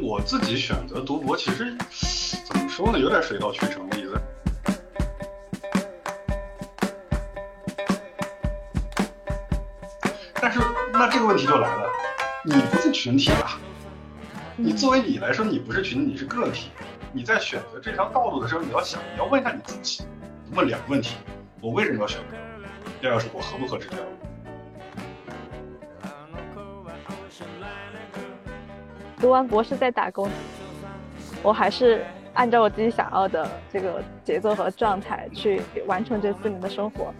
[0.00, 1.76] 我自己选择读博，其实
[2.46, 4.20] 怎么说呢，有点水到渠成的意思。
[10.34, 10.60] 但是
[10.92, 11.88] 那这个问题就来了，
[12.44, 13.58] 你不是群体啊，
[14.56, 16.70] 你作为你来说，你不是群体，你是个体。
[17.12, 20.04] 你在选择这条道路的时候，你要想，你要问一下你自己，
[20.52, 21.16] 问两个问题：
[21.62, 22.36] 我为什么要选择？
[23.00, 24.15] 第二个是我合不合适这条路？
[29.20, 30.28] 读完博士再打工，
[31.42, 37.12] 我还是按照我自己想要的这个节奏和状态去完成这四年的生活。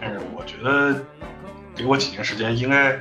[0.00, 1.00] 但是我觉得，
[1.74, 2.98] 给我几年时间，应该。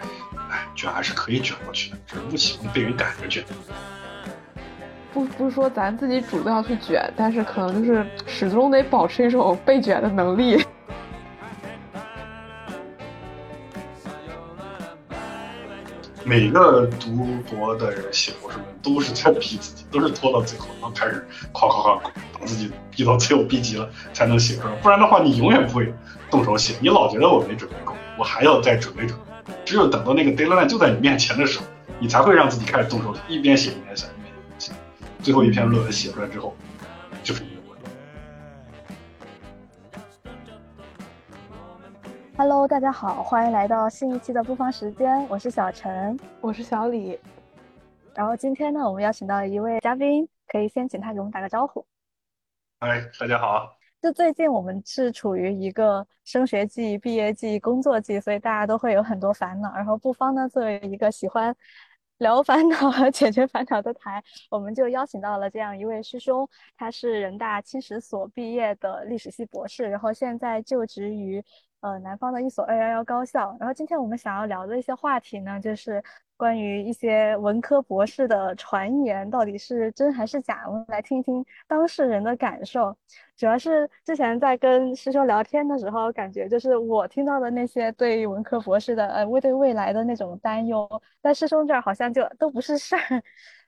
[0.47, 3.43] 哎卷还是可以卷过去的，只是不喜欢被人赶着卷。
[5.11, 10.63] 不不是说咱自己主动要去卷，但是可能就是始终得保持一种被卷的能力。
[16.27, 24.73] 每个读博的人写博士论文都是在逼自己，都是拖到最后，然后开始夸夸夸，把自己逼到最后逼急了才能写出来。
[24.81, 25.93] 不然的话，你永远不会
[26.31, 26.73] 动手写。
[26.81, 29.53] 你老觉得我没准备够，我还要再准备准备。
[29.63, 31.65] 只有等到那个 deadline 就在你面前的时候，
[31.99, 34.71] 你才会让自己开始动手，一边写一边想，一边写。
[35.21, 36.55] 最后一篇论文写出来之后，
[37.23, 37.54] 就是你
[42.37, 47.17] Hello，大家好，欢迎来到新一期的不方时间，我是小陈，我是小李。
[48.13, 51.85] 然后今天呢，我们邀请到一位嘉宾，可以先请他给我们打个招呼。
[52.81, 53.77] 嗨，大家好。
[54.01, 59.73] 就最近我们是处于一个升学季、毕业季、工作季，所以大家都会有很多烦恼。
[59.73, 61.55] 然后不方呢，作为一个喜欢
[62.17, 66.45] 聊烦恼和解决烦恼的台，我们就邀请到了这样一位师兄，
[66.75, 71.41] 他是人大青史所毕业的历史系博士，然后现在就职于
[71.85, 73.55] 呃南方的一所二幺幺高校。
[73.59, 76.03] 然后今天我们想要聊的一些话题呢，就是
[76.35, 82.95] 关于一些文科博士的传言到底是真还是假，我们来听听当事人的感受。
[83.37, 90.89] 主要是之前在跟师兄聊天的时候，感觉就是我听到的那些对文科博士的呃未对未来的那种担忧，
[91.21, 93.21] 在师兄这儿好像就都不是事儿。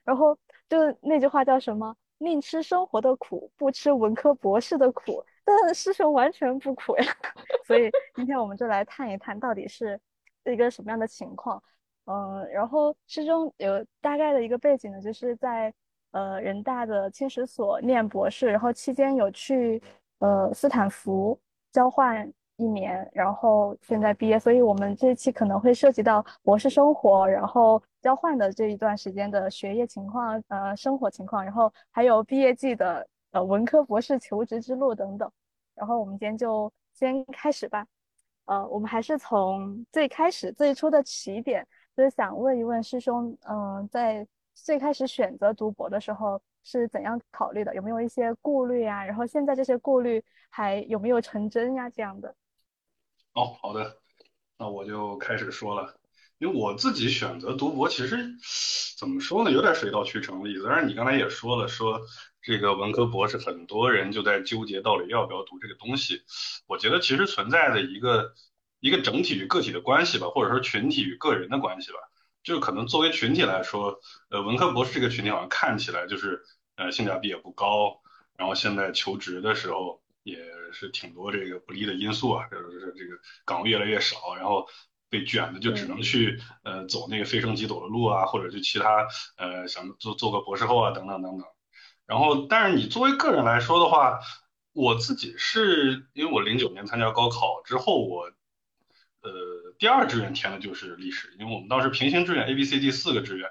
[0.04, 0.36] 然后
[0.68, 5.22] 就那句话叫什么“宁吃生活的苦，不吃文科博士的苦”，
[5.62, 7.04] 但师兄完全不苦呀。
[7.66, 9.98] 所以今天我们就来探一探，到底是
[10.44, 11.62] 一个什么样的情况。
[12.04, 15.72] 嗯，然后师兄有大概的一个背景呢，就是在。
[16.12, 19.80] 呃，人大的青史所念博士，然后期间有去
[20.20, 21.38] 呃斯坦福
[21.70, 22.26] 交换
[22.56, 33.06] 一年，然后现在毕业，所以我们这一期可能会涉及到博士生活，然后交换的这一段时间的学业情况，呃，生活情况，然后还有毕业季的
[33.42, 35.30] 文科博士求职之路等等。
[35.74, 37.86] 然后我们今天就先开始吧，
[38.46, 41.66] 呃，我们还是从最开始最初的起点，
[41.96, 44.26] 就是想问一问师兄，嗯，在。
[44.60, 47.72] 最开始选择读博的时候是怎样考虑的？
[47.76, 49.04] 有没有一些顾虑呀？
[49.04, 51.88] 然后现在这些顾虑还有没有成真呀？
[51.88, 52.34] 这样的。
[53.34, 54.00] 哦，好的，
[54.58, 55.97] 那我就开始说了。
[56.38, 58.16] 因为我自己选择读博，其实
[58.96, 60.64] 怎么说呢，有点水到渠成的意思。
[60.68, 62.00] 但是你刚才也说了，说
[62.42, 66.22] 这个文科博士很多人就在纠结到底要不要读这个东西。
[66.66, 68.34] 我觉得其实存在的一个
[68.80, 71.98] 一个整体与个体的关系吧，或者说群体与个人的关系吧。
[72.44, 74.00] 就可能作为群体来说，
[74.30, 76.42] 呃，文科博士这个群体好像看起来就是
[76.76, 78.00] 呃性价比也不高，
[78.36, 80.38] 然后现在求职的时候也
[80.72, 84.66] 是挺多这个不利的因素啊，就是这个岗位越来越少，然后
[85.08, 91.46] 被卷的就只能去呃走那个飞升即走的路啊，或者就其他呃想做做个博士后啊等等等等。
[92.06, 94.20] 然后，但是你作为个人来说的话，
[94.72, 98.30] 我自己是因为我零九年参加高考之后，我
[99.22, 99.58] 呃。
[99.78, 103.48] 第二志愿填的就是历史，因为我们当时平行志愿 A、B、C、D 四个志愿，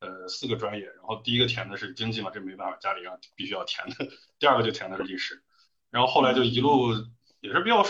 [0.00, 4.08] 呃，四个专业，然后第一个填的是经济嘛，这没办法，家里让必须要填的。
[4.40, 5.44] 第二个就填的是历史，
[5.90, 6.94] 然后后来就一路
[7.40, 7.84] 也是比较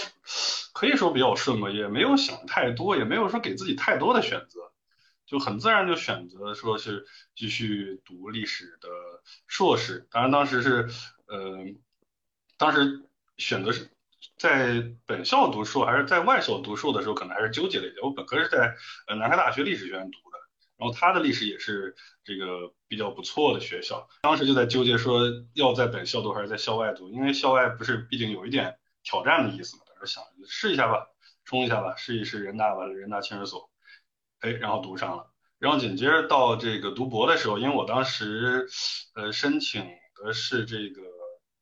[0.72, 4.72] 可以说比较顺嘛，也没有想太多，也没有说给自己太多的选择，
[5.27, 8.89] 就很自然就选择说是继续读历史的
[9.47, 10.06] 硕士。
[10.10, 10.89] 当然当时是，
[11.27, 11.65] 呃，
[12.56, 13.04] 当时
[13.36, 13.91] 选择是。
[14.36, 18.03] 在本校读书还是在外校读书的时候，可能还是纠结了一点。
[18.03, 18.74] 我本科是在
[19.06, 20.39] 呃南开大学历史学院读的，
[20.77, 21.94] 然后他的历史也是
[22.24, 24.09] 这个比较不错的学校。
[24.22, 25.22] 当时就在纠结说
[25.54, 28.78] 要在本校读还是在校外读，因为校外不是毕竟有一点
[29.09, 29.84] 挑战的意思嘛。
[29.89, 31.09] 当时想试一下吧，
[31.47, 33.71] 冲一下吧，试一试人大吧，人大青史所，
[34.41, 35.33] 哎，然后读上了。
[35.59, 38.69] 然后紧接着到这个读博的时候，因为我当时
[39.15, 39.83] 呃申请
[40.15, 41.01] 的是这个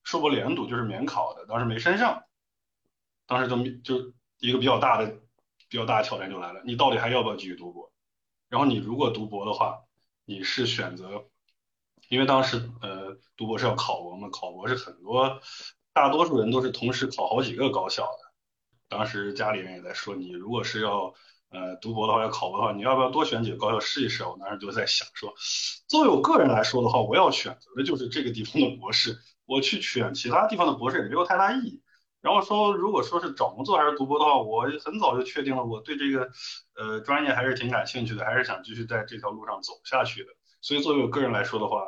[0.03, 2.25] 硕博连读，就是免考的，当时没申上。
[3.27, 5.07] 当时就就一个比较大的
[5.69, 7.93] 比较大的挑战就来了，你到底还要不要继续读博？
[8.49, 9.83] 然后你如果读博的话，
[10.25, 11.27] 你是选择，
[12.09, 15.41] 因为当时呃读博是要考博嘛，考博是很多
[15.97, 18.19] 大多数人都是同时考好几个高校的。
[18.87, 21.15] 当时家里人也在说，你如果是要
[21.49, 24.23] 呃读博的话，要考博的话，你要不要多选几个高校试一试？
[24.23, 25.33] 我当时就在想说，
[25.89, 31.83] 作为我个人来说的话，我要选择的就是这个地方的博士，我去选其他地方的博士也没有太大意义。
[32.21, 36.31] 然后说，如果说是找工作还是读博的话，我很早就确定了，我对这个
[36.75, 40.29] 呃专业还是挺感兴趣的，还是想继续在这条路上走下去的。
[40.61, 41.87] 所以作为我个人来说的话，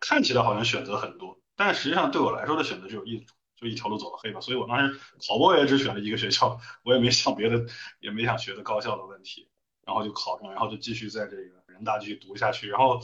[0.00, 4.40] 看起来好像选择很多，但实际上对我来说的选择只有一种，就一条路走到黑吧。
[4.40, 7.66] 所以我当时考博也只选了一个学校，我也没想别的，
[7.98, 9.48] 也没想学的高校的问题，
[9.84, 12.68] 然后就考上，然后就继续在这个人大继续读下去。
[12.68, 13.00] 然后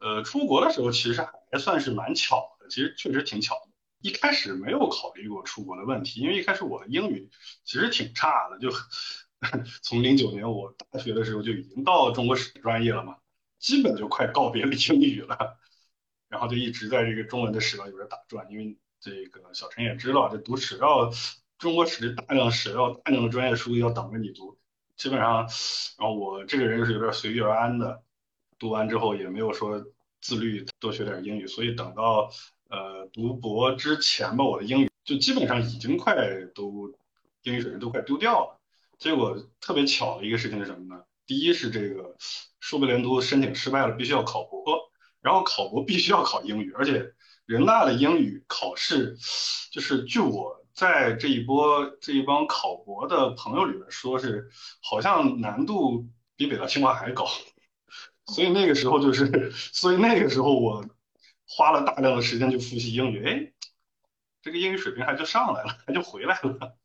[0.00, 3.70] 呃出国的时候其实还算是蛮巧的，其实确实挺巧的。
[4.00, 7.30] 一开始没有考虑过出国的问题，因为一开始我的英语
[7.64, 8.70] 其实挺差的，就
[9.82, 13.16] 从零九年我大学的时候就已经到中国史专业了嘛，
[13.58, 15.56] 基本就快告别了英语了，
[16.34, 21.08] 然后就一直在这个中文的史料里边打转，因为这个小陈也知道，这读史料，
[21.58, 24.58] 中国史的大量史料、大量的专业书要等着你读，
[24.96, 25.46] 基本上，
[25.98, 28.02] 然后我这个人是有点随遇而安的，
[28.58, 29.84] 读完之后也没有说
[30.20, 32.30] 自律多学点英语，所以等到。
[32.70, 36.16] 呃，读博之前吧，我的英语就基本上已经快
[36.56, 36.92] 都
[37.42, 38.58] 英语水平都快丢掉了。
[38.98, 41.04] 结果特别巧的一个事情是什么呢？
[41.24, 42.16] 第一是这个
[42.58, 44.64] 硕博连读申请失败了，必须要考博，
[45.24, 47.12] 然后考博必须要考英语，而且
[47.46, 49.16] 人大的英语考试，
[49.72, 54.48] 就是据我在这一波这一帮考博的朋友里面说，是
[54.82, 56.06] 好像难度
[56.36, 57.26] 比北大清华还高。
[58.26, 60.84] 所以那个时候就是，所以那个时候我。
[61.46, 63.52] 花了大量的时间去复习英语，哎，
[64.40, 66.78] 这个英语水平还就上来了，还就回来了。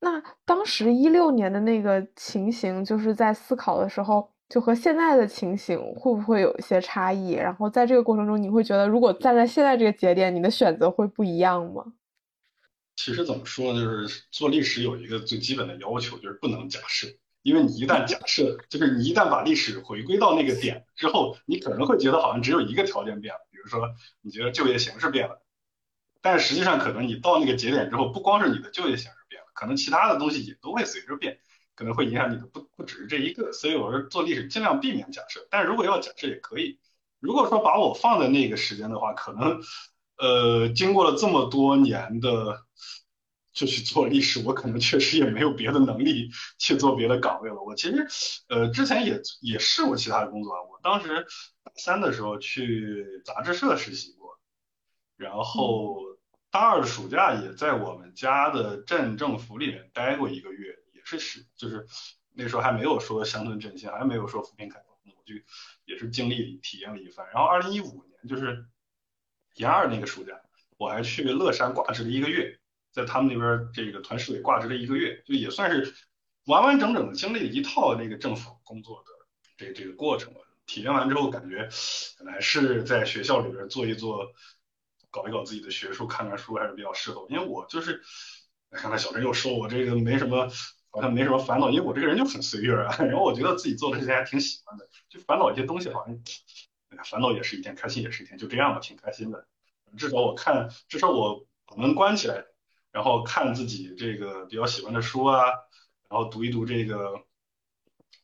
[0.00, 7.30] 那当时一六年的那个情形，就是在思考的时候，就和现在的情形会不会有一些差异？
[7.30, 11.84] 然后在这个过程中，你会觉得，如果站在现在这个节点，你的选择会不一样吗？
[12.96, 17.06] 其实怎么说呢，就是做历史有一个最基本的要求，就是不能假设。
[17.42, 23.80] 因为你一旦假设，就是你一旦把历史回归到那个点之后，你可能会觉得好像只有一个条件变了，比如说
[24.20, 25.40] 你觉得就业形势变了，
[26.20, 31.38] 但实际上可能你到那个节点之后，不光是你的就业形势变了，可能其他的东西也都会随着变，
[31.80, 33.50] 可能会影响你的不不只是这一个。
[33.52, 36.78] 所以我说做历史尽量避免假设，但如果要假设也可以。
[37.20, 39.62] 如果说把我放在那个时间的话，可能
[40.18, 42.66] 呃经过了这么多年的。
[43.52, 47.60] 就去做历史，我可能确实也没有别的能力 去做别的岗位了。
[47.60, 48.06] 我其实，
[48.48, 50.62] 呃，之前也也试过其他的工作啊。
[50.70, 51.26] 我当时
[51.64, 54.38] 大三的时候去杂志社实习过，
[55.16, 55.96] 然后
[56.52, 60.79] 大二的暑假也在我们家的镇政府里面待过一个月，也
[61.18, 61.86] 是是就是
[62.34, 65.34] 那时候还没有说乡村振兴，还没有说扶贫开发，我就
[65.84, 67.26] 也是经历体验了一番。
[67.32, 68.66] 然后二零一五年就是
[69.56, 70.40] 研二那个暑假，
[70.76, 72.56] 我还去乐山挂职了一个月。
[72.92, 75.94] 在他们那边这个团市委挂职了一个月，就也算是
[76.46, 79.12] 完完整整的经历了一套那个政府工作的
[79.56, 80.40] 这这个过程吧。
[80.66, 81.68] 体验完之后，感觉
[82.18, 84.32] 本来是在学校里边做一做，
[85.08, 87.26] 搞一搞自己的学术，看看书还是比较适合。
[87.30, 88.02] 因为我就是，
[88.70, 90.48] 刚才小陈又说我这个没什么，
[90.90, 93.06] 好像没什么烦恼，因为我这个人就很随遇而安。
[93.08, 96.18] 然后我觉得自己做的事情还挺喜欢的，就烦恼一些东西，好像，
[97.04, 99.46] 烦恼也是一天，开心也是一天，就这样吧，挺开心的。
[99.96, 102.44] 至少我看，至少我把门关起来。
[102.92, 105.44] 然后看自己这个比较喜欢的书啊，
[106.08, 107.22] 然后读一读这个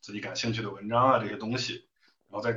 [0.01, 1.87] 自己感兴趣的文章啊这些东西，
[2.29, 2.53] 然后再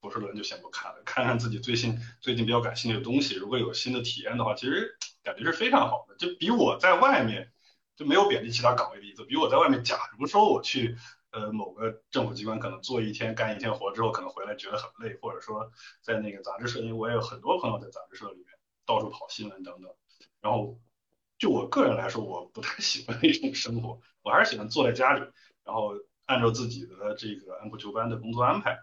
[0.00, 7.52] 博士论就先不看了，看看自己最近最近比较感兴趣的东西，如果有新的体验的话，其实感觉是非常好的，就比我在外面
[7.96, 10.96] 就没有贬低其他岗位的意思，比如我在外面，假如说我去
[11.30, 15.70] 呃某个政府机关可能做一天干一天活之后，可能回来觉得很累，或者说
[16.02, 18.46] 在那个杂志社，因为我也有很多朋友在杂志社里面
[18.84, 19.94] 到处跑新闻等等，
[20.40, 20.78] 然后。
[21.36, 25.20] 就我个人来说，我不太喜欢那种生活，我还是喜欢坐在家里，
[25.64, 25.92] 然后
[26.26, 28.78] 按照自己的这个按部就班的工作安排，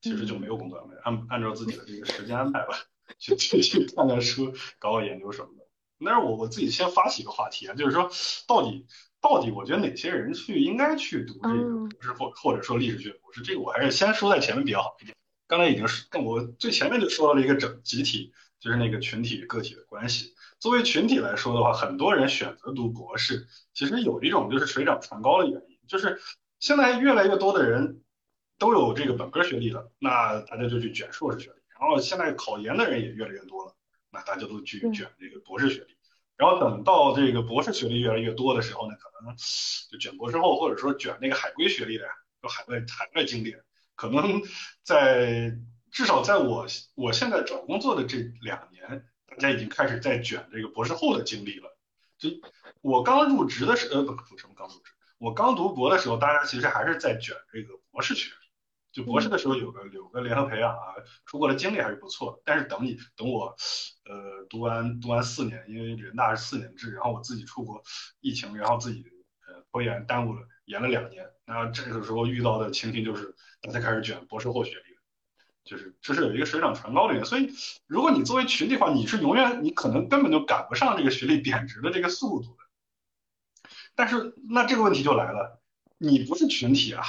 [0.00, 2.74] 其实就没有工作安排，按按照自己的这个时间安排吧，
[3.18, 5.65] 去去去看看书，搞搞研究什么的。
[5.98, 8.10] 那是我我自己先发起一个话题啊，就是说
[8.46, 8.86] 到底
[9.20, 15.16] 到底我觉得哪些人去应该去读这个博士或或者说历史学博士，这个我还是先说在前面比较好一点。
[15.48, 20.34] 刚才已经是跟我最前面就说到了一个整集体，就是那个群体个体的关系。
[20.58, 26.20] 作为群体来说的话，很多人选择读博士，其实有一种就是水涨船高的原因，就是
[26.58, 28.02] 现在越来越多的人
[28.58, 33.75] 都有这个本科学历了，那大家就去卷硕士学历，然后现在考研的人也越来越多了，
[34.16, 35.94] 那大家都去卷这个博士学历，
[36.38, 39.36] 然后等到这个博士学历越来越多的时候呢，可能
[39.90, 42.08] 就卷博士后，或者说卷那个海归学历的，
[42.40, 43.62] 就海外海外经典，
[43.94, 44.40] 可能
[44.82, 45.54] 在
[45.90, 51.76] 至少在我我现在找工作的这两年，大家已经开始在卷这个博士后的经历了。
[52.16, 52.30] 就
[52.80, 54.92] 我刚入职的时候，呃，不，什么刚入职？
[55.18, 58.45] 我刚读博的时候，大家其实还是在卷这个博士学历。
[58.96, 60.94] 就博士的时候有个有个联合培养啊，
[61.26, 62.40] 出国的经历还是不错。
[62.46, 63.54] 但是等你等我，
[64.06, 67.82] 呃，读完读完四年，因为人大是四年制，然后我自己出国，
[68.20, 69.04] 疫情，然后自己
[69.46, 71.26] 呃拖延耽误了，延了两年。
[71.44, 74.96] 那这个时候遇到的情形就是，大家开始卷博士后学历，
[75.62, 77.26] 就是这是有一个水涨船高的原因。
[77.26, 77.52] 所以，
[77.86, 83.68] 如果你作为群体的话，你是永远你可能根本就赶不上这个学历贬值的这个速度的。
[83.94, 85.60] 但是那这个问题就来了，
[85.98, 87.04] 你不是群体啊。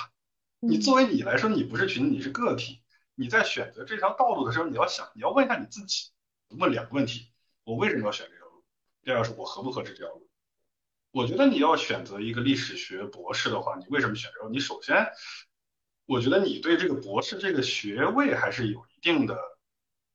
[0.59, 2.81] 你作为你来说，你不是群体，你是个体。
[3.13, 6.09] 你在选择这条道路的时候，你要想，你要问一下你自己，
[6.49, 7.31] 问两个问题：
[7.63, 8.63] 我为什么要选这条路？
[9.03, 10.27] 第二是我合不合适这条路？
[11.11, 14.49] 我觉得你要选择一个历史学博士的话，你为什么选这个？
[14.49, 15.07] 你首先，
[16.05, 19.37] 我觉得你对这个博士这个学位还是有一定的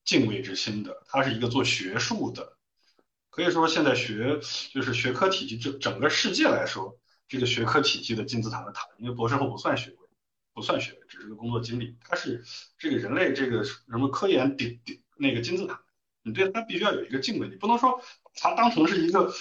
[0.05, 1.03] 敬畏之心的。
[1.07, 2.57] 它是一个做学术的，
[3.31, 4.41] 可以说现在学
[4.73, 10.02] 就是学科体系，整整个世界来说，这个学科体系的金字塔的塔，因为博士后不算学位。
[10.55, 11.97] 不算学，只是个工作经历。
[12.01, 12.45] 它是
[12.77, 15.83] 这个人类这个什么科研顶顶那个金字塔，
[16.23, 18.03] 你对它必须要有一个敬畏，你不能说
[18.35, 19.33] 它当成是一个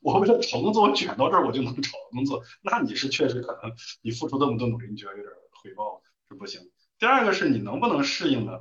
[0.00, 6.70] 我为了找工作我卷到这儿我就能找工作，那你是确实可能你付出这么多努力，你觉得有点回报是不行。
[6.98, 8.60] 第二个是你能不能适应呢？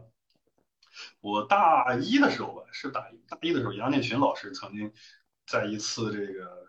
[1.21, 4.91] 我大一的时候吧，是大一大一的时候，杨建群老师曾经
[5.45, 6.67] 在一次这个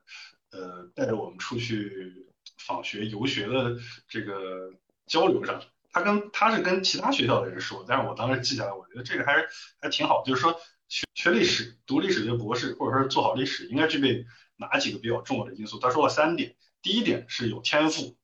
[0.50, 4.72] 呃带着我们出去访学游学的这个。
[5.08, 9.46] 交流上，他跟他是跟其他学校的人说，但是我当时记下来，我觉得这个还
[9.80, 14.24] 还挺好，就是说学学历史、读历史学博士，或者说做好历史，应该具备
[14.56, 15.78] 哪几个比较重要的因素？
[15.78, 18.16] 他说了三点，第一点是有天赋，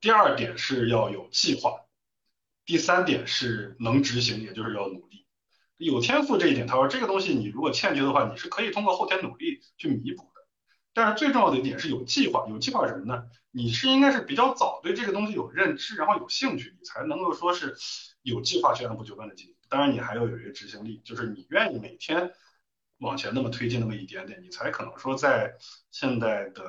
[0.00, 1.80] 第二点是要有计划，
[2.64, 5.26] 第三点是能执行，也就是要努力。
[5.76, 10.37] 有天赋这一点，他说这个东西你如果欠缺的话，你是可以通过后天努力去弥补的。
[10.98, 13.22] 但是最重要的一点是有计划，有计划什么呢？
[13.52, 17.76] 你是应该是比较早对这个东西有认知，然后有兴趣，你才能够说是
[18.22, 19.54] 有计划去按部就班的进行。
[19.68, 22.32] 当然，你还要有一个执行力，就是你愿意每天
[22.98, 25.54] 往前那么推进那么一点点，你才可能说在
[25.92, 26.64] 现在的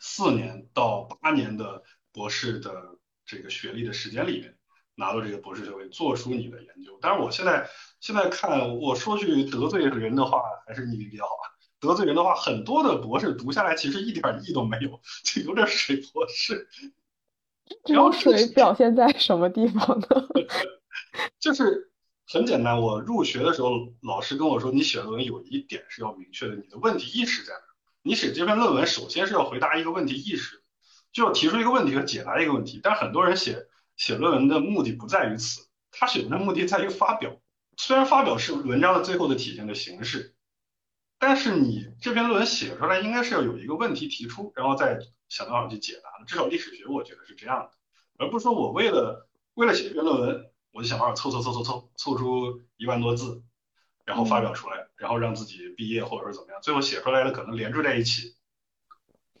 [0.00, 4.56] 四年到八年的博士的这个学历的时间里面，
[4.94, 6.98] 拿到这个博士学位，做出你的研究。
[7.02, 7.68] 但是我现在
[8.00, 11.51] 现在看，我说句得罪人的话，还是你比较好吧。
[11.82, 16.68] 得罪人的话，很多的博士读下来其实一点意义都没有， 就有点水博士。
[17.90, 20.06] 然后水表现在什么地方呢？
[21.40, 21.90] 就是
[22.28, 27.60] 很简单，我入学的时候，老师跟我说，你写论文有一点是要明确的，你的问题意识在哪？
[28.02, 30.62] 你写这篇论文，首先是要回答一个问题意识，
[31.12, 32.78] 就要提出一个问题和解答一个问题。
[32.80, 37.40] 但很多人写写论文的目的不在于此，他写的目的在于发表。
[37.76, 40.36] 虽然发表是文章的最后的体现的形式。
[41.22, 44.98] 但是你这篇论文写出来，应该是要有一个问题提出，然后再
[45.28, 46.24] 想办法去解答的。
[46.26, 47.70] 至少历史学我觉得是这样的，
[48.18, 53.40] 而不是说我为了为了写一篇论文，我就想办法凑凑凑凑凑凑出一万多字，
[54.04, 58.34] 然后发表出来，然后让自己毕业或者是怎么样，最后写出来的可能连缀在一起。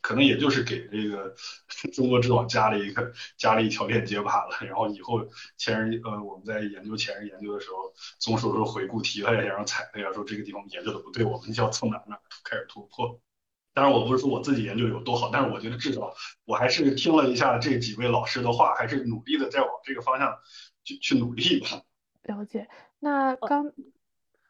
[0.02, 1.34] 可能也就是给这个
[1.94, 4.56] 中国知网加了一个加了一条链接罢了。
[4.66, 13.20] 然后以后前人呃我们在研究前人研究的时候，总是说回顾提了一下，然后踩了一下，说这个地方研究的不对，我们就要从哪哪开始突破。
[13.74, 16.12] 当然我不是说我自己研究有多好，但是我觉得至少
[16.44, 20.36] 我还是听了一下这几位老师的话，还是努力的在往这个方向
[20.84, 21.80] 去去努力吧。
[22.24, 22.68] 了解。
[22.98, 23.72] 那刚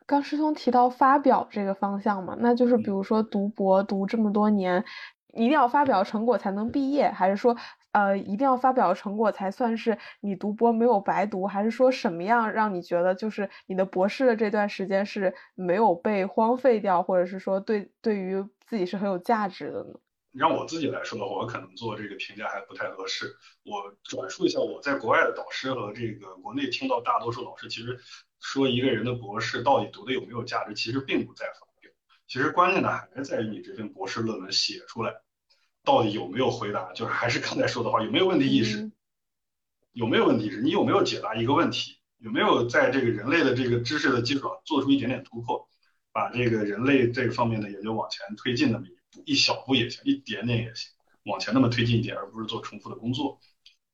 [0.07, 4.85] 刚师兄提到发表这个方向嘛，那就是比如说读博读这么多年。
[5.33, 7.57] 一定要发表成果才能毕业，还是说，
[7.93, 11.47] 呃，一定要发表成果才算是你读博没有白读？
[11.47, 19.95] 还是说什么样让你觉得就是你的博士的这段时间是没有被荒废掉，或者是说对对于自己是很有价值的呢？
[20.33, 23.37] 让我自己来说的话，我可能做这个评价还不太合适。
[23.65, 27.99] 我转述一下我在国外的导师和这个国内听到大多数老师，其实
[28.41, 31.72] 说一个人的博士到底读的有没有价值，其实并不在乎。
[32.33, 35.13] 其实关键的还是在于你这篇博士论文写出来，
[35.85, 38.91] 到底有没有回答，就是还是刚才说的话，有没有问题意识，
[39.93, 45.69] 有没有问题意识，你有没有解答一个问题，有没有在这个人类的这个知识的基础上做出一点点突破，
[46.11, 50.91] 把这个人类这个方面的研究往前推进那么一步，一小步也行，一点点也行，
[51.25, 53.41] 往前那么推进一点，而不是做重复的工作。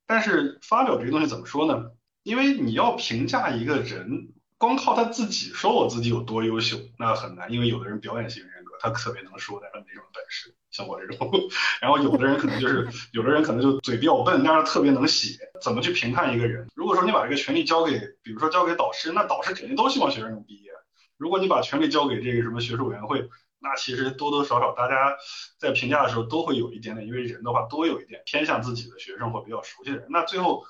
[0.06, 1.90] 但是发表这个东西怎么说呢？
[2.22, 4.32] 因为你要评价一个人。
[4.58, 11.30] 光靠他自己说我自己有多优秀，那很难，因为有的人表演型人格，他特别能说，但是没什么本事，像我这种。
[11.80, 15.38] 然后有的人可能就是，有的人可能就嘴比较笨，但是特别能写。
[15.62, 16.66] 怎么去评判一个人？
[16.74, 20.72] 如果说你把这个权利交给，比如说交给导师，那导师肯定都希望学生能毕业。
[21.16, 23.28] 如果你把权利交给这个什么学术委员会，
[23.60, 25.16] 那其实多多少少大家
[25.60, 30.08] 在评价的时候都会有一点点，因为人的话多有一点偏向自己的学生或比较熟悉的人。
[30.10, 30.64] 那最后。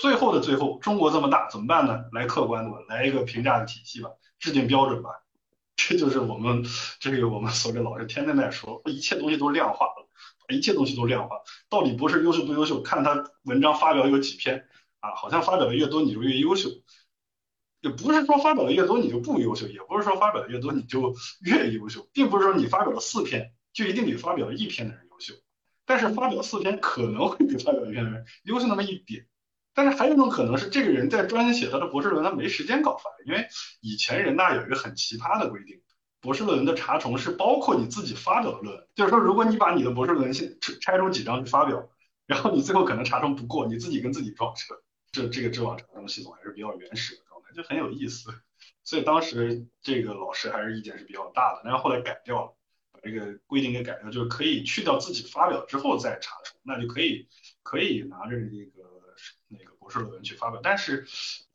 [0.00, 2.04] 最后的最后，中国这么大，怎么办呢？
[2.12, 5.10] 来客观的吧，来一个评价的体系吧，制定标准吧。
[5.76, 6.64] 这就是我们
[7.00, 10.08] 这个我们所有的老师天天在说，一切东西都量化了，
[10.54, 11.36] 一切东西都量化。
[11.68, 14.66] 到底博士优秀不优秀，看他文章发表有几篇
[15.00, 15.14] 啊？
[15.16, 16.70] 好像发表的越多你就越优秀，
[17.80, 25.34] 也不是说发表的越多你就不优秀，也不是说发表的越多你就越优秀，并不是说你发表了四篇就一定比发表了一篇的人优秀，
[25.84, 29.26] 但是发表四篇可能会比发表一篇的人优秀那么一点。
[29.74, 33.10] 但是还有一种可能是，这个人在专心写他的博士论文，他没时间搞发。
[33.26, 33.48] 因为
[33.80, 35.80] 以前人大有一个很奇葩的规定，
[36.20, 38.86] 博士论文的查重是包括你自己发表的论文。
[38.94, 41.90] 就是说，如果你把你的博士论文先拆出几张去发表，
[42.26, 44.76] 然后你最后可能查重不过，你自己跟自己撞车。
[45.10, 48.30] 这这个知网查重系统还是比较原始的状态，就很有意思。
[48.84, 52.56] 所以当时这个老师还是意见是比较大的，但是后来改掉了，
[52.92, 57.28] 把这个规定给改掉，就是可以去掉自己发表之后再查重，那就可以
[57.64, 58.83] 可以拿着这个。
[59.94, 61.06] 博士论文去发表，但是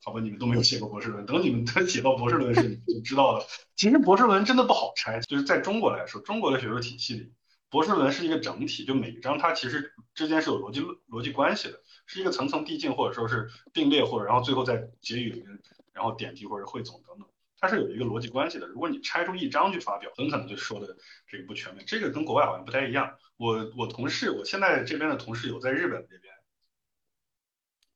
[0.01, 3.45] 好吧，你们都没有写过博士论文，等你们都写到博士论文时，你就知道了。
[3.75, 7.33] 其实博士论文真的不好拆，就是在中国来说，中国的学术体系里，
[7.69, 15.59] 博士论文是一个整体，就每一章它其实之间是有逻辑逻辑关系的，是一个层层递进，或者说是并列，或者然后最后在结语里面，
[15.91, 17.27] 然后点题或者汇总等等，
[17.59, 18.67] 它是有一个逻辑关系的。
[18.67, 20.95] 如果你拆出一章去发表，很可能就说的
[21.27, 21.83] 这个不全面。
[21.85, 23.17] 这个跟国外好像不太一样。
[23.35, 26.33] 我我同事，我现在这边的同事有在日本那边。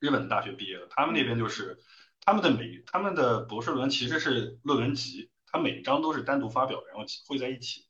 [0.04, 1.80] 日本大学毕业的，他们那边就是
[2.20, 7.86] 他们的每他们的博士论文其实是论文集，他每一章都是单独发表，然后汇在一起，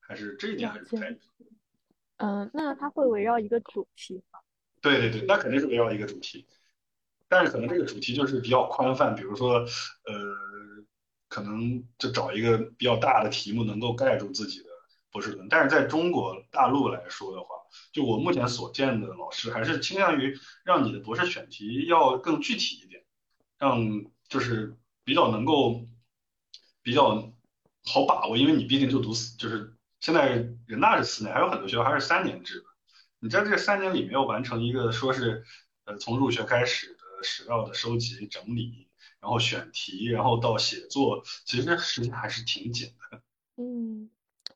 [0.00, 1.16] 还是这一点还是不太。
[2.18, 4.40] 嗯，那他会围绕一个主题吗？
[4.82, 6.46] 对对对，那肯定是围绕一个主题，
[7.26, 10.84] 但是可能这个主题就是比较宽泛，比如说呃，
[11.28, 14.60] 可能就找一个比较大的题目能够盖住自己
[15.14, 17.46] 博士论，但是在中国大陆来说的话。
[17.92, 23.04] 就我目前所见的老师，还是倾向于让你的博士选题要更具体一点，
[23.58, 25.86] 让就是比较能够
[26.82, 27.32] 比较
[27.84, 32.64] 好把握，因为你毕竟就读四，就是现在人大是四年，还有很多学校还是三年制的，
[33.20, 35.44] 你在这三年里面要完成一个说是
[35.84, 38.88] 呃从入学开始的史料的收集整理，
[39.20, 43.22] 然后选题，然后到写作，其实时间还是挺紧的。
[43.56, 44.10] 嗯。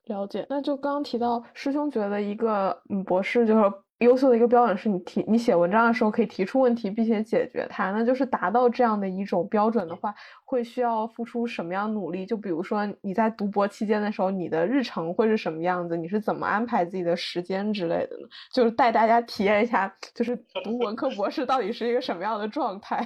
[0.08, 12.24] 了解，那就刚刚提到师兄觉得一个嗯博士就是优秀的一个标准是你提你写文章的时候可以提出问题并且解决它，那就是达到这样的一种标准的话，会需要付出什么样努力？
[12.24, 15.96] 就比如说你在读博期间的时候，你的日程会是什么样子？
[15.96, 18.28] 你是怎么安排自己的时间之类的呢？
[18.52, 22.98] 就是带大家体验一下，就是读文科博士到底是一个什么样的状态？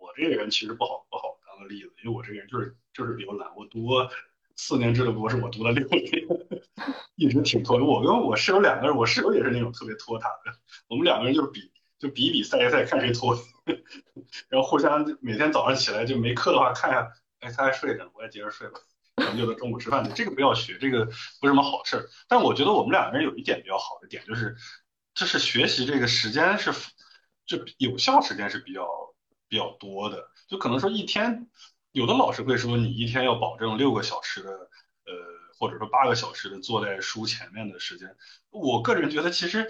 [0.00, 3.88] 我这个人其实不好不好当个例子，因为我这个人就是就是比较懒，我读。
[4.56, 6.02] 四年制的博士，我读了六年，
[7.16, 7.76] 一直挺拖。
[7.84, 10.52] 我跟我室友两个人，我室友也是那种特别拖沓的。
[10.88, 13.38] 我们两个人就是比，就比比赛一赛，看谁拖。
[14.48, 18.80] 然后互相每天早上起来就没课的话，看一下，哎，他还睡着，我也接着睡吧。
[19.16, 20.12] 咱们就到中午吃饭去。
[20.14, 22.08] 这个不要学，这个不是什么好事儿。
[22.28, 24.56] 但我觉得我们两个人有一点比较好的点，就是，
[25.14, 26.72] 就是学习这个时间是，
[27.46, 28.88] 就有效时间是比较
[29.48, 30.30] 比较多的。
[30.48, 31.46] 就可能说一天。
[31.96, 35.14] 有的老师会说，你一天要保证六个小时的，呃，
[35.58, 38.14] 或者说八个小时的坐在书前面的时间。
[38.50, 39.66] 我个人觉得，其实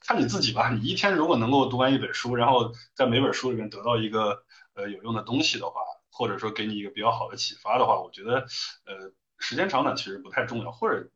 [0.00, 0.70] 看你自己吧。
[0.70, 4.44] 你一天如果能够读完一本书，然后在每本书里面得到一个
[4.74, 8.40] 呃有用的东西的话，或者说给你一个比较好的启发的话，我觉得
[8.84, 10.72] 呃时间长短其实不太重要。
[10.72, 11.08] 或者，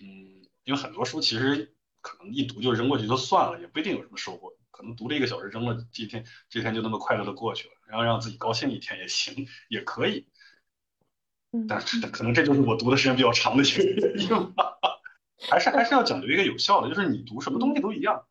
[0.00, 4.50] 嗯，因为很多书其实可能一读就扔过去就算了，也不一定有什么收获。
[4.70, 10.28] 可能读了一个小时扔了，这天这天就那么快乐的过去了，然后让自己高兴一天也行，也可以。
[11.66, 14.78] 但是可能这就是我读的时间比较长的一个原因吧。
[15.50, 18.26] 还是还是要讲究一个有效的，就是你读什么东西都一样。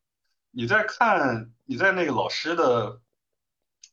[0.51, 3.01] 你在看你在那个老师的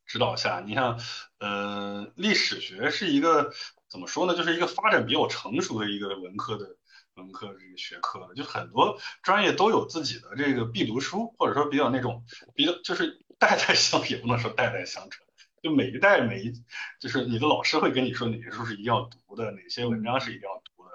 [0.07, 1.01] 指导下，你像
[1.39, 3.53] 呃历史学是一个
[3.89, 4.37] 怎么说呢？
[4.37, 6.77] 就是一个发展比较成熟的一个文科的。
[7.15, 12.25] 文科这个学科就很多专业都有自己的这个必读书，或者说比较那种
[12.57, 15.24] 比较就是代代相 也不能说代代相传，
[15.65, 16.53] 就每一代每一
[17.01, 20.91] 就是你的老师会跟你说哪些书是一定要读的，哪些文章是一定要读的，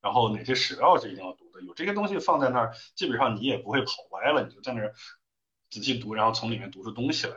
[0.00, 4.94] 然后哪些史料是一定要读的，有这些东西放在那儿，基本上你也不会跑歪了，你就在那儿
[5.68, 7.34] 仔细读，然后从里面读出东西来。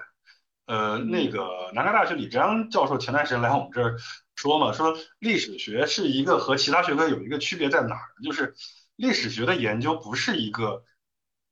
[0.65, 3.97] 呃，那个南开大学李志安教授前段时间来我们这儿
[4.35, 8.07] 说嘛，说历史学是一个和其他学科有一个区别在哪儿？
[8.23, 8.55] 就是
[8.95, 10.85] 历史学的研究不是一个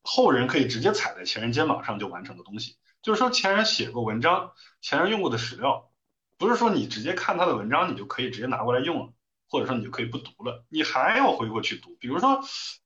[0.01, 2.77] 后人可以直接踩在前人肩膀上就完成的东西。
[3.05, 5.91] 就是说前人写过文章，前人用过的史料，
[6.39, 9.13] 不是说你直接看他的文章，你就可以直接拿过来用了，
[9.47, 11.95] 或者说你就可以不读了，你还要回过去读。
[11.99, 12.43] 比如说，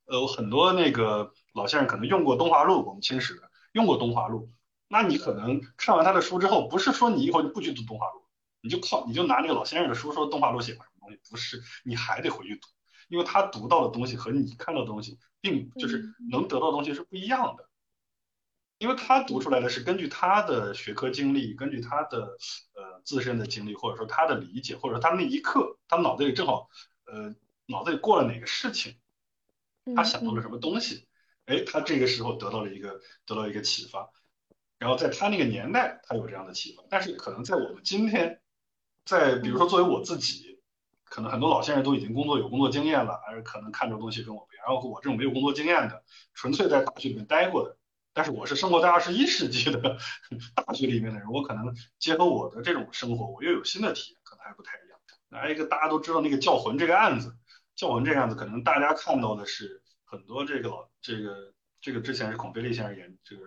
[0.08, 4.52] 呃，很多那个老先生可能用过东华录，我们清史的用过东华录，
[4.90, 8.22] 那你可能看完他的书之后，不是说你以后就不去读东华录，
[8.60, 12.68] 你就靠你就拿那个老先生的书说东华录写过什么东西，不是，你还得回去读，
[13.08, 17.69] 因为他读到的东西和你看到的东西，并就是能得到的东西是不一样的。
[18.80, 22.38] 因为他读出来的是根据他的学科经历，根据他的
[22.74, 26.70] 呃自身的经历，或者说他的理解，或者说他那一刻他脑子里正好
[27.06, 28.96] 呃脑子里过了哪个事情，
[29.98, 31.08] 他想到了什么东西，
[31.46, 34.10] 哎，他这个时候得到了一个得到一个启发，
[34.78, 38.40] 然后在他那个年代他有这样的启发，但是可能在我们今天，
[39.04, 40.62] 在比如说作为我自己，
[41.04, 46.02] 可能很多老先生都已经工作有工作经验了，而可能看这东西跟我不一样，然后我这种没有工作经验的，
[46.34, 47.76] 纯粹在大学里面待过的。
[48.20, 49.98] 但是我是生活在二十一世纪的
[50.54, 55.00] 大学里面的人，我可能结合我的这种生活，我又有新的体验，可能还不太一样。
[55.30, 57.34] 来一个大家都知道那个教魂这个案子，
[57.78, 63.44] 教魂这个案子，可能大家看到的是很多这个老这个这个之前是孔飞利先生研这个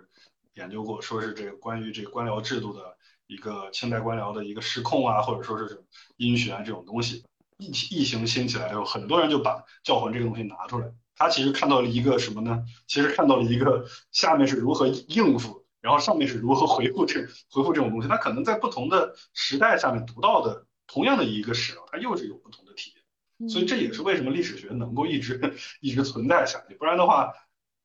[0.55, 5.81] 研究过，说是这个关于这个官僚制度的一个清代官僚的一个失控啊，或者说是什么
[6.17, 7.23] 阴旋这种东西，
[7.59, 10.91] 疫疫情兴起来之后，很多人就把教魂这个东西拿出来。
[11.15, 12.63] 他其实看到了一个什么呢？
[12.87, 18.07] 其实看到了一个下面是如何应付，然后上面是如何回复这回复这种东西。
[18.07, 23.49] 他可能在不同的时代下面读到的同样的一个史料，他又是有不同的体验。
[23.49, 25.39] 所以这也是为什么历史学能够一直
[25.81, 26.75] 一直存在下去。
[26.75, 27.33] 不然的话，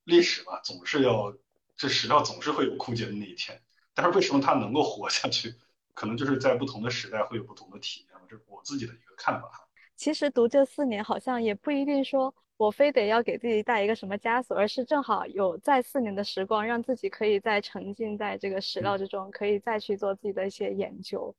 [0.05, 1.35] 历史嘛，总是要
[1.77, 3.61] 这史料总是会有枯竭的那一天。
[3.95, 5.55] 但是为什么它能够活下去？
[5.95, 8.19] 可能就是在不同的时代会有不同的体验。
[8.29, 9.51] 这是我自己的一个看法。
[9.97, 12.35] 其实读这四年好像也不一定说。
[12.59, 21.33] 我非得要给自己带一个什么枷锁，而是正好有在四年的时光，让自己可以再沉浸在这个史料之中，可以再去做自己的一些研究。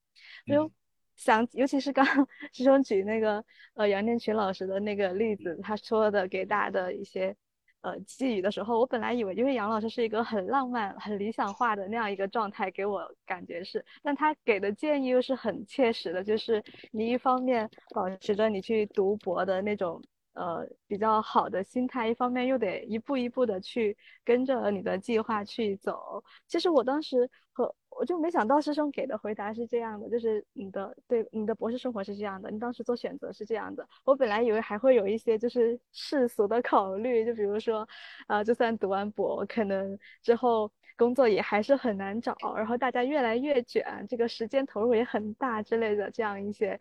[0.47, 0.71] 就
[1.17, 2.05] 想，尤其是刚
[2.53, 7.35] 师兄举那个呃杨念群老师的那个例子，他说的给大家的一些
[7.81, 20.01] 呃寄语的时候，我本来以为，因为杨老师是一个很浪漫、很理想化的那样一个状态，给我感觉是，但他给的建议又是很切实的，就是你一方面保持着你去读博的那种。
[20.33, 26.23] 呃，比较好的心态，一方面又得一步一步的去跟着你的计划去走。
[26.47, 33.85] 其实我当时和我就没想到师兄给的回答是这样的，就是你的对你的博士生活是这样的，你当时做选择是这样的。
[34.05, 37.85] 我本来以为还会有一些就是世俗的考虑，就比如说，
[38.27, 46.79] 呃，就算读完博，可能之后工作也还是很难找，然后大家越来越卷，这个时间投入也很大之类的这样一些。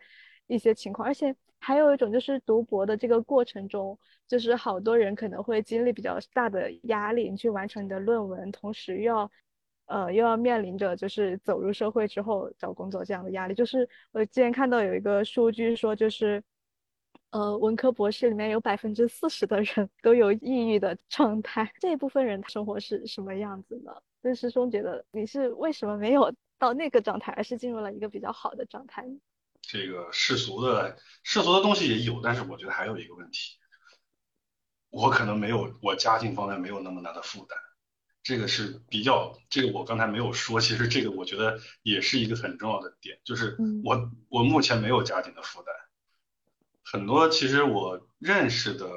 [0.49, 9.31] 一些情况，而且还有一种就是读博的这个过程中，就是好多人可能会经历比较大的压力，你去完成你的论文，同时又要，
[9.85, 13.53] 呃，又要面临着就是走入社会之后找工作这样的压力。
[13.53, 16.43] 就是我之前看到有一个数据说，就是，
[17.31, 21.71] 呃，文科博士里面有百分之四十的人 都有抑郁的状态。
[21.79, 23.91] 这一部分人生活是什么样子呢？
[24.23, 29.05] 就师兄觉得你是为什么没有到那个状态，而是进入了一个比较好的状态？
[29.71, 33.55] 这个世俗的世俗的东西也有，但是我觉得还有一个问题，
[34.89, 37.55] 我可能没有我家庭方面没有那么大的负担，
[38.23, 45.71] 这个是比较这个我刚才没有说，其实这个我觉得也是一个很重要的点，就是我我目前没有家庭的负担，
[46.83, 48.89] 很多其实我认识的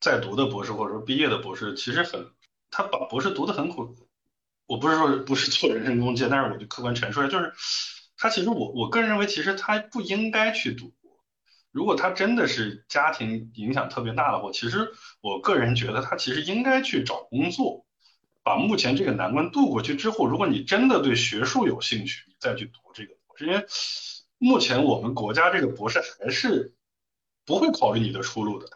[0.00, 2.32] 在读的博士或者说毕业的博士，其实很
[2.70, 3.94] 他把博士读得很苦，
[4.64, 7.52] 我不是说不是做人身攻击，但是我就客观陈述一下，就是。
[8.18, 11.10] 他其实我我个人认为，其实他不应该去读博。
[11.70, 14.88] 如果他真的是家庭影响特别大的话，其实
[15.20, 17.84] 我个人觉得他其实应该去找工作，
[18.42, 23.46] 把目前这个难关度过去之后，如果你真的对学术有兴趣，你再去读这个博士。
[23.46, 23.66] 因为
[24.38, 26.74] 目前我们国家这个博士还是
[27.44, 28.75] 不会考虑你的出路的。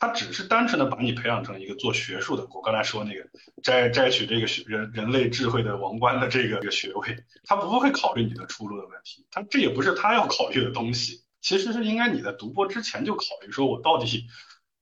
[0.00, 3.28] 他只是单纯的把你培养成一个做学术的，我刚才说那个
[3.62, 14.24] 摘摘取这个学人人类智慧的王冠的这个一个学位，他不会考虑你的出路的问题，他这也不是他要考虑的东西，其实是应该你在读博之前就考虑，说我到底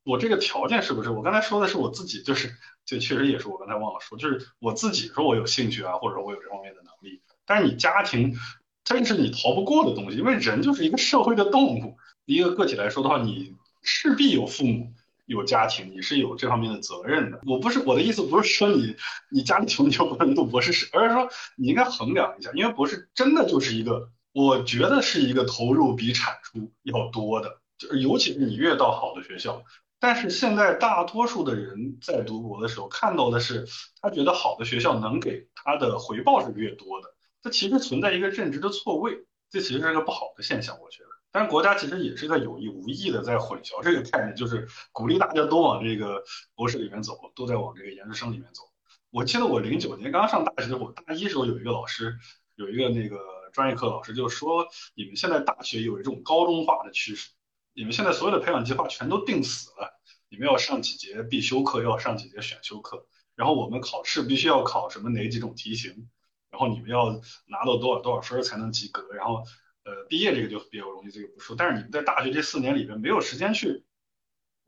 [0.04, 1.10] 我这个条件是不是？
[1.10, 2.54] 我刚才说的是我自己，就是
[2.86, 8.36] 这确实也是我刚才忘了说，就是我自己说我有兴趣啊，或者说我有这方面的能力，但是你家庭，
[8.84, 14.94] 这是你逃不过的东西，因为人就是一个社会的动物，一个个体来说的话，你势必有父母。
[15.28, 17.38] 有家庭，你是有这方面的责任的。
[17.46, 18.96] 我不是我的意思，不是说你
[19.30, 29.62] 你家里穷你就不能读博士，是而是说你应该衡量一下，因为博士真的就是一个，我觉得是一个投入比产出要多的，就是尤其是你越到好的学校。
[30.00, 33.66] 但是现在大多数的人在读博的时候看到的是，
[34.00, 37.08] 他觉得好的学校能给他的回报是越多的，
[37.42, 41.07] 这其实存在一个认知的错位，这其实是个不好的现象，我觉得。
[41.38, 46.20] 但国家其实也是在有意无意的在混淆这个概念，就是鼓励大家都往这个
[46.56, 48.64] 博士里面走，都在往这个研究生里面走。
[49.10, 52.18] 我记得我零九年刚上大学的时候，我大一时候有一个老师，
[52.56, 53.20] 有一个那个
[53.52, 57.30] 专业课老师就说，你们现在大学有一种高中化的趋势。
[57.72, 66.08] 你们现在所有的培养计划全都定死了，你们要上几节必修课，要上几节选修课，然后我们考试必须要考什么哪几种题型，
[66.50, 67.12] 然后你们要
[67.46, 69.44] 拿到多少多少分才能及格，然后
[69.88, 71.56] 呃毕业这个就比较容易，这个不说。
[71.56, 73.84] 但是你们在大学这四年里面没有时间去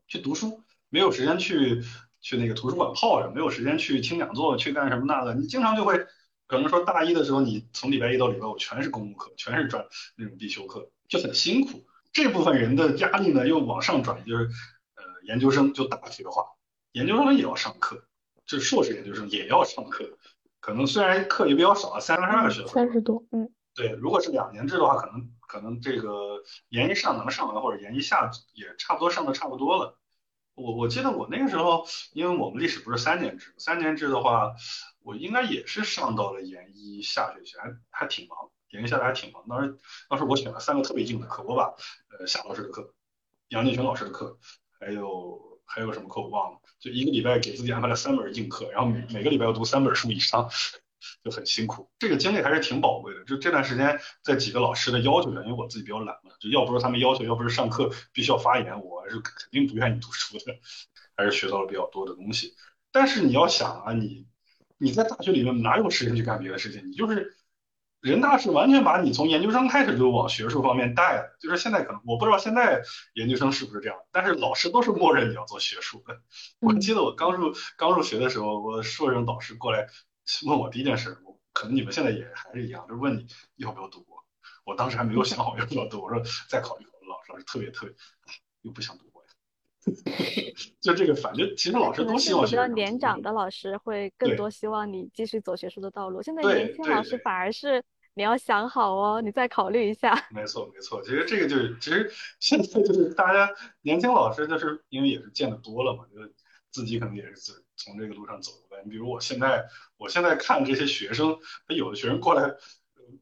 [0.07, 1.83] 去读书，没有时间去
[2.19, 6.07] 去那个图书馆泡着，没有时间去听讲座，去干什么那个，你经常就会
[6.47, 11.85] 可能说大一的时候，你从礼拜一到礼拜五全是公共课，全是专那种必修课，就很辛苦。
[12.11, 14.49] 这部分人的压力呢，又往上转，就是
[14.95, 16.43] 呃，研究生就大学化，
[16.91, 18.03] 研究生也要上课，
[18.45, 20.17] 这硕士研究生也要上课，
[20.59, 29.97] 可能虽然课也比较少，三十二学分，三十多，嗯，对，如果是两年制的话，可能可能这个研一上能上完，或者研一下也差不多上的差不多了。
[30.55, 34.53] 我我记得我那个时候，因为我们历史不是三年制，三年制的话，
[35.01, 38.37] 我应该也是上到了研一下学期，还还挺忙。
[38.71, 41.73] 研一下来还挺忙，当时当时我选了三个特别硬的课，我把
[42.17, 42.93] 呃夏老师的课、
[43.49, 44.37] 杨建群老师的课，
[44.79, 50.49] 还有还有什么课我忘了，就一个礼拜给自己安排了三门硬课，然后每每个礼拜要读三本书以上，
[51.23, 51.89] 就很辛苦。
[51.99, 53.23] 这个经历还是挺宝贵的。
[53.25, 60.55] 就这段时间，在几个老师的要求下，因为我自己比较懒嘛，就要不是他们要求，要不是上课必须要发言，我是肯定不愿意读书的，
[61.15, 62.55] 还是学到了比较多的东西。
[62.91, 64.25] 但是你要想啊，你
[64.77, 66.89] 你在大学里面哪有时间去干别的事情？
[66.89, 67.37] 你就是。
[68.01, 72.81] 人大是完全把你从研究生开始就往学术方面带的，就是现在可能我不知道现在
[73.13, 76.19] 研究生是不是这样，但是老师都是默认你要做学术的。
[76.61, 79.85] 我记得我刚入刚入学的时候，我硕士导师过来
[80.45, 84.17] 问我第一件事，我可能你们现在也还是一样，就是问你要不要读博。
[84.65, 87.07] 我当时还没有想好要不要读，我说再考虑考虑。
[87.07, 87.95] 老师老师特别特别，
[88.61, 89.29] 又不想读博呀。
[90.81, 92.45] 就这个，反正其实老师都希望。
[92.45, 97.83] 比较年长的老师会更多希望你继续走学术的道路，现在年轻老师反而是。
[98.13, 100.13] 你要想好哦，你再考虑一下。
[100.35, 101.01] 没错，没错。
[101.01, 103.49] 其实这个就是，其实现在就是大家
[103.83, 106.33] 年轻老师，就是因为也是见的多了嘛，就是
[106.71, 108.83] 自己可能也是自从这个路上走过来。
[108.83, 109.65] 你比如我现在，
[109.97, 112.55] 我现在看这些学生，他有的学生过来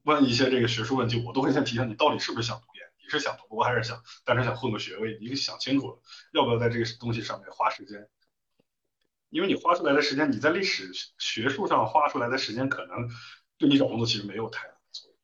[0.04, 2.84] 问一些这个学术问题，我都会先提醒你，到底是不是想读研？
[3.02, 5.18] 你是想读博还是想单纯想混个学位？
[5.20, 8.08] 你想清楚了，要不要在这个东西上面花时间？
[9.30, 13.08] 因为你花出来的时间，你在历史学术上花出来的时间，可能
[13.58, 15.16] 对你找工作其实没有太大的作用。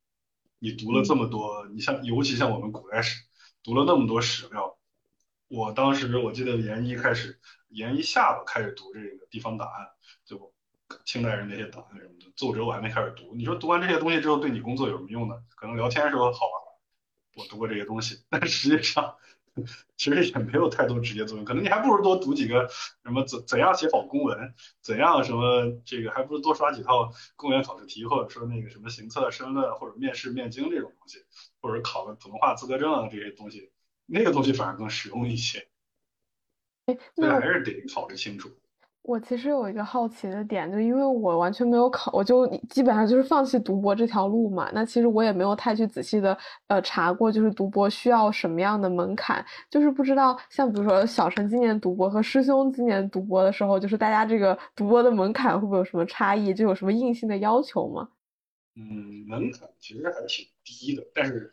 [0.59, 3.21] 你读了这么多，你像尤其像我们古代史，
[3.63, 4.76] 读了那么多史料，
[5.47, 9.87] 我当时我记得研一开始，研一下吧开始读这个地方档案，
[10.25, 10.53] 就
[11.05, 13.33] 清代人那些档案什么的，奏折我还没开始读。
[13.35, 15.35] 你说读完这些东西之后对你工作有什么用呢？
[15.55, 19.15] 可能聊天时候好玩，我读过这些东西，但实际上。
[19.95, 22.69] 其实也没有太多直接作用，可能你还不如多读几个
[23.01, 31.25] 什么怎怎样写好公文，怎样什么这个，还不如多刷几套公务员考试题，或者说那个什么行测申论或者面试面经这种东西，
[31.59, 33.71] 或者考个普通话资格证啊这些东西，
[34.07, 35.67] 那个东西反而更实用一些。
[36.87, 38.49] 哎，那还是得考虑清楚。
[39.03, 44.69] 我其实有一个好奇的点，就因为我完全没有考，我就基本上就是放弃读博这条路嘛。
[44.73, 56.53] 那其实我也没有太去仔细的呃查过，就是读博需要什么样的门槛，就是不知道像比如说小陈今年读博和师兄今年读博的时候，就是大家这个读博的门槛会不会有什么差异？
[56.53, 58.09] 就有什么硬性的要求吗？
[58.75, 61.49] 嗯，门槛其实还挺低的，但是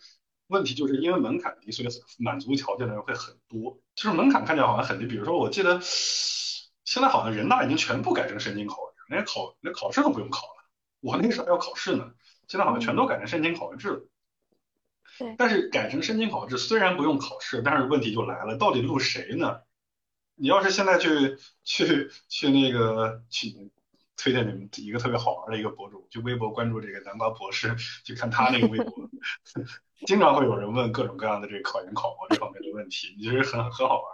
[0.49, 3.79] 问题就是因为门槛低，所以满足条件的人会很多。
[3.95, 5.81] 就是门槛看起来好像很低，比如说我记得。
[6.87, 10.69] 现在好像人大已经全部改成申请考核，连考连考试都不用考了。
[11.01, 12.13] 我那时候还要考试呢，
[12.47, 14.07] 现在好像全都改成申请考核制了。
[15.19, 15.35] 对。
[15.39, 19.63] 但是改成申请考核制，虽然不用考试，但是问题就来了，到底录谁呢？
[20.35, 23.57] 你要是现在去去去那个去
[24.17, 27.75] 推荐你们一个特别好玩的一个博主，就微博关注这个南瓜博士，
[28.05, 29.11] 去看他那个微博，
[30.07, 34.05] 经常会有人问各种各样的这个考研考博这方面的问题，你觉得很很好玩，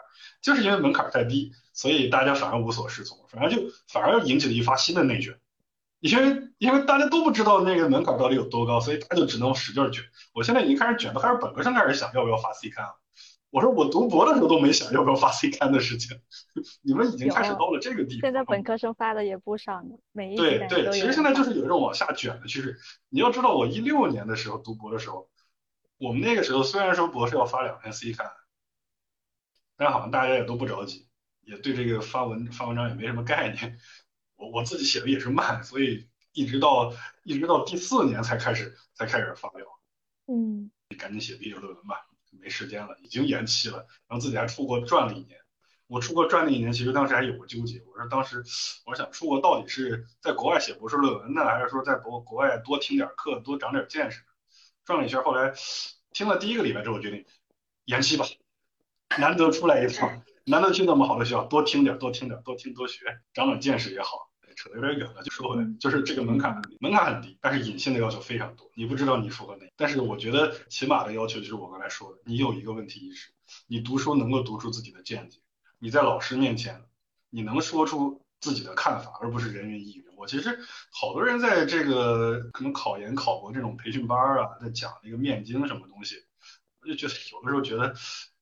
[0.41, 1.53] 就是因为门槛太低。
[1.73, 3.57] 所以大家反而无所适从，反而就
[3.89, 5.39] 反而引起了一发新的内卷，
[6.01, 10.05] 因为因为大家都不知道那个门槛到底有多高，所以他就只能使劲卷。
[10.35, 13.00] 我现在已经开始卷，都开始本科生开始想要不要发 C 刊了，
[13.51, 16.21] 我说我读博的时候都没想要不要发 C 刊的事情，
[16.83, 18.21] 你们已经开始到了这个地步。
[18.21, 22.79] 现在本科生发的也不少呢，每一对对，其实现在就是有一一种往下卷的趋势。
[23.09, 25.29] 你要知道，我一六年的时候读博的时候，
[25.99, 28.31] 我们那个时候虽然说博士要发两篇 C 刊，
[29.77, 31.09] 但好像大家也都不着急，
[31.41, 33.79] 也对这个发文发文章也没什么概念。
[34.37, 36.93] 我我自己写的也是慢，所以一直到
[37.25, 39.67] 一直到第四年才开始才开始发表。
[40.27, 42.07] 嗯，你赶紧写毕业论文吧。
[42.31, 45.38] 没时间了，已经延期了，然后自己还出国转了一年。
[45.87, 48.45] 我出国转了一年，其实当时还有个纠结，我说当时
[48.87, 54.21] 我想出国到底是在国外写博士论文呢，还是说在国国外多听点课，多长点见识？
[54.85, 55.53] 转了一圈，后来
[56.12, 57.25] 听了第一个礼拜之后，我决定
[57.87, 58.25] 延期吧，
[59.19, 64.30] 难得出来一趟，难得去那么好的学校，多听点，多听点，多听多学，长长见识也好。
[64.61, 69.64] 扯得有点远了，就说回来，就是这个门槛门槛很低，但是隐性的要求非常多，你不知道你符合哪。
[69.75, 73.31] 但是我觉得起码的要求就是我刚才说的，你有一个问题意识，
[73.66, 75.38] 你读书能够读出自己的见解，
[75.79, 76.85] 你在老师面前
[77.31, 80.05] 你能说出自己的看法，而不是人云亦云。
[80.14, 80.59] 我其实
[80.92, 86.16] 好多人在这个可能考研考博这种培训班啊，在讲那个面经什么东西，
[86.83, 87.94] 我就觉得有的时候觉得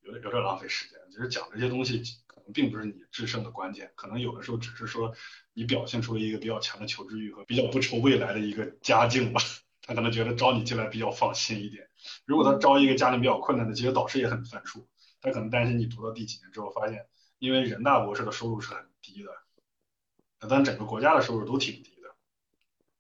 [0.03, 5.15] 有点有点浪费时间，就是讲这些东西可能并不是你制胜的关键，可能有的时候只是说。
[5.59, 9.41] 你表现出了一个比较强的求知欲和比较不愁未来的一个家境吧，
[9.83, 11.89] 他可能觉得招你进来比较放心一点。
[12.27, 14.87] 如果他招一个家庭比较困难的，其实导师也很犯怵，
[15.21, 17.05] 他可能担心你读到第几年之后发现，
[17.41, 22.15] 因为人大博士的收入是很低的，但整个国家的收入都挺低的。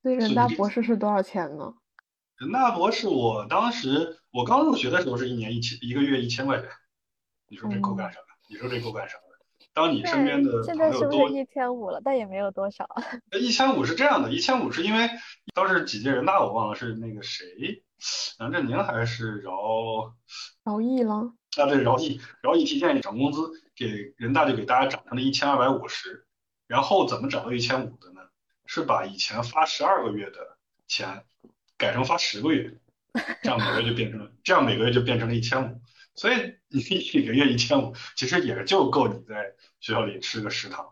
[0.02, 1.74] 对，人大博士是多少钱呢？
[2.38, 6.68] 人大博士，我当时我刚入学的时候是一年一千一个月一千块钱，
[7.46, 8.18] 你说这够干啥？
[8.48, 9.16] 你说这够干啥？
[9.74, 12.00] 当你身边的朋友都现在是不是一千五了？
[12.04, 12.88] 但也没有多少。
[13.38, 15.08] 一千五是这样的，一千五是因为
[15.54, 17.82] 当时几届人大我忘了是那个谁，
[18.40, 20.14] 杨振宁还是饶
[20.64, 21.14] 饶毅了
[21.56, 21.66] 啊？
[21.66, 26.26] 对，饶毅，饶毅提建议涨工资，给人大就给大家涨成了一千二百五十。
[26.66, 28.20] 然后怎么涨到一千五的呢？
[28.66, 31.24] 是把以前发十二个月的钱
[31.78, 32.78] 改成发十个月，
[33.42, 35.80] 这样每个月就变成了这样每个月就变成了一千五。
[36.14, 40.86] 所以你一个月一千五，其实也就够你在学校里吃个食堂，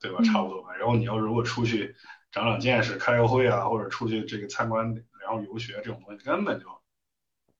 [0.00, 0.22] 对吧？
[0.22, 0.74] 差不多吧。
[0.76, 1.96] 然后你要如果出去
[2.30, 6.66] 长长见识、开个会啊，或者出去这个参观，然后游学这种东西，根本就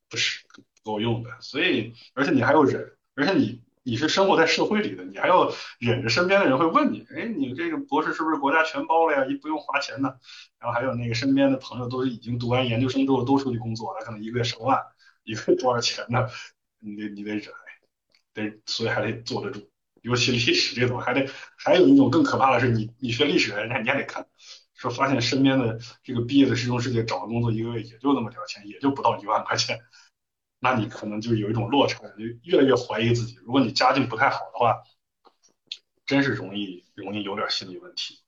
[0.08, 1.30] 不是不够用的。
[1.40, 9.26] 所以，而且你还要忍，而且你你是生活在社会里的，你还要忍着身边的人会问你，哎，你这个博士是不是国家全包了呀？
[9.26, 10.14] 一不用花钱呢。
[10.60, 14.80] 然后还有那个身边的朋友都是已经读完研究生之后都出去工作，了可能一个月上万，
[15.24, 16.28] 一个月多少钱呢？
[16.78, 17.52] 你得你得忍，
[18.34, 19.70] 得所以还得坐得住。
[20.02, 24.24] 尤其历史这种，还得还有一种更可怕的是，你你学历史的人，你还得看，
[24.74, 29.80] 说发现身边的这个毕业的师兄师姐找的工作一个月也就那么点钱，也就不到一万块钱，
[30.60, 33.36] 那你可能就有一种落差，就越来越怀疑自己。
[33.44, 34.76] 如果你家境不太好的话，
[36.04, 38.20] 真是容易容易有点心理问题。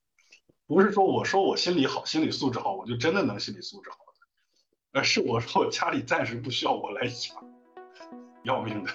[0.66, 3.98] 不是说我说我心理好，心理素质好，我就真的能心理素质好，
[4.90, 7.47] 而是我说我家里暂时不需要我来养。
[8.48, 8.90] 要命的。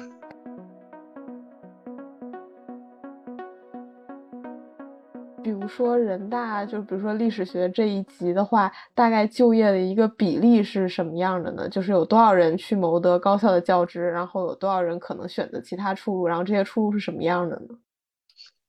[5.43, 11.69] 比如说人大，就比如说历史学这一级的话，大概就业的一个比例是什么样的呢？
[11.69, 17.75] 就是有多少人去谋得高校的教职，然后有多少人可能选择其他出路，然后这些出路是什么样的呢？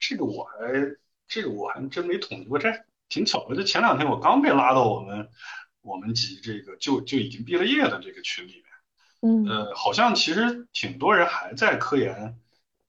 [0.00, 0.58] 这个我还
[1.28, 2.68] 这个我还真没统计过，这
[3.08, 3.54] 挺巧的。
[3.54, 5.28] 就前两天我刚被拉到我们
[5.80, 8.63] 我们级这个就就已经毕了业的这个群里。
[9.26, 12.38] 嗯，呃，好像其实挺多人还在科研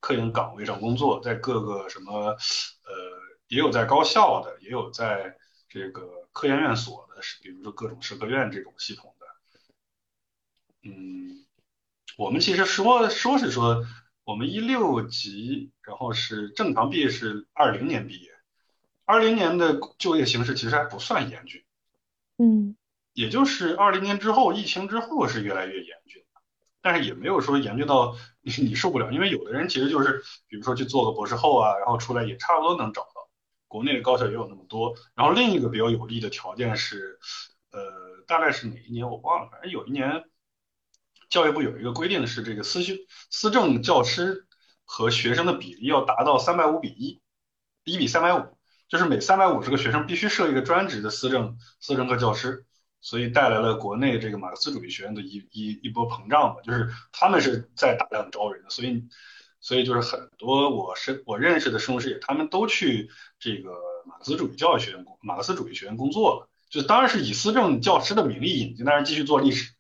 [0.02, 2.38] 科研岗位上工作，在各个什么呃，
[3.48, 5.38] 也有在高校的，也有在
[5.70, 9.26] 这个科研院所的，是比如说各种社科院这种系统的。
[10.84, 11.46] 嗯，
[12.18, 13.86] 我们其实说说是说，
[14.26, 18.30] 我们一六级，然后是正常毕业是二零年毕业，
[19.06, 21.64] 二零年的就业形势其实还不算严峻。
[22.38, 22.76] 嗯，
[23.14, 26.25] 也就是二零年之后，疫情之后是越来越严峻。
[26.86, 33.28] 但是也没有说严峻到 你你受不了，因为有的人其实就是，比如说去做个博士后啊，然后出来也差不多能找到。
[33.68, 34.94] 国内的高校也有那么多。
[35.16, 37.18] 然后另一个比较有利的条件是，
[37.72, 37.82] 呃，
[38.28, 40.26] 大概是哪一年我忘了，反正有一年，
[41.28, 42.94] 教育部有一个规定是这个私修
[43.32, 44.46] 私政教师
[44.84, 47.20] 和学生的比例要达到三百五比一，
[47.84, 52.68] 一比三百五，就是每三百五十个学生必须设一个专职的私政私政课教师。
[53.06, 59.04] 所以带来了国内这个马克思主义学院的一一一波膨胀吧，就是他们是在大量招人的，所以
[59.62, 63.76] 所以就是很多我是我认识的师兄师姐，他们都去这个
[64.08, 69.72] 马克思主义教育学院工马克思主义学院工作了，就当然是以思政教师的名义引进，但是继续做历史。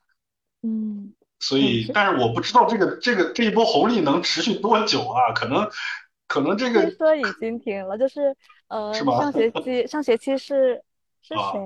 [0.61, 5.33] 嗯，所以，但是我不知道这个这个这一波红利能持续多久啊？
[5.33, 5.67] 可能
[6.27, 8.35] 可能这个听说已经停了，就是
[8.67, 10.83] 呃，是上学期上学期是
[11.23, 11.59] 是啊谁？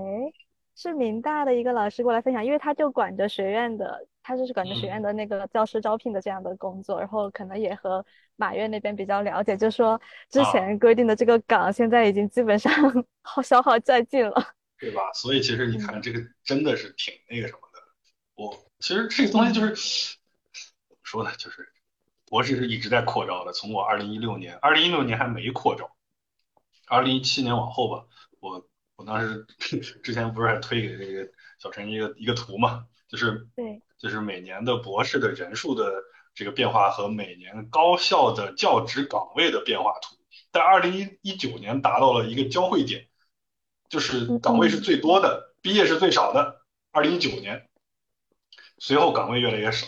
[0.82, 8.06] 是民大的一个老师过来分享，因为他就管着学院的，他就是管着学嗯院的那个教师招聘的这样的工作，然后可能也和
[8.38, 10.00] 马院那边比较了解，就说
[10.30, 12.72] 之啊前规定的这个岗现在已经基本上
[13.24, 14.56] 耗消耗殆尽了。
[14.80, 15.12] 对吧？
[15.14, 17.80] 所以其实你看，嗯这个真的是挺那个什么的。
[18.36, 20.18] 我其实这个东西就是
[20.88, 21.32] 怎么说呢？
[21.38, 21.68] 就是
[22.26, 25.92] 博士是一直在扩招的，从我二零一六年，二零一六年还没扩招，
[26.88, 28.06] 二零一七年往后吧，
[28.40, 28.69] 我
[29.00, 29.46] 我当时
[30.04, 35.90] 之前不是还推给这个小陈一个一个图嘛，就是对，就是每年的博士的人数的
[36.34, 40.18] 这个变化和每年高校的教职岗位的变化图，
[40.52, 43.08] 在二零一九年达到了一个交汇点，
[43.88, 46.66] 就是岗位是最多的，毕业是最少的。
[46.92, 47.70] 二零一九年，
[48.80, 49.88] 随后岗位越来越少，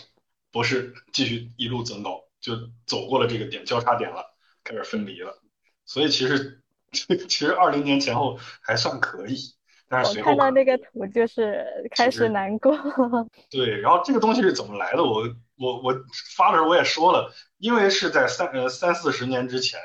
[0.50, 2.56] 博士继续一路增高，就
[2.86, 4.34] 走过了这个点交叉点了，
[4.64, 5.42] 开始分离了。
[5.84, 6.61] 所以其实
[7.28, 9.54] 其实二零年前后还算可以，
[9.88, 12.76] 但是我看到那个图就是开始难过。
[13.50, 15.02] 对，然后这个东西是怎么来的？
[15.02, 15.22] 我
[15.56, 15.94] 我我
[16.36, 19.80] 发的时候我也说了，因为是在三呃三四十年之前，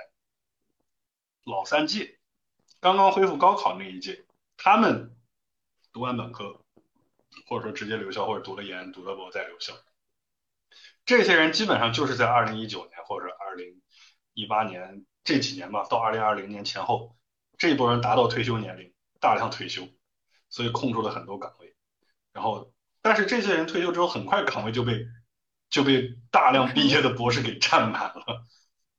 [1.45, 2.19] 老三届
[2.79, 4.25] 刚刚恢复高考那一届，
[4.57, 5.15] 他们
[5.93, 6.59] 读完本科，
[7.47, 9.73] 或者说直接留校，或者读了研、读了博再留校，
[11.05, 13.81] 这些人基本上就是在二零一九年或者二零
[14.33, 17.17] 一八年这几年吧，到二零二零年前后，
[17.57, 19.85] 这一波人达到退休年龄，大量退休，
[20.49, 21.75] 所以空出了很多岗位。
[22.31, 22.71] 然后，
[23.01, 25.05] 但是这些人退休之后，很快岗位就被
[25.69, 28.45] 就被大量毕业的博士给占满了，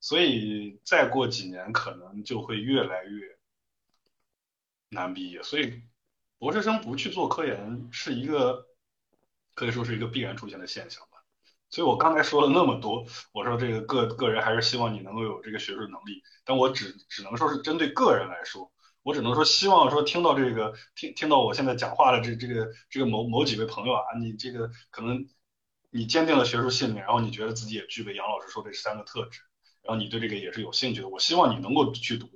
[0.01, 3.39] 所以再过几年可能就会越来越
[4.91, 5.43] 难毕业。
[5.43, 5.83] 所以，
[6.37, 8.67] 博士生不去做科研是一个
[9.55, 11.08] 可以说是一个必然出现的现象。
[11.71, 18.73] 所以我刚才说了那么多，我说这个个个人还是希望你能够有这个学术能力，但我只只能说是针对个人来说。
[19.05, 25.27] 我只能说，希望说听到这个听听到我现在讲话的这这个这个某某几位朋友啊，你这个可能
[25.91, 29.41] 你坚定了学术信念，然后你觉得自己也具备杨老师说这三个特质，
[29.83, 32.29] 然后你对这个也是有兴趣的，我希望你能够去读，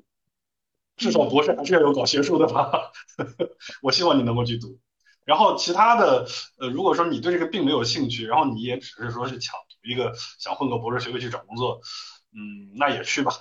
[0.97, 2.91] 至少博士还是要有搞学术的吧，
[3.83, 4.79] 我希望你能够去读。
[5.25, 6.27] 然后其他的，
[6.59, 11.81] 呃，如果说你对这个并没有兴趣，然后你也只是说是想读一个想混个博士学位去找工作，
[12.33, 13.33] 嗯，那也去吧。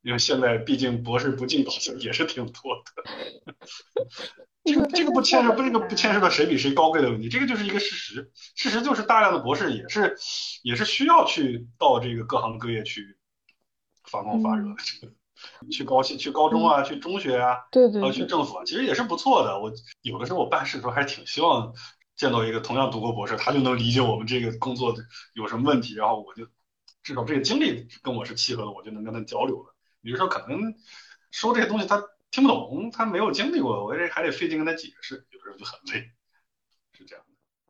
[0.00, 3.56] 因为现在毕竟博士不进搞学也是挺多的，
[4.64, 8.30] 这个这个不牵涉不这个不牵涉到谁比谁高贵的问题，这个就是一个事实。
[8.54, 10.16] 事实就是大量的博士也是
[10.62, 13.18] 也是需要去到这个各行各业去
[14.04, 15.12] 发光发热的，这个
[15.70, 19.60] 去高去去高中啊，去中学啊，对对去，政府啊，其实也是不错的。
[19.60, 19.72] 我
[20.02, 21.72] 有的时候我办事的时候还挺希望
[22.16, 25.02] 见到一个同样读过博士，他就能理解我们这个工作的
[25.34, 26.46] 有什么问题，然后我就
[27.02, 29.74] 至少这个经历跟我是契合的，我就能跟他交流了。
[30.02, 30.74] 比如说可能
[31.30, 36.10] 说这些东西他听不懂，他没有经历过，我这还得费劲跟他解释，有的时候就很累。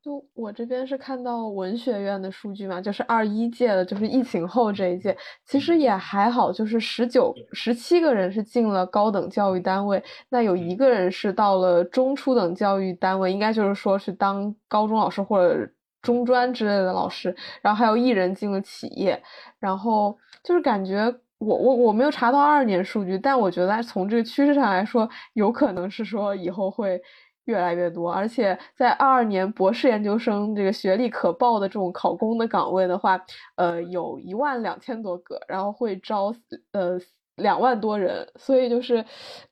[0.02, 15.68] 就我这边是看到文学院的数据嘛，就是二一届的，就是疫情后这一届，其实也还好，就是十九、十七个人是进了高等教育单位，那有一个人是到了中初等教育单位，应该就是说是当高中老师或者
[16.00, 19.20] 中专之类的老师，然后还有一人进了企业，
[19.58, 21.14] 然后就是感觉。
[21.40, 27.00] 我我我没有查到二年数据，但我觉得从这个趋势上来说，有可能是说以后会
[27.48, 33.18] 越来越多，而且在二二年博士研究生这个学历可报的这种考公的岗位的话，
[33.56, 36.34] 呃，有一万两千多个，然后会招
[36.72, 37.00] 呃
[37.36, 39.02] 两万多人，所以就是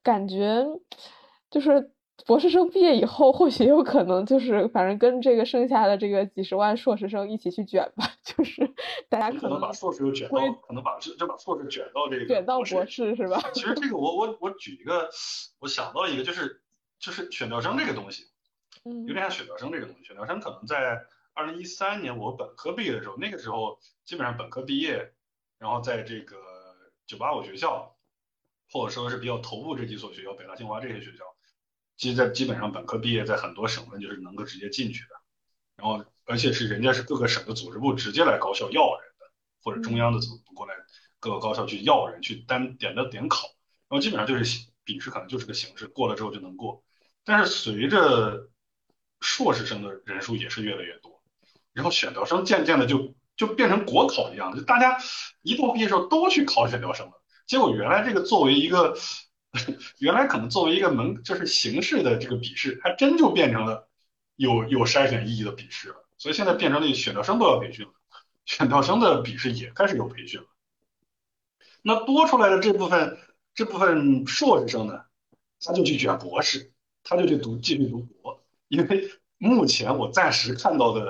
[0.02, 0.66] 感觉
[1.50, 1.90] 就是
[2.26, 8.70] 博士生毕业以后，或许有可能就是反正跟这个剩下的这个几十万硕士生一起去卷吧， 就是
[9.08, 13.40] 大家可能把硕士又卷到会，可能把这就把硕士卷到这个卷到博博士是吧？
[13.54, 15.08] 其实这个我我我举一个，
[15.60, 16.60] 我想到一个就是
[16.98, 18.28] 就是选调生这个东西，
[18.84, 20.04] 嗯有点像选调生这个东西。
[20.04, 25.12] 选调生可能在二零一三年我本科毕业的时候，那个时候基本上本科毕业，
[25.58, 26.36] 然后在这个
[27.06, 27.96] 九八五学校，
[28.70, 31.24] 或者说是比较头部这几所学校，北大、清华这些学校，
[31.96, 35.16] 其实在基本上本科毕业，在很多省份就是能够直接进去的。
[35.76, 39.26] 然后而且是人家是各个省的组织部直接来高校要人的，
[39.62, 40.74] 或者中央的组织部过来
[41.20, 43.46] 各个高校去要人，去单点的点考。
[43.88, 46.82] 然后基本上就是笔试可能就是个形式，过了之后就能过。
[47.26, 48.48] 但是随着
[49.20, 51.20] 硕士生的人数也是越来越多，
[51.72, 54.98] 然后选调生渐渐的就就变成国考一样的，就大家
[55.42, 57.12] 一到毕业时候都去考选调生了。
[57.46, 58.96] 结果原来这个作为一个
[59.98, 63.88] 原来可能作为一个门就是形式的这个笔试，还真就变成了
[64.36, 65.96] 有有筛选意义的笔试了。
[66.18, 67.92] 所以现在变成了选调生都要培训了，
[68.44, 70.46] 选调生的笔试也开始有培训了。
[71.82, 73.18] 那多出来的这部分
[73.54, 75.04] 这部分硕士生呢，
[75.60, 76.72] 他就去卷博士，
[77.08, 81.02] 他就去读继续读博，因为目前我暂时看到的，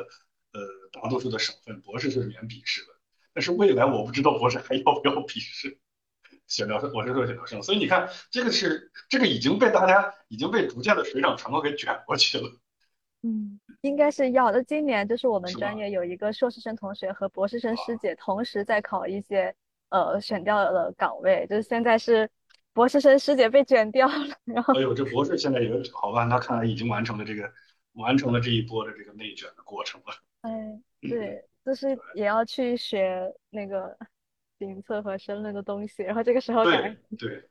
[0.52, 0.60] 呃，
[0.92, 2.88] 大多数的省份博士是免笔试的，
[3.32, 5.78] 但是未来我不知道博士还要不要笔试。
[6.46, 12.48] 选调生，我是说选调生，所以你看，这个是这个已经被大家已经被逐渐的水涨船高给卷过去了。
[13.22, 14.62] 嗯，应该是要的。
[14.62, 19.52] 今年就是我们专业有一个硕士生同学和博士生师姐同时在考一些
[19.88, 22.30] 呃选调的岗位，就是现在是
[22.76, 27.50] 博士生师姐被卷掉了，然后哎呦，这博士现在也好办，他看来已经完成了这个
[27.94, 30.12] 完成了这一波的这个内卷的过程了。
[30.42, 33.96] 哎，对，就是也要去学那个
[34.58, 37.48] 评测和申论的东西，然后这个时候感对对，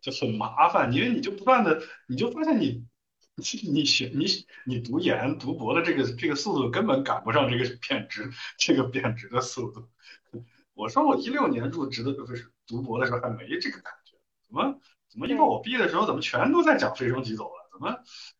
[0.00, 2.86] 就很麻烦，因为你就不断的，你就发现你
[3.36, 4.24] 你你学你
[4.64, 9.86] 你读研读博的这个这个速度根本赶不上这个贬值 这个贬值的速度。
[10.72, 13.78] 我说我一六年入职的不是读博的时候还没这个
[14.52, 14.78] 怎么
[15.08, 17.70] 怎么一到我毕业的时候，怎么全都在讲飞升即走了？
[17.72, 17.98] 怎么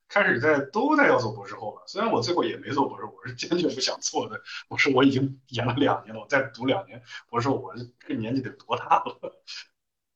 [0.08, 1.82] 开始在都在要做博士后了？
[1.86, 4.38] 虽然我最后也没做博士，我是坚决不想做的。
[4.68, 9.42] 我说我已经研了两年了，我再读两年，我说我这个年纪得多大了？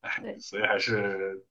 [0.03, 1.47] 哎，对所以还是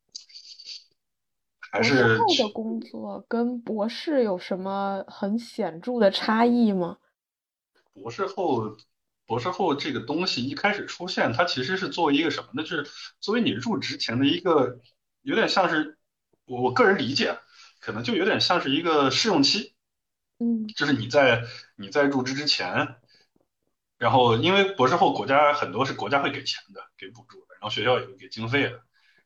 [1.60, 7.00] 还博士是后的工作跟博士有什么很显著的差异吗？
[7.94, 8.78] 博士后，
[9.26, 12.64] 博士后这个东西一开始出现，它其实是作为一个什么呢？
[12.64, 12.88] 就是
[13.20, 14.80] 作为你入职前的一个，
[15.22, 15.98] 有点像是
[16.46, 17.40] 我我个人理解，
[17.80, 19.74] 可能就有点像是一个试用期，
[20.40, 21.44] 嗯就是你在
[21.76, 22.96] 你在入职之前，
[23.98, 28.82] 然后因为博士后国家很多是国家会给钱的，给补助的，然后学校也会给经费的，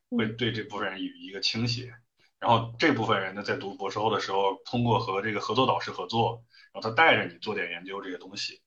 [0.08, 1.92] 会嗯对这部分人有一个倾斜。
[2.38, 6.42] 然后这部分人呢，在读博士后的时候，通过和这个合作导师合作，
[6.72, 8.62] 然后他带着你做点研究这些东西，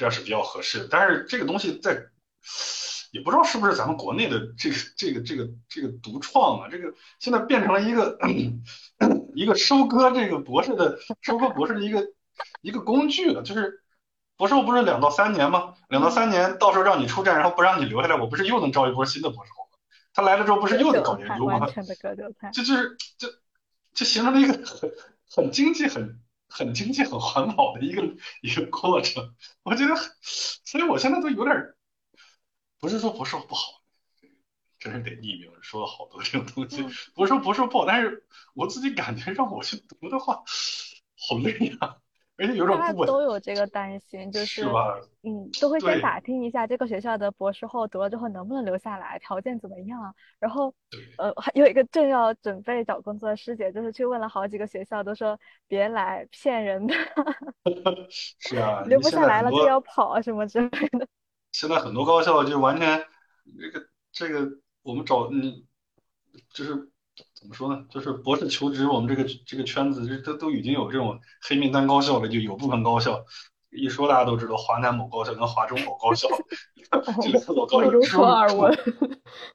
[0.00, 0.88] 这样是比较合适的。
[0.90, 1.92] 但是这个东西在，
[3.12, 8.18] 也不知道是不是咱们国内的这个这个这个这个独创啊，这个现在变成了一个
[9.34, 12.06] 一个收割这个博士的收割博士的一个
[12.62, 13.42] 一个工具了。
[13.42, 13.82] 就是
[14.38, 15.74] 博士后不是两到三年吗？
[15.90, 19.76] 两到三年，到时候让你出站，然后不让你留下来，我不是又能招一波新的博士后吗？
[20.14, 21.68] 他来了之后，不是又得搞研究吗？
[22.52, 23.28] 这就是就
[23.92, 24.90] 就形成了一个 很
[25.30, 26.18] 很经济、很
[26.50, 28.02] 很经济、很环保的一个
[28.42, 29.34] 一个过程。
[29.62, 31.74] 我觉得，所以我现在都有点，
[32.78, 33.80] 不是说博士后不好，
[34.78, 40.42] 真是得匿名说了好多这种东西，嗯不是说博士后不好，但是我自己感觉让我去读的话，
[41.16, 41.96] 好累呀、
[42.40, 44.68] 而且有种大家不稳，都有这个担心，就是是？
[45.22, 50.14] 嗯，都会先打听一下这个学校的博士后读了之后能不能留下来，条件怎么样。
[50.38, 50.74] 然后，
[51.18, 55.38] 呃，还有一个正要准备找工作的师姐，就是去问了好几个学校，都说
[55.68, 56.94] 别来骗人的，
[58.08, 60.68] 是啊，留不下来了就要跑啊什么之类
[60.98, 61.06] 的。
[61.52, 63.04] 现在很多高校就完全
[63.58, 64.48] 这个这个
[64.82, 65.62] 我们找嗯，
[66.48, 66.88] 就是
[67.40, 67.84] 怎么说呢？
[67.88, 73.24] 就是博士求职，我们这个这个圈子这都都已经有这种黑名单高校了，就有部分高校
[73.70, 76.28] 一说大家都知道，华南某高校跟华中某高校
[77.22, 78.00] 这两所高校著。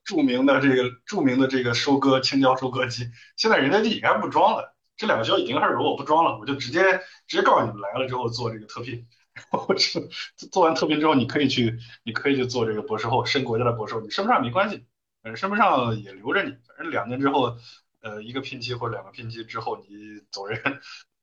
[0.03, 4.73] 著名的这个著名的这个收割青椒收割机，现在人家就应该不装了。
[4.95, 6.81] 这两个学校已经开始说我不装了，我就直接
[7.27, 9.05] 直接告诉你们来了之后做这个特聘，
[9.51, 14.85] 然后这做完特聘之后，你可以去你可以去做这个博士后，升国家的博士后，你升不上没关系，
[15.25, 17.57] 反正升不上也留着你，反正两年之后，
[18.01, 20.61] 呃，一个聘期或者两个聘期之后你走人，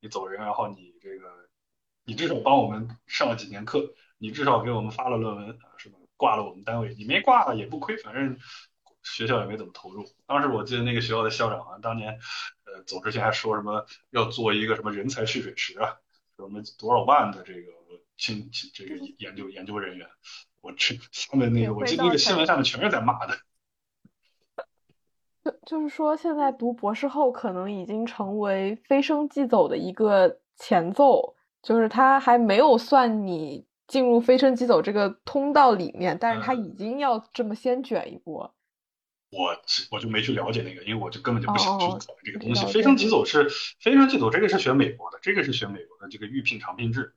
[0.01, 1.29] 你走人，然后你这个
[2.05, 5.99] 你至少帮我们上了几年课，你至少给我们发了论文，啊是吧？
[6.17, 8.37] 挂了我们单位，你没挂也不亏，反正
[9.05, 10.05] 学校也没怎么投入。
[10.27, 12.19] 当时我记得那个学校的校长啊，当年
[12.65, 15.95] 呃走之前还说什么要做一个什么人才蓄水池啊，
[16.37, 17.71] 说什么多少万的这个
[18.17, 20.09] 新这个研究研究人员，
[20.61, 20.99] 我这
[21.31, 23.39] 他们那个我记得那个新闻下面全是在骂的。
[25.67, 38.55] 就就是说，现在读博士后可能已经成为飞升即走的一个前奏，就是他还没有算你进入飞升即走这个通道里面，但是他已经要这么先卷一波。
[39.31, 39.57] 我
[39.91, 42.67] 我就没去了解那个，因为我就根本就不想去哦考虑这个东西。
[42.67, 43.49] 飞升即走是
[43.81, 47.15] 飞升即走，这个是学美国的，这个是学美国的这个预聘长聘制，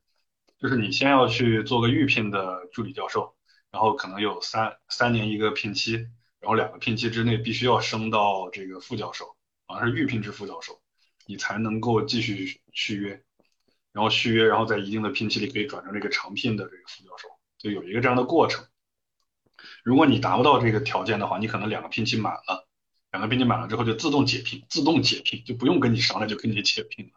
[0.57, 3.35] 就是你先要去做个预聘的助理教授，
[3.69, 6.07] 然后可能有三三年一个聘期，
[6.39, 10.81] 然后两个聘期之内必须要升到这个副教授，好像是预聘制副教授，
[11.25, 13.23] 你才能够继续续约，
[13.91, 18.67] 然后续约，然后在一定的聘期里可以转成这个长聘的这个副教授，就有一个这样的过程。
[19.83, 22.67] 如果你达不到这个条件的话，你可能两个聘期满了，
[23.11, 27.11] 两个聘期满了之后就自动解聘，自动解聘就不用跟你商量就跟你解聘了，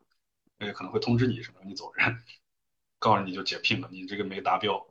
[0.59, 2.23] 呃，可能会通知你什么你走人。
[3.01, 4.88] 告诉你就解聘了，你这个没达标。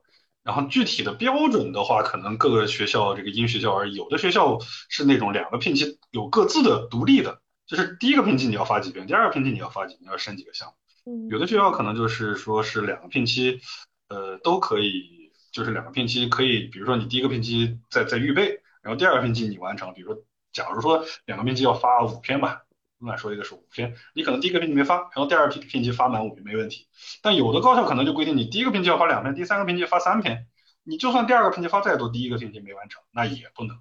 [0.47, 10.73] 然后具体的标准的话，可能各个学校这个因学校而异，有的学校是那种两个聘期有各自的独立的，就是第一个聘期你要发几篇，第二个聘期你要发几，你要申几个项目。
[11.11, 13.59] 嗯有的学校可能就是说是两个聘期，
[14.07, 20.23] 呃，都可以，就是两个聘期可以，比如说你第一个聘期在在预备，然后第二个聘期你完成，比如说
[20.53, 22.61] 假如说两个聘期要发五篇吧，
[22.99, 26.87] 乱说一个是五篇，你可能第一个评级没发，然后第二个评级发满五篇没问题，
[27.21, 30.47] 但有的高校可能就规定你第一个评级要发两篇，第三个评级发三篇，
[30.83, 33.77] 你就算第二个评级发再多，第一个评级没完成，那也不能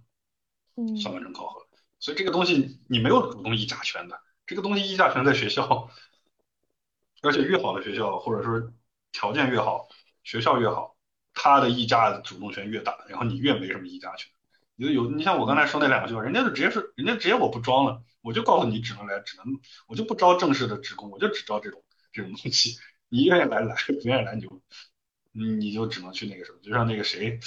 [0.77, 1.67] 嗯算完成考核，
[1.99, 5.91] 所以这个东西你没有主动议价权的，这个东西议价权在学校。
[7.23, 8.71] 而且越好的学校，或者说
[9.11, 9.89] 条件越好，
[10.23, 10.95] 学校越好，
[11.33, 14.31] 它的议价主动权越大，然后你越没什么议价权。
[14.77, 19.47] 有有，你像我刚才说那两个学校，人家就直接是，人家直接我不装了，我就告诉你只能来，只能
[19.87, 22.77] 我就不招正式的职工，我就只招这种这种东西。
[23.09, 24.63] 你愿意来来，不愿意来你就
[25.33, 27.39] 你就只能去那个什么，就像那个谁，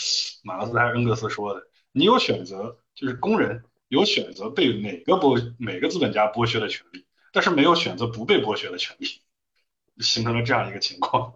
[0.43, 9.21] 马克思还是恩格斯说的，你有选择，就是工人有选择被哪个剥每个资本家剥削的权利，但是没有选择不被剥削的权利。
[9.99, 11.34] 形成了这样一个情况。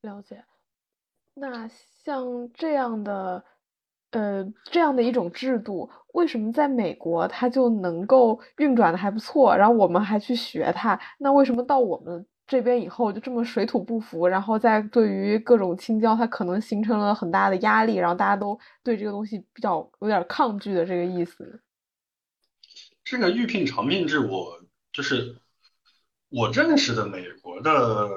[0.00, 0.42] 了解。
[1.34, 1.68] 那
[2.02, 3.44] 像这样的，
[4.12, 10.98] 呃，这样的一种制度，为什么在美国它就能够运转的还不错，然后我们还去学它？
[11.18, 14.26] 那为什么到我们这边以后就这么水土不服？
[14.26, 21.60] 然后在对于各种青椒，它可能形成了很大的压力，然后大家都对这个东西比较有点抗拒的这个意思。
[23.04, 24.60] 这个预聘长聘制，我
[24.92, 25.36] 就是
[26.28, 28.08] 我认识的美国的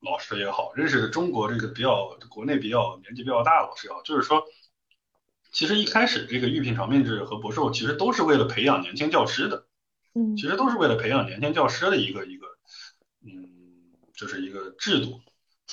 [0.00, 4.42] 老师也好，认识的中国这个比较国内比较年纪比较大的老师也好，就是说，
[5.50, 9.66] 其实一开始这个预聘长聘制和博士后其实都是为了培养年轻教师的，
[10.14, 12.46] 嗯其实都是为了培养年轻教师的一个一个，
[13.24, 13.48] 嗯，
[14.14, 15.20] 就是一个制度。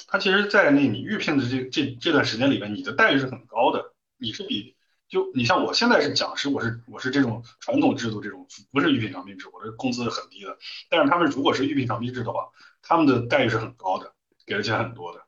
[0.08, 4.76] 它其实，在那你预聘的这这这段时间里边，你的待遇是很高的，你是比
[5.08, 10.58] 就你像我现在是讲师，我是我是这种传统制度这种不是预聘长聘制，我的工资是很低的。
[10.90, 12.50] 但是他们如果是预聘长聘制的话，
[12.82, 14.14] 他们的待遇是很高的，
[14.46, 15.22] 给的钱很多的，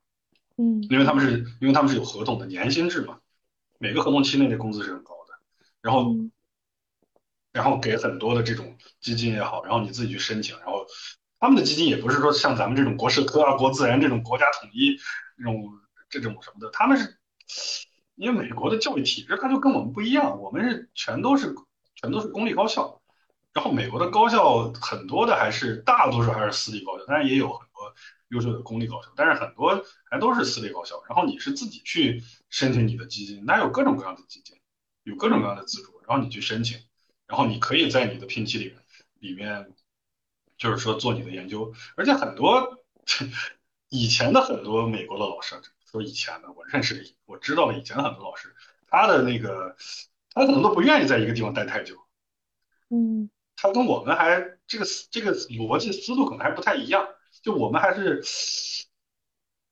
[0.58, 3.20] 嗯因为他们是因为他们是有合同的年薪制嘛，
[3.80, 5.34] 每个合同期内的工资是很高的，
[5.82, 6.32] 然后嗯。
[7.54, 10.86] 然后给很多的这种基金也好，然后你自己去申请，然后
[11.40, 14.96] 他们的基金也不是说像咱们这种国社科啊、国自然这种国家统一
[15.38, 15.64] 这种
[16.08, 17.18] 这种什么的，他们是
[18.14, 21.56] 因为美国的教育体制它就跟我们不一样，我们是全都是
[21.96, 23.02] 全都是公立高校，
[23.54, 27.92] 然后美国的高校很多的还是大多数还是私立高校，当然也有很多
[28.28, 34.60] 优秀的公立高校，但是很多还都是私立高校，然后你是自己去申请你的基金，那有各种各样的基金，
[35.04, 36.80] 有各种各样的资助，然后你去申请。
[37.28, 38.78] 然后你可以在你的聘期里面
[39.20, 39.74] 里面，
[40.58, 42.86] 就是说做你的研究，而且很多
[43.90, 48.56] 以前的很多美国的老师，说以前的我认识的，我知道的以前的很多老师，
[48.88, 49.76] 他的那个
[50.32, 51.98] 他可能都不愿意在一个地方待太久，
[52.90, 57.06] 嗯他跟我们还这个这个逻辑思路可能还不太一样，
[57.42, 58.24] 就我们还是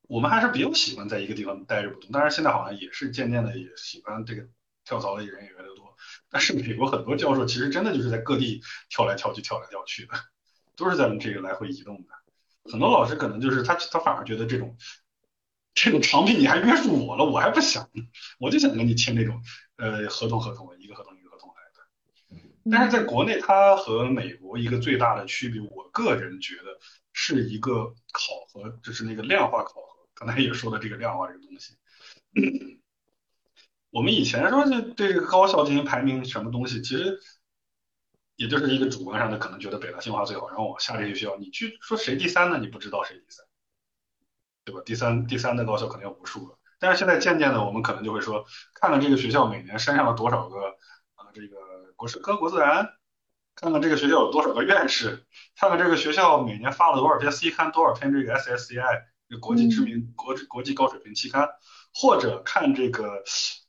[0.08, 4.46] 我们还是比较喜欢在一个地方待着不动，当然现在好像也是渐渐的也喜欢这个
[4.84, 5.96] 跳槽的人也越来越多。
[6.30, 10.12] 但是美国很多教授其实真的就是在各地跳来跳去、跳来跳去的，
[10.76, 12.70] 都是在这个来回移动的。
[12.70, 14.76] 很多老师可能就是他，他反而觉得这种
[15.74, 18.02] 这种长聘你还约束我了，我还不想呢，
[18.38, 19.42] 我就想跟你签那种
[19.76, 22.70] 呃合同合同，一个合同一个合同来的。
[22.70, 26.78] 但是在国内，它和美国一个最大的区别，我个人觉得
[27.12, 29.95] 是一个考核，就是那个量化考核。
[30.16, 31.76] 刚才也说的这个量化这个东西。
[33.90, 37.18] 我们以前说这对高校进行排名什么东西，其实
[38.34, 42.58] 也就是一个主观上的，可能觉得北大清华最好，然后往下这些学校，你去说谁第三呢？
[42.58, 43.46] 你不知道谁第三，
[44.64, 44.82] 对吧？
[44.84, 48.44] 第三第三的高校可能有无数个，但是现在渐渐的，我们可能就会说，
[48.74, 50.76] 看看这个学校每年升上了多少个
[51.14, 51.56] 啊、这个
[51.94, 52.90] 国社科、国自然，
[53.54, 59.04] 看看这个学校有多少个院士，看看这个学校每年发了多少篇 C 刊，多少篇这个 SSCI
[59.40, 61.48] 国际知名国国际高水平期刊，
[61.94, 63.22] 或者看这个。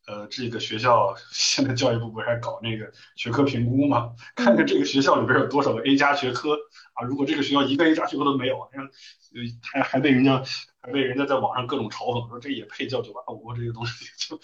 [0.08, 4.16] 呃，这个学校 现在教育部不是还搞那个学科评估吗？
[4.36, 6.54] 看看这个学校里边有多少个 A 加学科
[6.94, 7.04] 啊？
[7.04, 10.42] 如果这个学校一个 A 加学科都没有，还还还被人家
[10.80, 14.40] 还被人家在网上各种嘲讽说这也配叫九八五这个东西， 就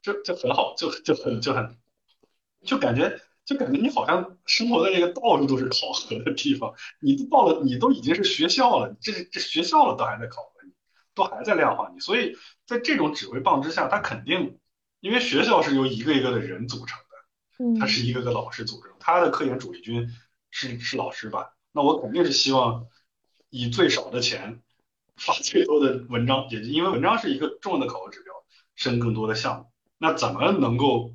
[0.00, 1.76] 就就很好，就就很就很
[2.64, 10.72] 就感觉就感觉你好像生活在这个到处都是考核的地方，你都到了，你都已经是学校了，这这学校了都还在考核你，
[11.14, 12.36] 都还在量化你，所以
[12.66, 14.58] 在这种指挥棒之下，他肯定。
[15.00, 20.08] 因为学校是由一个一个的人组成的，他是一个个老师组成，他的科研主力军
[20.50, 21.50] 是是老师吧？
[21.72, 22.86] 那我肯定是希望
[23.50, 24.62] 以最少的钱
[25.16, 28.32] 发最多的文章，也因为文章是一个重要的考核指标，
[28.76, 29.66] 申更多的项目。
[29.98, 31.12] 那怎么能够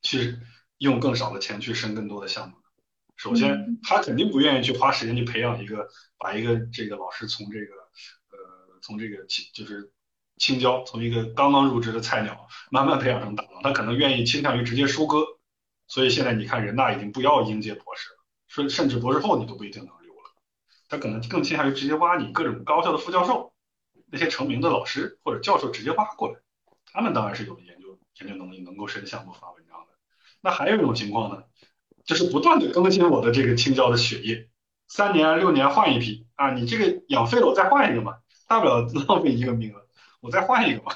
[0.00, 0.38] 去
[0.78, 2.62] 用更少的钱去申更多的项目呢？
[3.16, 7.72] 首先，他肯定不愿意去花时间去培养一个，把一个这个老师从这个
[8.30, 9.90] 呃从这个青就是
[10.36, 15.24] 青椒，从一个刚刚入职的菜鸟慢慢培养成大佬，他可能愿意倾向于直接收割。
[15.88, 18.16] 所以现在你看，人大已经不要应届博士了，
[18.48, 20.30] 甚甚至博士后你都不一定能留了，
[20.88, 23.54] 他可能更倾向于直接挖你各种高校的副教授，
[24.10, 26.40] 那些成名的老师或者教授直接挖过来，
[26.92, 29.65] 他们当然是有研究研究能力，能够申项目发文章的。
[30.46, 31.42] 那还有一种情况呢，
[32.04, 34.48] 就是不断的更新我的这个青椒的血液，
[34.86, 39.88] 三年六年换一批啊，你这个养废了我再换一个嘛，大不了浪费一个名额，
[40.20, 40.92] 我再换一个嘛。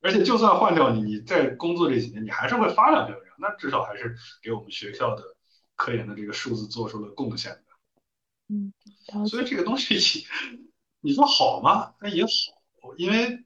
[0.00, 5.22] 而且就算换掉你，你在工作这几年，你还是会发两篇文章，那至少还是给我们学校的
[5.76, 7.64] 科研的这个数字做出了贡献的。
[8.48, 8.72] 嗯，
[9.28, 10.24] 所以这个东西，
[11.02, 11.92] 你说好吗？
[12.00, 13.44] 那也好，因为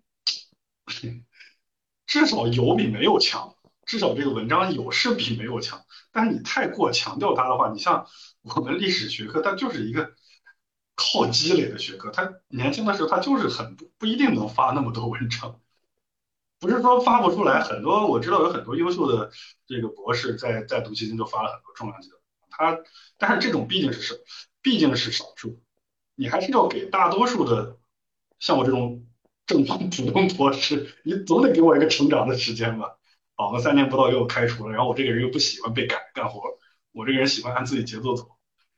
[2.06, 3.55] 至少有比没有强，
[3.86, 5.84] 至少这个文章有是比没有强。
[6.12, 8.06] 但是你太过强调它的话，你像
[8.42, 10.12] 我们历史学科，它就是一个
[10.94, 15.60] 靠积累的学科，它年轻的时候它就是很不不一定能发那么多文章。
[16.58, 19.30] 不是说发不出来，很多我知道有很多优秀的
[19.66, 22.16] 这个博士在在读期间就发了很多重量级的，
[22.48, 22.78] 他
[23.18, 24.14] 但是这种毕竟是少，
[24.62, 25.60] 毕竟是少数，
[26.14, 27.76] 你还是要给大多数的
[28.40, 29.06] 像我这种
[29.46, 32.96] 正常普通博士，你总得给我一个成长的时间吧，
[33.36, 36.40] 搞个三年不到给我开除了，然后我这个人又不喜欢被赶干活，
[36.92, 38.26] 我这个人喜欢按自己节奏走，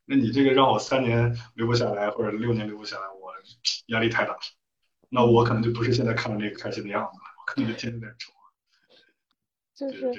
[0.05, 3.33] 那你这个让我三年留不下来或者六年留不下来，我
[3.87, 4.41] 压力太大了，
[5.09, 7.25] 那我可能就不是现在看到那个开心的样子了。
[7.47, 8.38] 可能就天天在愁。
[9.79, 10.13] 就是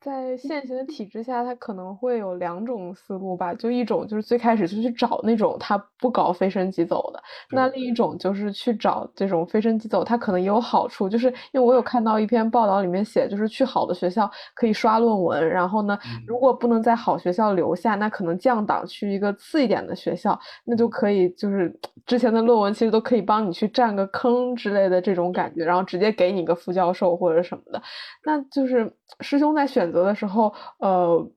[0.00, 3.52] 在现行的体制下，他可能会有两种思路吧。
[3.52, 11.08] 就一种就是最开始就去找那种他不搞飞升即走的，那另一种就是去找这种飞升即走，他可能也有好处。
[11.08, 27.82] 就是因为我有看到一篇报道里面写，就是去好的学校可以刷论文，然后呢，如果不能在好学校留下，那可能降档去一个次一点的学校，那就可以就是之前的论文其实都可以帮你去占个坑之类的这种感觉，然后直接给你个副教授或者什么的，
[28.24, 28.88] 那就是。
[29.18, 31.30] 师兄在选择的时候，呃，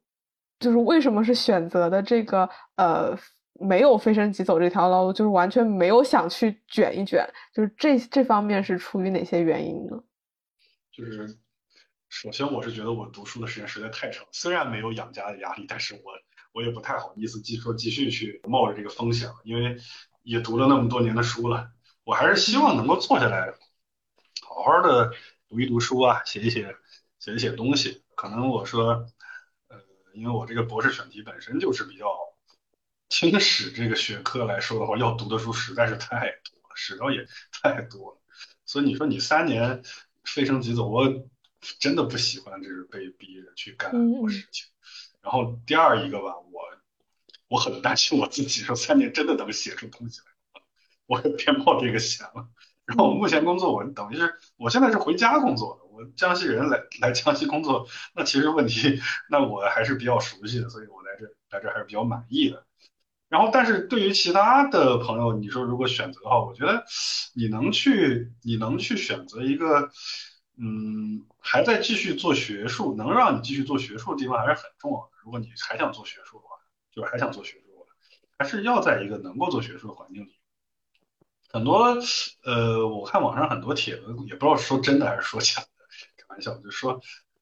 [0.59, 3.17] 就是为什么是选择的这个呃
[3.53, 10.03] 没有飞升即走这条道路，就是完全没有想去卷一卷，就是这这方面是出于哪些原因呢？
[10.91, 11.37] 就是
[12.09, 16.01] 首先我是觉得我读书的时间实在太长，虽然没有养家的压力，但是我
[16.53, 19.77] 我也不太好意思继说继续去冒着这个风险，因为
[20.21, 21.71] 也读了那么多年的书了，
[22.03, 23.53] 我还是希望能够坐下来
[24.41, 25.11] 好好的
[25.49, 26.75] 读一读书啊，写一写。
[27.23, 29.07] 写一写东西，可能我说，
[29.69, 29.79] 呃，
[30.13, 32.05] 因为我这个博士选题本身就是比较
[33.07, 38.21] 清史这个学科来说的话，要读的书实在是太多了，史料也太多了，
[38.65, 39.81] 所以你说你三年
[40.25, 41.07] 飞升即走，我
[41.79, 44.67] 真的不喜欢这是被逼着去干很多事情。
[45.21, 46.61] 然后第二一个吧，我
[47.47, 50.61] 我很担心我自己说三年真的能写出东西来，
[51.05, 52.49] 我别冒这个险了。
[52.83, 55.82] 然后我目前工作，我等于是我现在是回家工作的。
[56.15, 58.99] 江西人来来江西工作， 那其实问题，
[59.29, 61.25] 那我还是比较熟悉的，所以我来这
[61.55, 62.65] 来这还是比较满意的。
[63.29, 66.85] 然后，但是对于其他的朋友，你说如果选择的话，我觉得
[67.33, 69.89] 你能去你能去选择一个，
[70.55, 75.09] 嗯，还在继续做学术，能让你继续做学术的地方还是很重要的。
[75.23, 76.57] 如果你还想做学术的话，
[76.91, 77.85] 就是还想做学术的话，
[78.37, 80.35] 还是要在一个能够做学术的环境里。
[81.49, 81.97] 很多
[82.43, 85.67] 呃，我看网上很多帖子，也不知道说真的还是说假的。
[86.33, 86.99] 玩笑就说，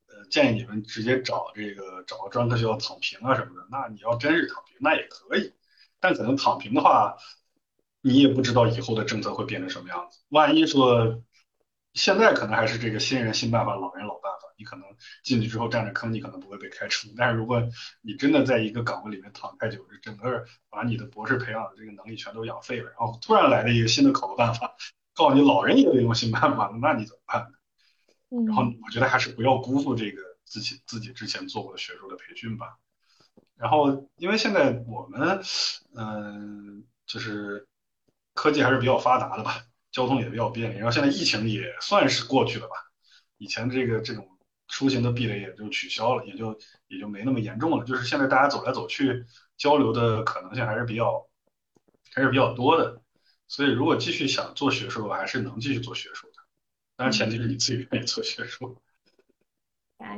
[0.08, 3.66] 呃，建议你们直接找这个找个专科学校躺平啊什么的。
[3.72, 5.54] 那你要真是躺平，那也可以，
[6.00, 7.16] 但可能躺平的话，
[8.02, 10.20] 你也不知道以后的政策会变成什么样子。
[10.28, 11.24] 万一说
[11.94, 14.86] 现在可能还是这个新人新办法，老人老办法，你可能
[15.24, 17.08] 进去之后占着坑，你可能不会被开除。
[17.18, 17.62] 但是如果
[18.02, 24.76] 你真的在一个岗位里面躺太久，整个把你的博士培养的这个能力全都养废了，然后突然来了一个新的考核办法，
[25.14, 27.58] 告诉你老人也得用新办法，那你怎么办呢？
[28.48, 32.78] 然后我觉得还是不要辜负这个自己自己之前做过的学术的培训吧。
[33.58, 35.42] 然后因为现在我们
[35.96, 37.68] 嗯就是
[38.34, 40.78] 科技还是比较发达的吧，交通也比较便利。
[40.78, 42.76] 然后现在疫情也算是过去了吧，
[43.38, 44.26] 以前这个这种
[44.70, 46.58] 出行的壁垒也就取消了，也就
[46.88, 47.84] 也就没那么严重了。
[47.84, 49.26] 就是现在大家走来走去
[49.58, 51.28] 交流的可能性还是比较
[52.14, 53.02] 还是比较多的。
[53.50, 56.31] 所以如果继续想做学术，还是能继续做学术。
[57.02, 58.78] 当然，前提是你自己愿意做学术。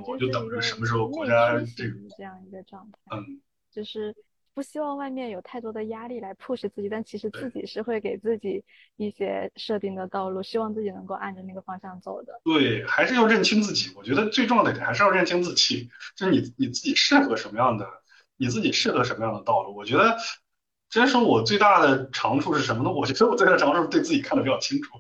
[0.06, 2.98] 我就等着什么时候国家这个这样一个状态。
[3.12, 3.40] 嗯，
[3.72, 4.14] 就是
[4.54, 8.66] 不希望外面有太多的压力来 push 自己，但其实自己是会给自己
[8.98, 12.42] 一些设定的道路，希望自己能够按着那个方向走的。
[12.44, 13.94] 对，还是要认清自己。
[13.96, 17.88] 我觉得最重要的一点还是要认清自己，就是你你自己适合什么样的，
[18.36, 19.74] 你自己适合什么样的道路。
[19.74, 20.18] 我觉得，
[20.90, 22.92] 真说我最大的长处是什么呢？
[22.92, 25.00] 我觉得我最大的长处是对自己看的比较清楚。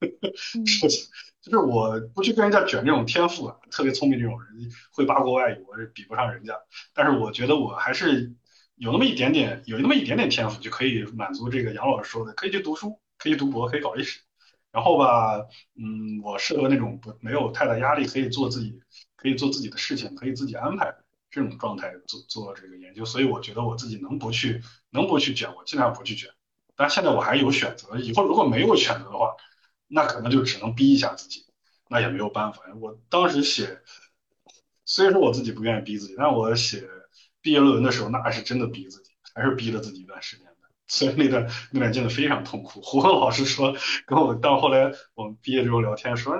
[1.42, 6.54] 就是我不去跟人家卷这种天赋啊，特别聪明这种人，会八国外语，我是比不上人家。
[6.92, 8.34] 但是我觉得我还是。
[8.78, 14.20] 有那么一点点，有那么一点点天赋，就可以满足这个杨老师说的，可以去读书，可以读博，可以搞历史。
[14.70, 18.78] 然后吧，嗯，我适合那种不没有太大压力，可以做自己，
[19.16, 20.94] 可以做自己的事情，可以自己安排
[21.30, 23.02] 这种状态做做这个研究。
[23.02, 26.28] 所以我觉得我自己能不去，能不去卷，我尽量不去卷。
[26.76, 29.34] 但现在我还有选择，以后如果没有选择的话，
[29.88, 31.44] 那可能就只能逼一下自己，
[31.88, 32.62] 那也没有办法。
[32.80, 33.80] 我当时写，
[34.84, 36.88] 虽然说我自己不愿意逼自己，但我写。
[37.42, 40.52] 毕业论文的时候，那是真的逼自己，还是逼了自己一段时间的。
[40.88, 42.80] 所以那段那段真的非常痛苦。
[42.80, 43.72] 胡文老师说，
[44.04, 46.34] 跟我到后来我们毕业之后聊天说，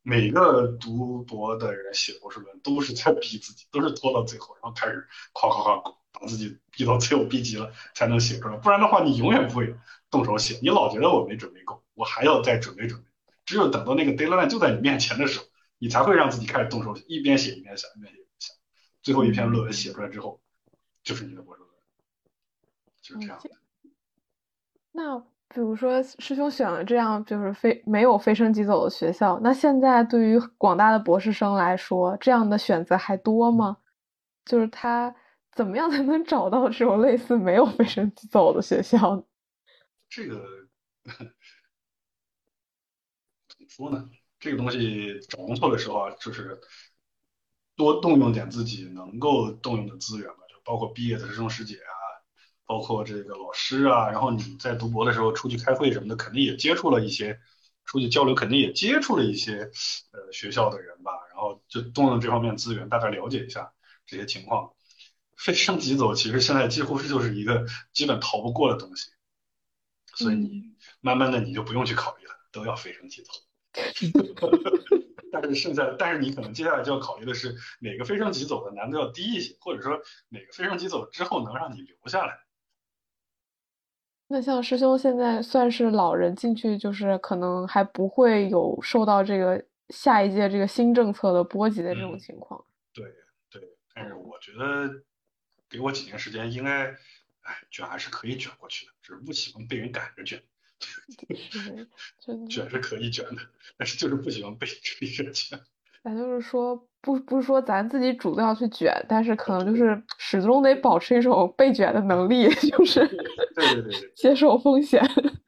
[0.00, 8.56] 每个读博的人写博士论文都是在逼自己，都是拖到最后，然后开始夸夸夸把自己逼到最后逼急了才能写出来。
[8.58, 9.74] 不然的话，你永远不会
[10.08, 10.60] 动手写。
[10.62, 13.06] 你老觉得我没准备够，我还要再准备准备。
[13.44, 15.46] 只有等到那个 deadline 就在你面前的时候，
[15.78, 18.56] 你才会让自己开始动手，一边写一边想，一边写一边想。
[19.02, 20.40] 最后一篇论文写出来之后，
[21.02, 21.80] 就是你的博士论文，
[23.02, 23.50] 就是这样的。
[24.92, 25.18] 那
[25.48, 33.78] 比如说师兄选了这样就是非没有非升即走的学校，那现在对于广大的博士生来说，这样的选择还多吗？
[34.44, 35.14] 就是他
[35.52, 39.24] 怎么样才能找到这种类似没有非升即走的学校？
[40.08, 40.44] 这个
[43.68, 44.08] 说呢？
[44.40, 46.60] 这个东西找工作的时候啊，就是。
[47.76, 51.94] 多动用点自己能够动用的资源吧，就包括毕业的师兄师姐啊，
[52.66, 57.38] 包括这个老师啊，然后你在读博的时候出去开会什么的，肯定也接触了一些，
[57.84, 59.70] 出去交流肯定也接触了一些
[60.10, 63.72] 呃学校的人吧，然后就动用这方面资源，大概了解一下
[64.06, 64.72] 这些情况。
[65.36, 69.12] 非升即走，其实现在几乎是就是一个基本逃不过的东西，
[70.16, 73.30] 所以你慢慢的你就不用去考虑了，都要非升即走。
[75.30, 80.00] 但是剩下，但是你可能接下来就要考虑的是哪个飞升即走的难度要低一些，或者说
[80.30, 82.38] 哪个飞升即走之后能让你留下来。
[84.26, 92.64] 那像师兄现在算是老人进去，就是可能还不会有受到这个下一届这个新政策的波及的这种情况。
[92.92, 93.04] 对
[93.50, 93.62] 对，
[93.94, 95.02] 但是我觉得
[95.68, 96.86] 给我几年时间，应该
[97.40, 100.42] 哎卷还是可以卷过去的，只是不喜欢被人赶着卷。
[102.48, 103.42] 卷是可以卷的，
[103.76, 105.58] 但是就是不喜欢被 追着卷。
[106.02, 115.02] 咱就是说，不不是说咱自己主动要去卷，但是可能就是始终得保持一种被卷的能力， 就是对对对对，接受风险。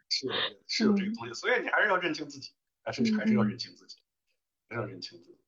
[0.09, 0.29] 是
[0.67, 2.51] 是有这个东西，所以你还是要认清自己，
[2.83, 3.99] 还是还是要认清自己，
[4.69, 5.39] 还是要认清自己。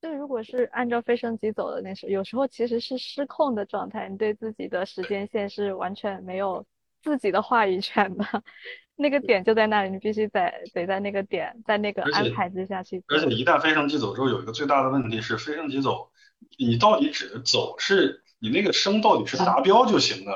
[0.00, 6.64] 就，如果是按照飞升级走的那时候，有时候其实是失控的状态，你对自己的时间线是完全没有。
[7.02, 8.24] 自己的话语权的，
[8.96, 13.02] 那个点就在那里，你必须得得在那个点，在那个安排之下去。
[13.08, 16.10] 而且一旦飞升即走之后，有一个最大的问题是，飞升即走，
[16.58, 20.32] 你到底指的走是你那个升到底是达标就行呢，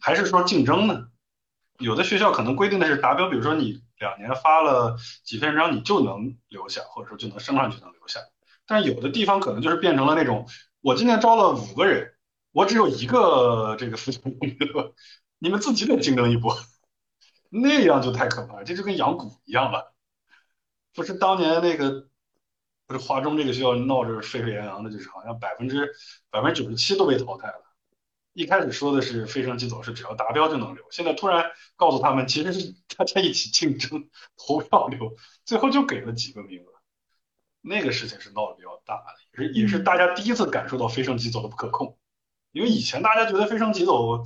[0.00, 1.08] 还是说竞争呢？
[1.78, 8.20] 有的学校可能规定的是达标，比如说你两年发了几篇文章，你就能留下，或者说就能升上去能留下。
[8.66, 10.46] 但有的地方可能就是变成了那种，
[10.80, 12.12] 我今年招了五个人，
[12.52, 14.94] 我只有一个这个副教授。
[15.44, 16.56] 你们自己得竞争一波，
[17.50, 19.94] 那样就太可怕，这就跟养蛊一样了。
[20.94, 22.08] 不是当年那个，
[22.86, 25.92] 不是华中这个学校闹着沸沸扬扬的，就是好像百分之
[26.30, 27.62] 百分之九十七都被淘汰了。
[28.32, 35.14] 一开始说的是飞升即走，是只要达标就能留，现在突然告诉他们，其实是 大家一起竞争投票留，
[35.44, 36.68] 最后就给了几个名额。
[37.60, 41.98] 那个事情是闹得比较大的，也是也是大家第一次感受到飞升即走的不可控，
[42.52, 44.24] 因为以前大家觉得飞升即走。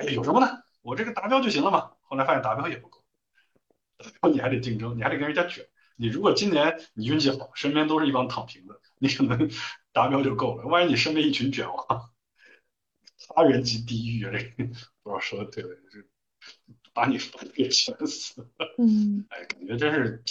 [0.00, 0.62] 哎，有什么呢？
[0.80, 1.92] 我这个达标就行了嘛。
[2.00, 3.04] 后来发现达标也不够，
[3.98, 5.66] 达标你还得竞争，你还得跟人家卷。
[5.96, 9.50] 你如果今年你运气好，身边都是一帮躺平的，你可能
[9.92, 10.64] 达标就够了。
[10.66, 12.10] 万一你身边一群卷王，
[13.34, 14.32] 他人即地狱啊！
[14.32, 14.64] 这个
[15.02, 15.76] 不知道说的对不对？
[15.90, 16.08] 是
[16.94, 18.48] 把你把你给卷死。
[18.78, 20.24] 嗯，哎，感觉真是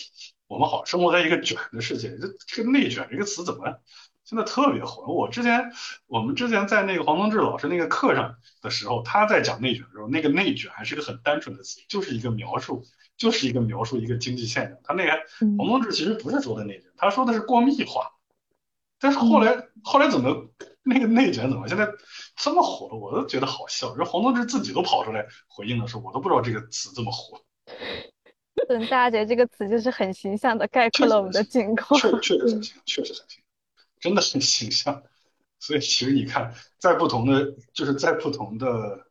[0.47, 2.17] 我们好生活在一个卷的世界。
[2.17, 3.79] 这这个内卷这个词怎么？
[4.29, 5.11] 现在特别火。
[5.11, 5.71] 我之前，
[6.05, 12.83] 我们之前在那个黄宗志老师那个课上的时候，他在讲内卷的时候，那个内卷还是个很单纯的词，就是一个描述，
[13.17, 14.77] 就是一个描述一个经济现象。
[14.83, 15.13] 他那个
[15.57, 18.11] 黄宗志其实不是说的内卷，他说的是过密化。
[18.99, 20.47] 但是后来后来怎么
[20.83, 21.87] 那个内卷怎么现在
[22.35, 22.99] 这么火了？
[22.99, 23.97] 我都觉得好笑。
[23.97, 27.41] 这黄宗志自己都跑出来回应的时候，我都不知道这个词这么火。
[28.67, 31.99] 等 大家觉得这个词就是很形象的概括了我们的境况。
[31.99, 33.43] 确确实很 形象，确实很形象，
[33.99, 35.03] 真的很形象。
[35.59, 39.07] 所以其实你看，在不同的就是在不同的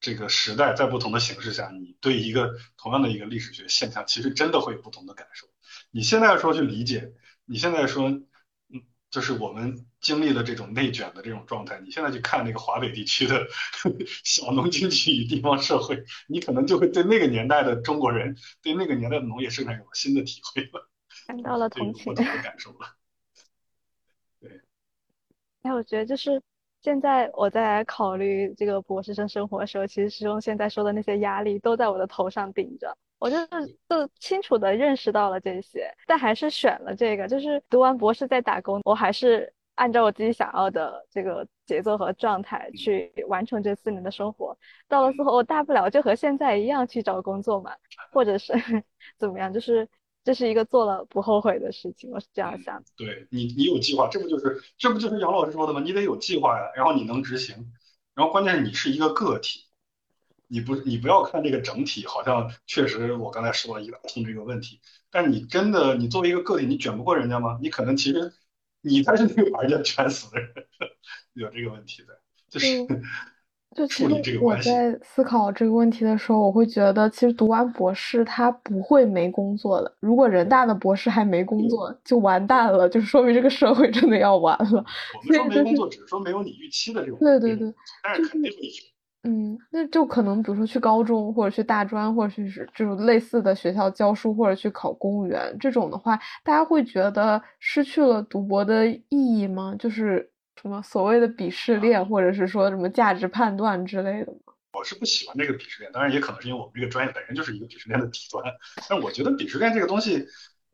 [0.00, 5.46] 这个时代，在不同的形式下，你对一个同样的一个历史学现象，其实真的会有不同的感受。
[5.90, 7.12] 你现在说去理解，
[7.44, 13.46] 你现在说，嗯，就是我们经历了这种内卷的这种状态，你现在去看那个华北地区的
[14.24, 20.88] 小农经济与地方社会，你可能就会对那个年代的中国人，对那个年代的农业生产有了新的体会了，
[21.26, 22.95] 看到了同情，的感受了。
[25.66, 26.40] 对，哎，我觉得就是
[26.82, 32.96] 现在我在考虑这个博士生生活的时候，其实师兄现在说的那些压力都在我的头上顶着。
[33.18, 33.46] 我就是
[33.88, 37.26] 就清楚的认识到了这些，但还是选了这个。
[37.26, 44.56] 就是读完博士再打工，我还是按照我自己想要的这个节奏和状态去完成这四年的生活。
[44.86, 47.72] 到了最后，我大不了就和现在一样去找工作嘛，
[48.12, 48.52] 或者是
[49.16, 49.88] 怎么样，就是
[50.26, 52.10] 这是一个做了不后悔的事情。
[52.10, 52.84] 我是这样想的。
[52.96, 55.80] 对你，你有计划，这不就是这不就是杨老师说的吗？
[55.80, 57.72] 你得有计划呀，然后你能执行，
[58.12, 59.60] 然后关键是你是一个个体。
[60.48, 64.80] 你不，你不要看这个整体，好像确实我刚才说了一大通这个问题，
[65.12, 67.60] 但你真的，你作为一个个体，你卷不过人家吗？
[67.62, 68.32] 你可能其实
[68.80, 70.52] 你才是那个把人家 卷死的人，
[71.34, 72.20] 有这个问题的，
[72.50, 72.66] 就是
[73.76, 74.70] 就处理这个关系。
[74.70, 79.92] 我在思考这个问题的时候，我会觉得，其实读完博士他不会没工作的。
[80.00, 84.84] 如果人大的博士还没工作，就完蛋了，就是说明这个社会真的要完了。
[85.14, 87.18] 我们说没工作，只是说没有你预期的这种。
[87.20, 87.72] 对对对，
[88.02, 88.72] 但是肯定会有。
[89.28, 99.74] 嗯，那就可能比如说去高中，或者去大专，或者是这种类似的学校教书，或者去考公务员这种的话，大家会觉得失去了读博的意义吗？
[99.80, 104.54] 就是什么所谓的鄙视链，或者是说什么价值判断之类的吗？
[104.72, 108.44] 我是不喜欢这个鄙视链，当然也可能是因为我们这个专业本身就是一个鄙视链的底端。
[108.88, 110.26] 但我觉得鄙视链这个东西。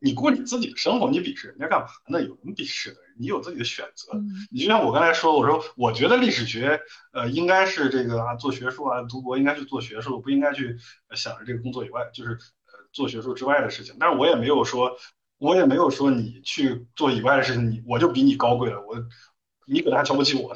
[0.05, 2.21] 你过你自己的生活，你鄙视人家干嘛呢？
[2.21, 2.97] 有什么鄙视的？
[3.17, 4.21] 你有自己的选择。
[4.51, 6.81] 你就像我刚才说，我说我觉得历史学，
[7.13, 10.77] 呃，应该是这个啊，做学术啊，读博应该去做学术，不应该去
[11.15, 13.95] 想着这个工作以外，就是呃做学术之外的事情。
[14.01, 14.91] 但是我也没有说，
[15.39, 18.81] 我也没有说你去做以外的事情，你我就比你高贵了。
[18.85, 18.97] 我
[19.67, 20.55] 你可能还瞧不起我，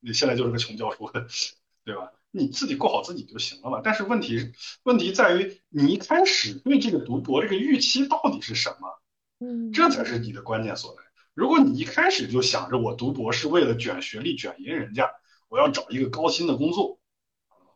[0.00, 1.10] 你现在就是个穷教授，
[1.84, 2.12] 对吧？
[2.30, 3.80] 你自己过好自己就行了嘛。
[3.82, 4.52] 但是问题
[4.82, 9.00] 问题在于，你一开始对这个读博这个预期到底是什么？
[9.40, 11.02] 嗯，这才是你的关键所在。
[11.32, 15.10] 如果你一开始就想着我读博是为了卷学历、卷赢人家，
[15.48, 16.98] 我要找一个高薪的工作，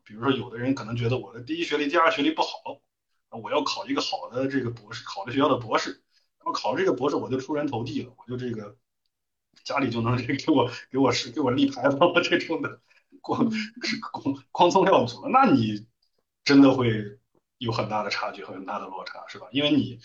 [0.05, 2.81] 比如说有的人可能觉得我的第一学历、第二学历不好，
[3.31, 6.03] 我要考一个好的这个博士，好的学校的博士，
[6.41, 8.77] 那么考这个博士我就出人头地了，我就这个
[9.65, 12.81] 家里就能这 给我给我是给我立牌坊了这种的。
[13.21, 15.87] 光是光光宗耀祖了，那你
[16.43, 17.21] 真的会
[17.59, 19.47] 有很大的差距和很大的落差，是吧？
[19.53, 20.01] 因为你，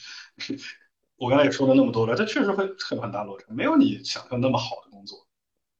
[1.15, 5.25] 我刚才也说了那么多了，这确实会很很大落差，没有你想象那么好的工作。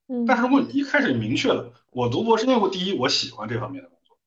[0.08, 0.26] 嗯。
[0.26, 4.18] 但是如果你一开始明确了，我读博士，因为我第一我喜欢这方面的工作，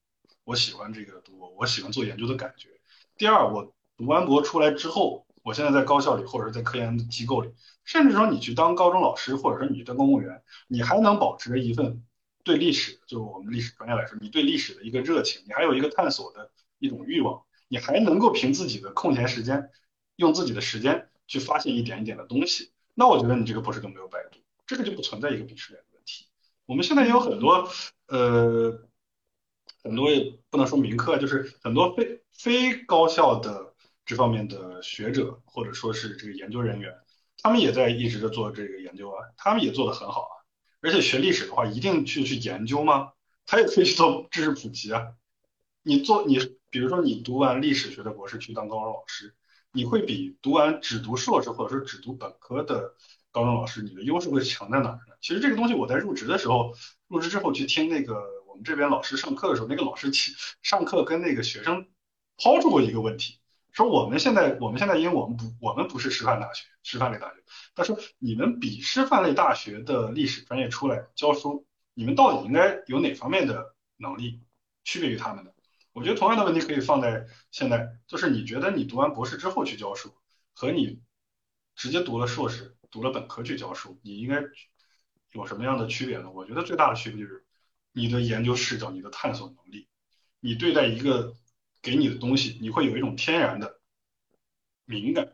[0.46, 2.70] 我喜欢这个读博，我喜欢做研究的感觉。
[3.18, 7.52] 第二，我读完博出来之后，我现在在高校里或者在科研机构里，
[7.92, 12.02] 甚至说你去当高中老师，或者说你去当公务员，你还能保持着一份。
[12.46, 19.70] 对历史，就我们历史专业来说，你对历史的一个热情，你还有一个探索的一种欲望，你还能够凭自己的空闲时间，
[20.16, 26.28] 用自己的时间去发现一点一点的东西，那我觉得你这个博士就没有白读，这个就不存在一个鄙视链的问题。
[26.66, 27.70] 我们现在也有很多，
[28.08, 28.88] 呃，
[29.84, 33.76] 很多也不能说名科，就是很多非非高校的
[34.06, 36.92] 这方面的学者或者说是这个研究人员，
[37.42, 40.34] 他们也在一直的做这个研究啊，他们也做得很好啊。
[40.82, 43.14] 而且学历史的话，一定去去研究吗？
[43.46, 45.14] 他也可以去做知识普及啊。
[45.84, 46.38] 你做你，
[46.70, 49.36] 比如说你读完历史学的博士去当高中老师，
[49.72, 52.94] 你会比读完只读硕士或者说只读本科的
[53.32, 55.16] 高中老师，你的优势会强在哪儿呢？
[55.22, 56.74] 其实这个东西我在入职的时候，
[57.08, 61.88] 入职之后去听那个我们这边老师上课的时候，那个老师去上课跟那个学生
[62.38, 63.40] 抛出过一个问题，
[63.72, 67.36] 说我们现在我们现在因为我们不我们不是师范大学，师范类大学。
[67.74, 74.42] 他说：“你们比师范类大学的历史专业出来教书，你们到底应该有哪方面的能力
[74.84, 75.54] 区别于他们的？
[75.94, 80.14] 我觉得同样的问题可以放在现在，就是你觉得你读完博士之后去教书，
[80.54, 81.02] 和你
[81.76, 84.42] 直接读了硕士、读了本科去教书，你应该
[85.32, 86.30] 有什么样的区别呢？
[86.32, 87.46] 我觉得最大的区别就是
[87.94, 89.88] 你的研究视角、你的探索能力，
[90.40, 91.36] 你对待一个
[91.82, 93.80] 给你的东西，你会有一种天然的
[94.86, 95.34] 敏感，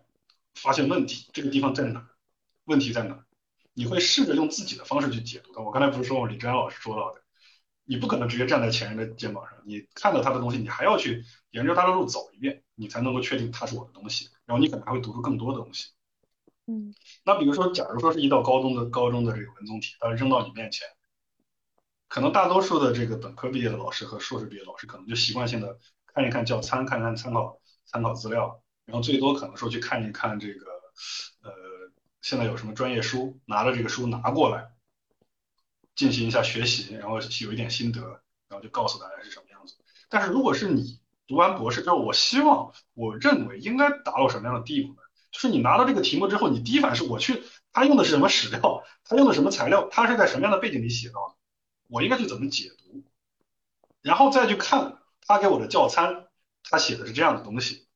[0.56, 2.10] 发现问题这个地方在哪？”
[2.66, 3.26] 问题在哪？
[3.74, 5.62] 你会试着用自己的方式去解读它。
[5.62, 7.22] 我刚才不是说李志安老师说到的，
[7.86, 14.30] 你不可能直接站在前人的肩膀上，你看到他的东西，你还要去沿着他的路走一遍，你才能够确定他是我的东西。
[14.46, 15.92] 然后你可能还会读出更多的东西。
[16.66, 16.94] 嗯，
[17.24, 20.86] 那比如说，假如说是一道高中的高中的这个文综题，它扔到你面前，
[22.10, 25.80] 可能大多数的这个本科毕业的老师和硕士毕业老师，可能就习惯性的
[26.18, 30.66] 看一看教参，看看参考参考资料，然后最多可能说去看一看这个
[31.44, 31.52] 呃
[32.24, 34.72] 现在有什么专业书，拿着这个书拿过来
[35.94, 38.02] 进行一下学习，然后有一点心得，
[38.50, 39.76] 然后就告诉大家是什么样子。
[40.10, 45.00] 但是如果是你读完博士之后，我希望我认为应该达到什么样的地步呢？
[45.30, 51.36] 就是你拿到这个题目之后，你第一反应是我去，他用的是什么史料，他用的什么材料，他是在什么样的背景里写到的，
[51.90, 53.04] 我应该去怎么解读，
[54.02, 54.97] 然后再去看
[55.28, 56.28] 他给我的教参，
[56.64, 57.88] 他写的是这样的东西，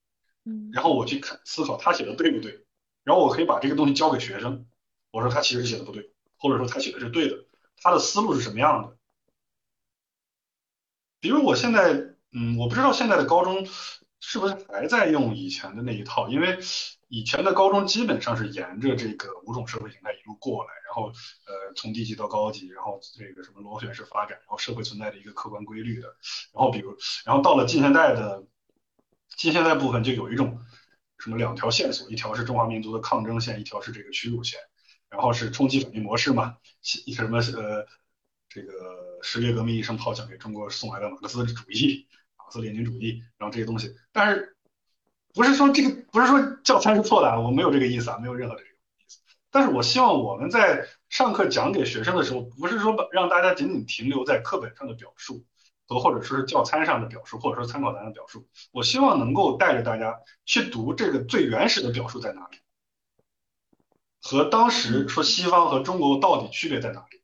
[0.44, 2.66] 嗯，然后我去看思考他写的对不对，
[3.04, 4.68] 然后我可以把这个东西交给学生，
[5.12, 7.46] 我说他其实写的不对，或者说他写的是对的，
[7.78, 8.98] 他的思路是什么样的？
[11.22, 11.94] 比如我现在，
[12.32, 13.66] 嗯，我不知道现在的高中
[14.22, 16.58] 是不是还在用以前的那一套，因为。
[17.14, 26.08] 以前的高中基本上是沿着这个五种社会形态一路过来，然后呃从低级到高级，然后这个什么螺旋式发展，然后社会存在的一个客观规律的，
[26.54, 26.96] 然后比如
[27.26, 28.46] 然后到了近现代的
[29.36, 30.58] 近现代部分就有一种
[31.18, 34.58] 什么两条线索，一条是中华民族的抗争线，一条是这个屈辱线，
[35.10, 37.86] 然后是冲击反应模式嘛，什么呃
[38.48, 42.08] 这个十月革命一声炮响给中国送来了马克思主义、
[42.52, 44.56] 马克思列宁主义，然后这些东西，但是。
[45.34, 48.74] 不是说这个，不是说教材是错的，我没有这个意思啊，没有任何这个意
[49.08, 49.20] 思。
[49.50, 55.46] 但是我希望我们在上课讲给学生的时候，不是说把让大家仅仅停留在课本上的表述
[55.88, 58.46] 和或者说是教参上的表述，或者说参考栏的表述。
[58.74, 62.58] 我希望能够带着大家去读这个最原始的表述在哪里，
[64.22, 67.22] 和当时说西方和中国到底区别在哪里？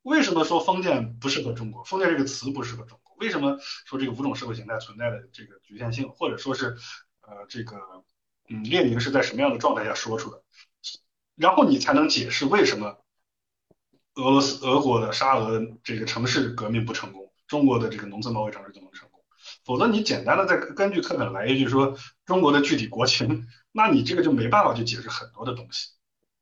[0.00, 1.84] 为什么说封建不适合中国？
[1.84, 3.05] 封建这个词不适合中国？
[3.18, 6.76] 为什么说这个五种社会形态存在的这个局限性，或者说是？
[7.28, 7.76] 呃，这个，
[8.48, 10.44] 嗯，列宁是在什么样的状态下说出的？
[11.34, 13.04] 然后你才能解释为什么
[14.14, 19.24] 俄罗斯、俄国的沙俄这个城市革命不成功，中国的这个农村包围城市就能成功。
[19.64, 25.95] 否则你简单的再根据课本来一句说中国的具体国情， 那你这个就没办法去解释很多的东西。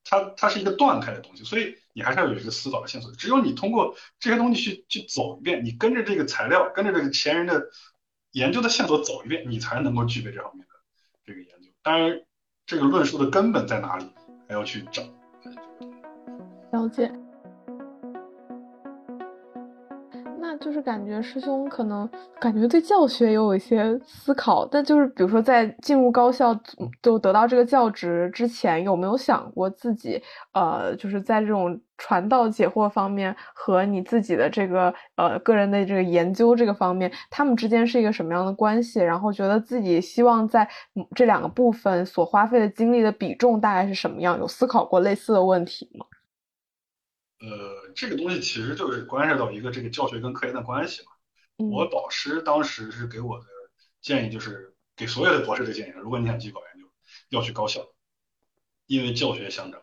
[0.04, 3.10] 它它是一个断开的东西，所以你还是要有一个思考的线索。
[3.12, 7.68] 只有你通过这些东西去去走一遍，你跟着这个材料，跟着这个前人的
[8.32, 10.74] 研究的线索走一遍，你才能够具备这方面的。
[11.24, 12.20] 这个研究，当然，
[12.66, 14.06] 这个论述的根本在哪里，
[14.46, 15.02] 还要去找。
[16.72, 17.10] 了解。
[20.64, 22.08] 就是感觉师兄可能
[22.40, 26.58] 感觉对教学也有一些思考，但就是比如说在进入高校
[27.02, 31.78] 就得到这个教职之前，有没有想过自己呃，就是在这种。
[31.96, 38.98] 传道解惑方面和你自己的这个呃个人的这个研究这个方面，他们之间是一个什么样的关系？
[38.98, 40.68] 然后觉得自己希望在
[41.14, 44.36] 这两个部分所花费的精力的比重大概是什么样？
[44.40, 46.04] 有思考过类似的问题吗？
[47.44, 51.12] 呃，这个东西其实就是关系到一个这个教学跟科研的关系嘛。
[51.56, 53.46] 我导师当时是给我的
[54.00, 56.90] 建议，就是给所有的博士的建议，如果你想继续搞研究，
[57.28, 57.86] 要去高校，
[58.86, 59.80] 因为教学相长。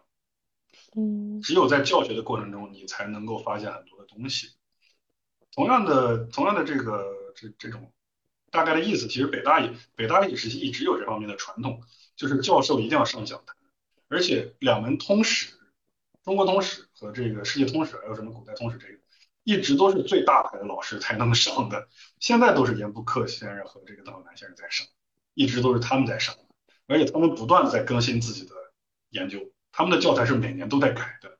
[0.95, 4.49] 嗯，只有在教学的过程中，你才能够发现很多的东西。
[5.53, 7.93] 同样的，同样的这个这这种
[8.51, 11.81] 大概的意思，其实北大也北大也是一直有这方面的传统，
[12.15, 13.53] 就是教授一定要上讲台，
[14.09, 15.53] 而且两门通史，
[16.23, 18.99] 中国通史和这个世界通史，还有什么古代通史，这个
[19.43, 21.87] 一直都是最大牌的老师才能上的。
[22.19, 24.85] 现在都是严复克先生和这个邓小南先生在上，
[25.33, 26.35] 一直都是他们在上，
[26.87, 28.53] 而且他们不断的在更新自己的
[29.09, 29.51] 研究。
[29.71, 31.39] 他们的教材是每年都在改的，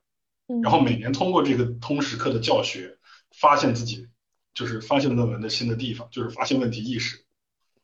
[0.62, 2.98] 然后每年通过这个通识课的教学，
[3.38, 4.08] 发现自己
[4.54, 7.24] 就是发现论文的新的地方，就是发现问题意识。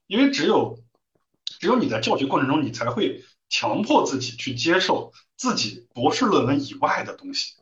[0.06, 0.82] 因为只有
[1.44, 7.54] 只有你在教学过程中，你才会强迫自己去接受自己博士论文以外的东西。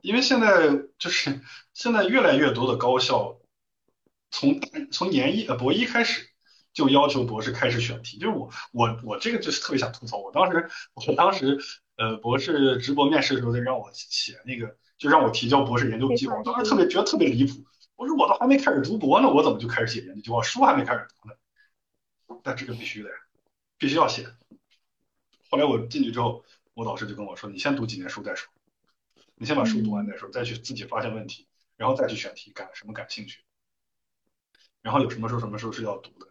[0.00, 1.40] 因为现在就是
[1.74, 3.38] 现在越来越多的高校，
[4.30, 4.60] 从
[4.90, 6.28] 从研一呃博一开始。
[6.72, 11.58] 就要求博士开始选题，就是我我我这个就是特别想吐槽，我当时我当时
[11.96, 17.64] 呃博士直播面试的时候，让我写那个，就让我提交博士研究计划，我当时特别觉得特别离谱，
[17.96, 21.34] 我说我都还没开始读博呢，我怎么就开始写研究计划，书还没开始读呢？
[22.44, 23.16] 但这个必须的呀，
[23.76, 24.28] 必须要写。
[25.50, 26.44] 后来我进去之后，
[26.74, 28.50] 我导师就跟我说，你先读几年书再说，
[29.34, 33.40] 你先把书读完再说，再去自己发现问题，然后再去选题，感什么感兴趣，
[34.80, 36.28] 然后有什么时候什么时候是要读的。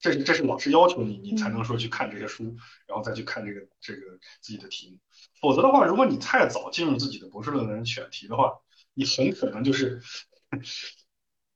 [0.00, 2.56] 这是这是老师要求你，你才能说去看这些书，
[2.86, 4.98] 然后再去看这个这个自己的题目。
[5.40, 8.60] 否则的话，如果你太早进入自己的博士论文选题的话，
[8.94, 10.00] 你很可能就是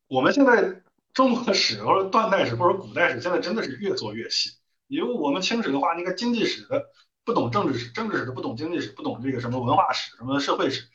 [0.08, 0.82] 我们现在
[1.14, 4.50] 中国史或者断代史或者古代史，现在真的是越做越细。
[4.92, 6.90] 因为我们清史的话，那个经济史的
[7.24, 10.86] 不懂政治史，政治史的不懂经济史，不懂这个什么文化史、什么社会史，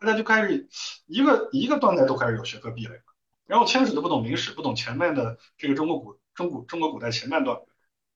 [0.00, 0.68] 大家就开始
[1.06, 3.02] 一个一个断代都开始有学科壁垒了。
[3.46, 7.60] 然后清史的不懂明史，不懂前面的这个中国古中古中国古代前半段，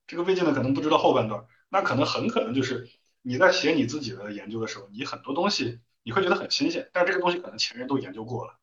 [0.09, 2.89] 这个魏晋的可能不知道后半段，那可能很可能就是
[3.23, 8.59] 你在写你自己的研究的时候，你很多东西你会觉得很新鲜，但这个东西可能前人都研究过了，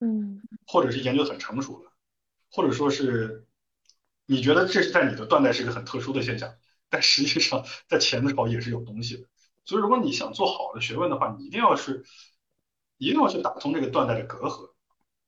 [0.00, 1.92] 嗯，或者是研究很成熟了，
[2.50, 3.46] 或者说是
[4.28, 6.54] 你觉得这是在你的断代是一个很特殊的现象，
[6.88, 9.24] 但实际上在前朝也是有东西的。
[9.64, 12.04] 所以如果你想做好的学问的话，你一定要是
[12.98, 14.70] 一定要去打通这个断代的隔阂。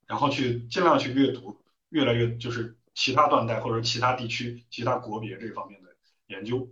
[0.07, 5.89] 然后去尽量去阅读越来越就是其他断代或者其他地区、其他国别这方面的
[6.27, 6.69] 研究，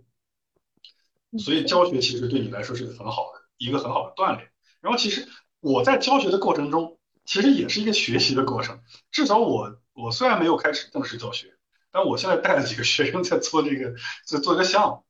[1.37, 4.51] 所以教学其实对你来说是很好的一个很好的锻炼。
[4.81, 5.25] 然后其实
[5.61, 8.81] 我在教学的过程中，其实也是一个学习的过程。
[9.09, 11.55] 至少我我虽然没有开始正式教学，
[11.91, 13.93] 但我现在带了几个学生在做这个
[14.25, 15.05] 在做一个项目，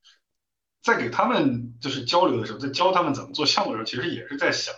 [0.82, 4.74] 在给他们就是交流的时候，在教他们怎么做项目的时候，其实也是在想，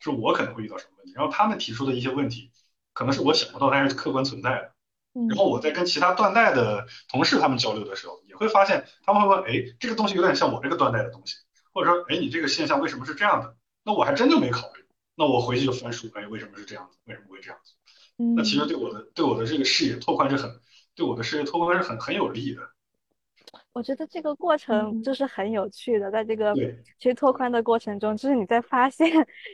[0.00, 2.50] 是我可能会遇到什么问题，然后他们提出的一些问题。
[2.92, 4.72] 可能是我想不到，但是客观存在的。
[5.28, 11.34] 然后我在跟其他断代的同事他们交流的时候，也会发现他们会问：哎，这个东西有点像我这个断代的东西，
[11.72, 13.56] 或者说，哎，你这个现象为什么是这样的？
[13.82, 14.84] 那我还真就没考虑。
[15.16, 16.98] 那我回去就翻书，哎，为什么是这样子？
[17.06, 17.72] 为什么会这样子？
[18.36, 20.60] 那其实对我的对我的这个视野拓宽是很
[20.94, 22.62] 对我的视野拓宽是很很有利的。
[23.72, 26.54] 我觉得这个过程就是很有趣的，在这个
[26.98, 29.08] 其实拓宽的过程中，就是你在发现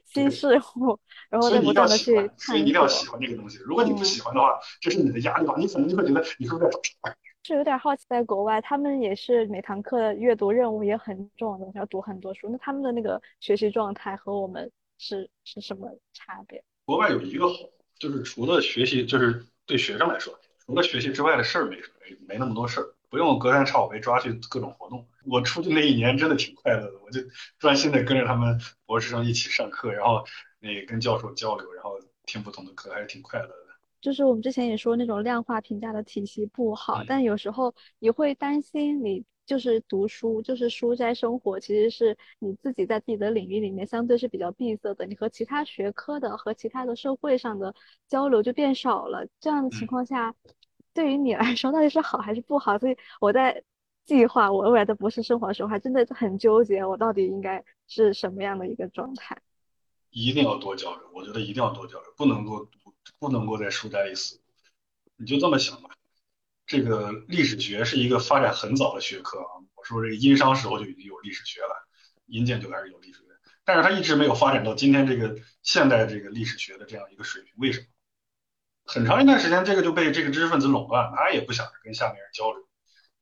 [0.04, 0.98] 新事物，
[1.30, 3.58] 然后再不断的去所以一定要喜欢这个东西。
[3.64, 5.54] 如果你不喜欢的话，这是你的压力吧？
[5.56, 7.16] 你可能就会觉得你是不是在找茬？
[7.42, 12.50] 是有点好奇，在国外，他们也是每堂课的阅读任务也很重的，要读很多书。
[12.50, 16.62] 那他们的那个学习状态和我们是是什么差别？
[16.84, 17.54] 国外有一个好，
[17.98, 20.38] 就是除了学习，就是对学生来说，
[20.70, 22.94] 除了学习之外的事儿没没没那么多事儿。
[23.08, 25.04] 不用隔三差五被抓去各种活动。
[25.26, 27.20] 我出去那一年真的挺快乐的，我就
[27.58, 28.56] 专心的跟着他们
[28.86, 30.24] 博士生一起上课，然后
[30.60, 33.54] 那跟教授交流，然后听不同的课，还是挺快乐的。
[34.00, 47.74] 就是我们之前也说那种量化评价的体系不好，但有时候你会担心，你就是读书，就是书斋生活，其实是你自己在自己的领域里面相对是比较闭塞的，你和其他学科的和其他的社会上的
[48.06, 49.26] 交流就变少了。
[49.40, 50.32] 这样的情况下。
[50.92, 52.78] 对于你来说， 到底是好还是不好？
[52.78, 53.62] 所以我在
[54.04, 59.38] 计划我未来的博士生活的时候，还真的很纠结，我到底应该是什么样的一个状态？
[60.10, 62.68] 一定要多交流，我觉得一定要多交流，不能够
[63.20, 64.40] 不能够在书斋里死。
[65.16, 65.90] 你就这么想吧，
[66.66, 69.62] 这个历史学是一个发展很早的学科啊。
[69.76, 71.86] 我说这个殷商时候就已经有历史学了，
[72.26, 73.26] 殷建就开始有历史学，
[73.64, 77.86] 但是它一直没有发展到今天这个现代这个历史学的这样一个水平，为什么？
[78.92, 82.60] 很长一段时间，这个就被这个知识分子垄断，他也不想着跟下面人交流，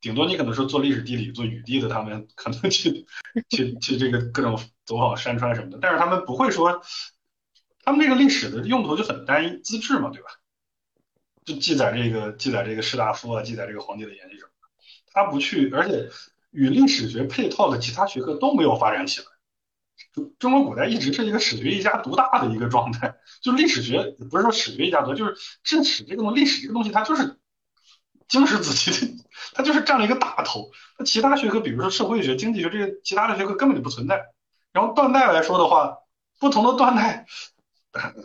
[0.01, 3.05] 顶多你可能说做历史地理、做语地的，他们可能去
[3.49, 6.81] 去去这个各种走访山川什么的，但是他们不会说，
[7.83, 10.29] 他们这个历史的用途就很单一，资质嘛，对吧？
[11.45, 14.67] 就记载这个记载这个士大夫啊，记载这个皇帝的言行什么的，
[15.13, 16.09] 他不去，而且
[16.49, 19.27] 与历史学配套的其他学科都没有发展起来。
[20.11, 27.37] 中中国古代一直是一个史学一家独大的一个状态，就历史学不是说史学一家独大，就是正史这个东西历史这个东西它就是
[28.27, 29.17] 经史子集，
[29.53, 30.71] 它就是占了一个大头。
[30.97, 34.25] 那其他学科，比如说社会学、经济学这些其他的学科根本就不存在。
[34.73, 35.97] 然后断代来说的话，
[36.39, 37.25] 不同的断代，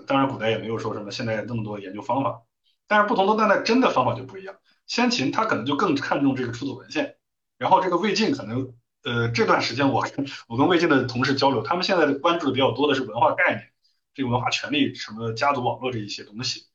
[0.06, 2.42] 当然古代也没有说什么现在那么多研究方法，
[2.86, 4.56] 但是不同的断代真的方法就不一样。
[4.86, 7.16] 先秦他可能就更看重这个出土文献，
[7.58, 8.74] 然后这个魏晋可能。
[9.04, 13.70] 呃，这段时间我跟我跟魏晋的同事交流，他们现在关注的比较多的是文化概念，
[14.14, 16.66] 这个文化权利什么家族网络这一些东西。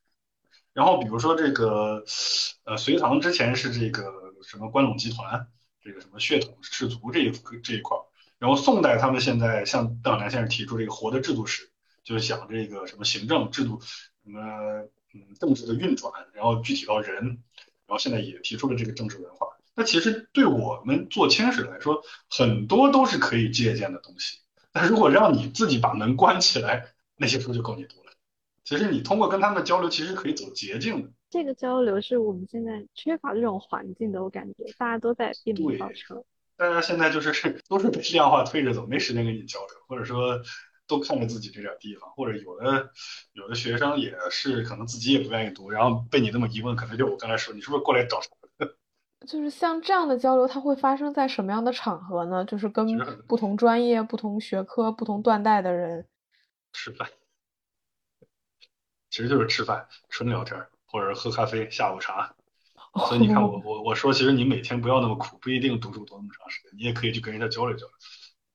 [0.73, 2.03] 然后比如说这个，
[2.63, 5.47] 呃，隋唐之前是这个什么关陇集团，
[5.83, 7.31] 这个什么血统氏族这一
[7.63, 8.01] 这一块儿。
[8.37, 11.71] 然后宋代他们现在向邓小南先生提出这个活的制度史，
[12.03, 13.81] 就是讲这个什么行政制度，
[14.23, 14.39] 什么
[15.13, 19.47] 嗯政治的运转，然后具体到人，然后现在也提出了这个政治文化。
[19.79, 24.39] 那其实对我们做清史来说，很多都是可以借鉴的东西。
[24.73, 28.11] 但如果让你自己把门关起来，那些书就够你读了。
[28.65, 31.09] 其实你通过跟他们交流，其实可以走捷径的。
[31.29, 36.21] 这个交流是我们现在缺乏这种环境的，我感觉大家都在避免造成。
[36.57, 37.31] 大家现在就是
[37.69, 40.41] 都是被量化推着走，没时间跟你交流，或者说
[40.87, 42.89] 都看着自己这点地方，或者有的
[43.31, 48.27] 有的学生也是可能自己也不愿意读，然后被你那么一问，可能就我刚才说，你是不是过来找茬？
[49.27, 52.43] 就是像这样的交流，它会发生在什么样的场合呢？
[52.45, 52.87] 就是跟
[53.27, 56.07] 不同专业、不同学科、不同断代的人。
[56.71, 57.09] 吃饭，
[59.09, 62.35] 其实就是吃饭，纯聊天儿，或者喝咖啡、下午茶。
[63.07, 67.95] 所以你看我我我说，其实你每天不要那么苦，不一定读书读那么长时间，你也可以去跟人家交流交流，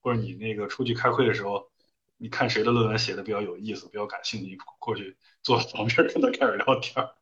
[0.01, 1.71] 或者你那个出去开会的时候，
[2.17, 7.15] 你看谁的论文写的比较有意思，比较感兴趣，过去坐旁边跟他开始聊天儿。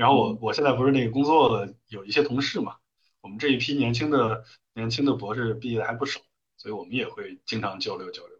[0.00, 2.76] 然后我我现在不是那个工作了，有一些同事嘛，
[3.20, 6.22] 我们这一批年轻的年轻的博士毕业的还不少，
[6.56, 8.38] 所以我们也会经常交流交流。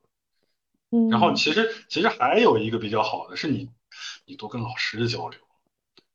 [0.88, 3.68] 嗯，然后其实其实还有一个比较好的是你
[4.24, 5.38] 你多跟老师交流，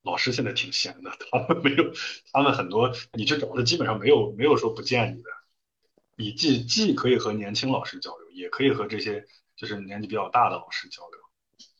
[0.01, 1.93] 老师现在挺闲的，他们没有
[2.33, 5.29] 他们很多你去找的基本上没有没有说不见你的，
[6.15, 11.19] 你既既可以和年轻老师交流，也可以和这些就是年纪比较大的老师交流，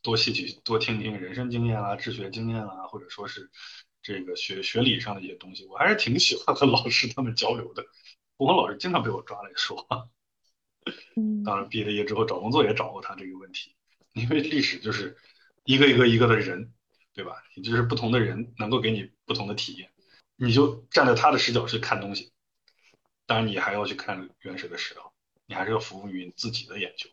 [0.06, 3.50] 多吸取多听听人生经验啊、治学经验啊，或者说是
[4.00, 7.84] 这个学学理上的一些东西，我还是挺喜欢和老师他们交流的。
[8.36, 9.84] 我老师经常被我抓来说。
[11.16, 13.74] 嗯， 当然，毕了业之后找工作也找过他这个问题，
[14.12, 15.16] 因为历史就是
[15.64, 16.72] 一个一个一个的人，
[17.12, 17.42] 对吧？
[17.56, 19.90] 也就是不同的人能够给你不同的体验，
[20.36, 22.30] 你就站在他的视角去看东西。
[23.26, 25.12] 当然，你还要去看原始的史料，
[25.46, 27.10] 你还是要服务于你自己的研究。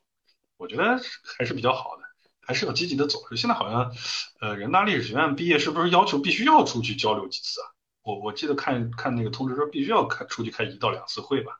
[0.57, 1.01] 我觉得
[1.39, 2.02] 还是比较好的，
[2.45, 3.35] 还是要积极的走出。
[3.35, 3.91] 现在好像，
[4.39, 7.67] 呃，人大历史学院毕业是不是要求必须要出去交流几次啊？
[8.03, 11.53] 我我记得看看那个通知说必须要开出去开一到两次会吧。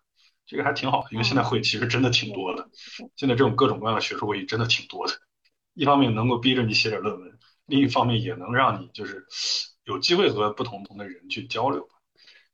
[0.45, 2.67] 这个还挺好的，因为现在会其实真的挺多的。
[3.15, 5.13] 现在这种各种各样的学术会议真的挺多的。
[5.73, 9.25] 一方面能够逼着你写点论文，另一方面也能让你就是
[9.85, 11.87] 有机会和不同的人去交流，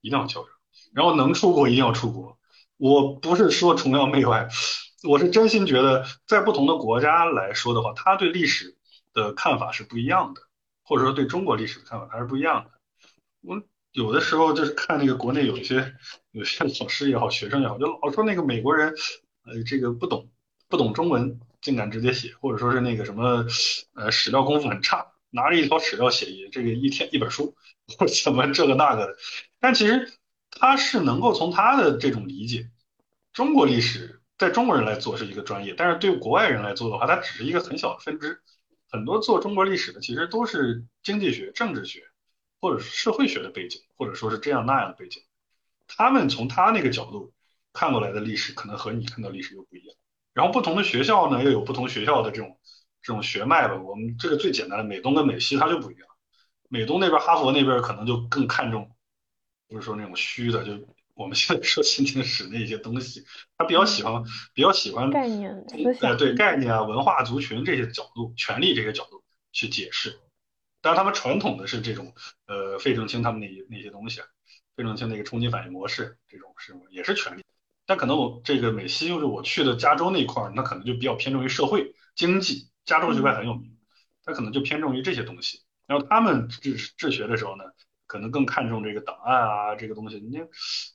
[0.01, 0.49] 一定要交流。
[0.93, 2.37] 然后能出国一定要出国。
[2.77, 4.47] 我不是说崇洋媚外，
[5.03, 8.77] 我是真心觉得在不同的国家来说的话，他对历史
[9.13, 10.41] 的看法是不一样的，
[10.83, 12.71] 或者说对中国历史的看法还是不一样的。
[13.41, 13.61] 我。
[13.91, 15.95] 有的时候就是看那个国内有一些
[16.29, 18.93] 有些老师也好，学生也好，就老说那个美国人，
[19.45, 20.29] 呃，这个不懂
[20.67, 23.47] 不懂中文，竟敢直接写，或者说是那个什么，
[23.95, 27.55] 呃，史料功夫很差，拿着一条史料写一这个一天一本书，
[27.97, 29.17] 或什么这个那个的。
[29.59, 30.13] 但其实
[30.51, 32.69] 他是能够从他的这种理解，
[33.33, 38.41] 中国历史在中国人来做是一个专业，但是对国外人来做的话，它只是一个很小的分支。
[38.89, 42.03] 很多做中国历史的其实都是经济学、政治学。
[42.61, 45.23] 或者是社会学的背景，或者说是这样那样的背景，
[45.87, 47.31] 他们从他那个角度
[47.71, 49.95] 看过来的历史，可能和你看到历史又不一样。
[50.33, 52.59] 然后不同的学校呢，又有不同学校的这种
[53.01, 53.75] 这种学脉吧。
[53.75, 56.07] 我们这个最简单的美东跟美西它就不一样。
[56.67, 58.93] 美东那边哈佛那边可能就更看重，
[59.69, 60.73] 不是说那种虚的，就
[61.19, 63.25] 我们现在说新听史那些东西，
[63.57, 64.23] 他比较喜欢
[64.53, 65.53] 比较喜欢概念、
[65.99, 69.21] 呃对概念啊、文化、族群这些角度、权力这些角度
[69.51, 70.17] 去解释。
[70.79, 72.13] 但是他们传统的是这种，
[72.47, 74.27] 呃，费正清他们那那些东西啊，
[74.77, 77.43] 费正清那个冲击反应模式这种是也是权力，
[77.85, 83.77] 但可能我这个美西就是我去的加州那块儿，那可能就比较偏重于社会经济，加州学派很有名，
[84.23, 85.63] 他可能就偏重于这些东西。
[85.85, 87.65] 然后他们治治学的时候呢，
[88.09, 90.19] 可能更看重这个档案啊这个东西。
[90.19, 90.39] 你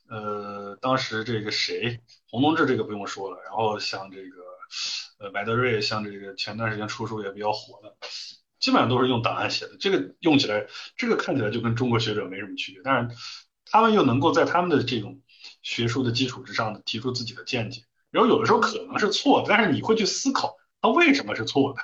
[0.09, 4.37] 呃，当时这个谁，洪东志这个不用说了，然后像这个
[5.19, 7.95] 呃白德瑞，像这个前段时间出书也比较火的。
[8.59, 10.65] 基本上都是用档案写的，这个用起来，
[10.97, 13.15] 这个看起来就跟中国学者没什么区别，但是
[13.65, 15.21] 他们又能够在他们的这种
[15.61, 21.81] 学术的基础之上呢，提出自己的见解，然后有的时候可能是错的，但是你会去思考他为什么是错的，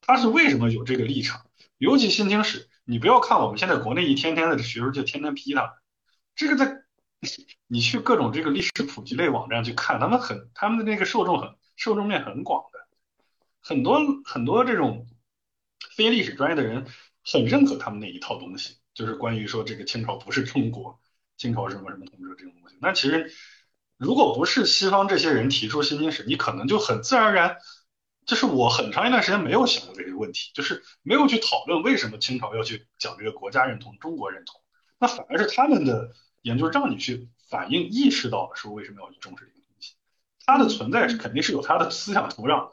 [0.00, 1.46] 他是为什么有这个立场，
[1.78, 5.78] 尤其新听史，你不要看我们现在国内一天天的学生就天天批他，
[6.34, 6.82] 这个在
[7.68, 12.80] 你去各种这个历史普及类网站去看，他们很他们的那个受众很受众面很广的，
[13.60, 15.06] 很多很多这种。
[15.96, 16.86] 非历史专业的人
[17.24, 21.00] 很认可他们那一套东西，就是关于说这个清朝不是中国，
[21.38, 22.76] 清朝什么什么统治这种东西。
[22.82, 23.32] 那其实
[23.96, 27.56] 如果不是西方这些人提出新经史，你可能就很自然而然，
[28.26, 34.60] 就是我很长一段时间没有想过这个问题，就是没有去讨论为什么清朝要去讲这个国家认同、中国认同。
[34.98, 39.94] 那反而是他们的研究让你去反映、意识到说为什么要去重视这个东西，
[40.46, 42.72] 它的存在是肯定是有它的思想土壤的。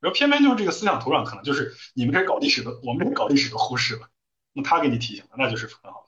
[0.00, 4.08] 然后偏偏就是这个思想土壤，可能就是你们这搞历史的，我们这搞历史的忽视了。
[4.52, 6.06] 那他给你提醒了，那就是很好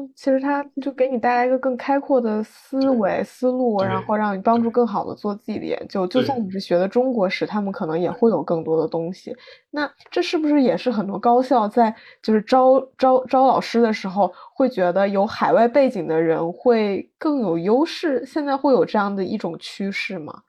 [0.00, 6.06] 嗯，其实他就给你带来一个更开阔的思维思路，然后让你帮助更好的做自己的研究。
[6.06, 9.36] 就算你是学的中国史，他们可能也会有更多的东西。
[9.70, 18.24] 那这是不是也是很多高校在就是招招招老师的时候，会觉得有海外背景的人会更有优势？
[18.26, 20.42] 现在会有这样的一种趋势吗？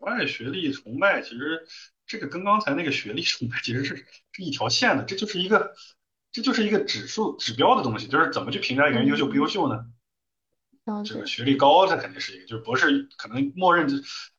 [0.00, 1.62] 外学历崇拜，其实
[2.06, 3.96] 这个跟刚才那个学历崇拜其实是
[4.32, 5.72] 是一条线的，这就是一个
[6.32, 9.84] 这就是一个指数指标的东西，就是怎么去评价一个人优秀不优秀呢？
[11.04, 13.94] 这个学历高，他肯定是一个，就是博士可能默认就，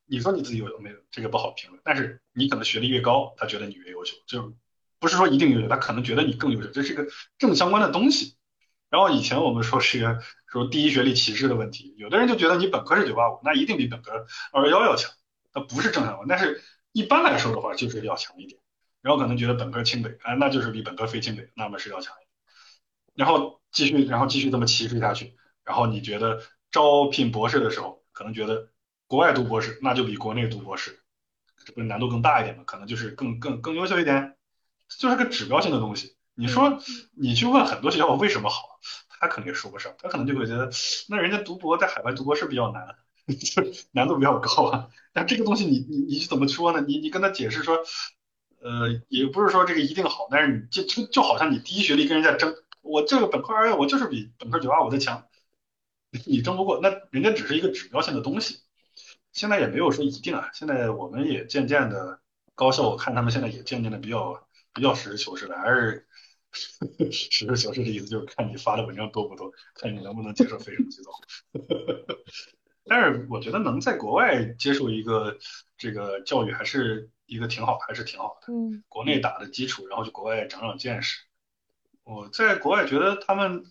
[0.06, 4.54] 你说你自己有没有，这个不好评论，但是你可能学历越高，他觉得你越优秀，就
[5.00, 7.08] 不是说一定优秀，他可能觉得你更优秀，这是一个
[7.38, 8.36] 正相关的东西。
[8.90, 10.20] 然后以前我们说是一个
[10.52, 15.12] 说第一学历歧视的问题，有的人就觉得你本科是九八五，那一定比本科二幺幺要强，
[15.52, 16.62] 它不是正相关，但是
[16.92, 18.60] 一般来说的话就是要强一点。
[19.04, 22.30] 然后可能觉得本科清北，哎，那就是比本科非清北那么是要强一点。
[23.16, 25.36] 然后继续，然后继续这么歧视下去。
[25.64, 28.70] 然后你觉得招聘博士的时候，可能觉得
[29.06, 31.04] 国外读博士那就比国内读博士，
[31.66, 32.64] 这不是难度更大一点吗？
[32.66, 34.36] 可能就是更更更优秀一点，
[34.88, 36.16] 就是个指标性的东西。
[36.36, 36.80] 你说
[37.16, 38.80] 你去问很多学校为什么好，
[39.20, 40.72] 他肯定说不上，他可能就会觉得
[41.10, 42.96] 那人家读博在海外读博士比较难，
[43.28, 43.62] 就
[43.92, 44.88] 难度比较高啊。
[45.12, 46.82] 但这个东西你你你怎么说呢？
[46.88, 47.78] 你你跟他解释说，
[48.64, 55.28] 呃，也不是说这个一定好，但是你就就就好像你第一学历跟人家争，我这个本科二幺我就是比本科九八五的强。
[56.26, 58.60] 你争不过，那人家只是一个指标性的东西，
[59.32, 60.50] 现在也没有说一定啊。
[60.54, 62.20] 现在我们也渐渐的
[62.54, 66.08] 高校，我看他们现在也渐渐的比较比较实事求是的，还是
[67.12, 71.12] 实事求是的意思就是看你发的文章多不多，看你能不能接受非常洗澡。
[72.86, 75.38] 但是我觉得能在国外接受一个
[75.78, 78.54] 这个教育，还是一个挺好，还是挺好的。
[78.54, 81.22] 嗯，国内打的基础，然后去国外长长见识。
[82.04, 83.64] 我在国外觉得他们。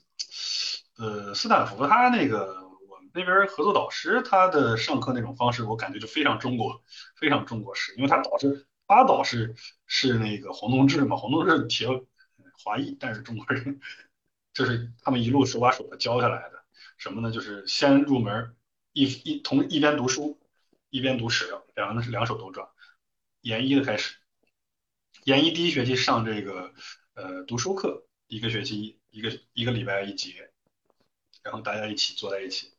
[0.98, 6.82] 呃，斯坦福他那个我们那边合作导师他的上课那种方式，我感觉就非常中国，
[7.16, 9.54] 非常中国式，因为他导师他导师
[9.86, 11.88] 是那个黄东志嘛，黄东志铁
[12.62, 13.80] 华裔，但是中国人，
[14.52, 16.62] 就是他们一路手把手的教下来的。
[16.98, 17.32] 什么呢？
[17.32, 18.54] 就是先入门，
[18.92, 20.38] 一一同一边读书，
[20.90, 22.68] 一边读史料，两个是两手都转。
[23.42, 24.16] 研一的开始，
[25.24, 26.72] 研一第一学期上这个
[27.14, 30.50] 呃读书课，一个学期一个一个礼拜一节。
[31.42, 32.72] 然后大家一起坐在一起，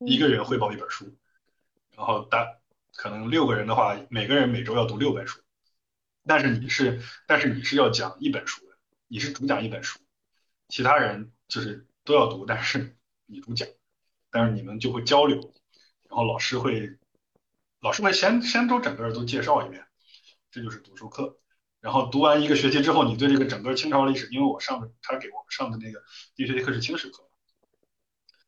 [0.00, 1.16] 一个人汇报一本书，
[1.94, 2.58] 然后大
[2.96, 5.40] 可能六个人的话，每个人每周要读六本书，
[6.26, 8.76] 但是你是但是你是要讲一本书的，
[9.06, 10.00] 你是主讲一本书，
[10.66, 12.96] 其他人就是都要读，但是
[13.26, 13.68] 你主讲，
[14.28, 15.38] 但是你们就会交流，
[16.08, 16.98] 然后老师会
[17.80, 19.84] 老师会先先都整个都介绍一遍，
[20.50, 21.38] 这就是读书课，
[21.80, 26.02] 然后读完一个学期之后，你对这个整个清朝历史，因为我上的他给我们上的那个
[26.34, 27.28] 第一学期课是清史课。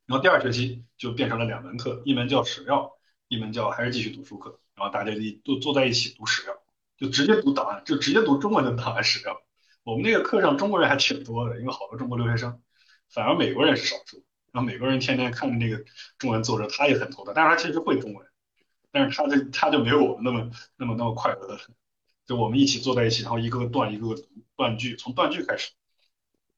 [0.06, 2.90] 然后第二学期就变成了两门课，一门叫史料，
[3.28, 4.60] 一门叫还是继续读书课。
[4.74, 6.54] 然后大家一都坐在一起读史料，
[6.96, 9.40] 就直接读档案，就直接读中文的档案史料。
[9.84, 12.60] 我们那个课上中国人还挺多的，因为好多中国留学生，
[13.08, 14.24] 反而美国人是少数。
[14.52, 15.84] 然后美国人天天看着那个
[16.18, 18.26] 中文作者，他也很头大，但是他其实会中文，
[18.92, 21.60] 但是他这他就没有我们那么那么那么快乐的。
[22.26, 24.22] 就我们一起坐在一起，然后一个个断一个个
[24.56, 25.72] 断句，从断句开始，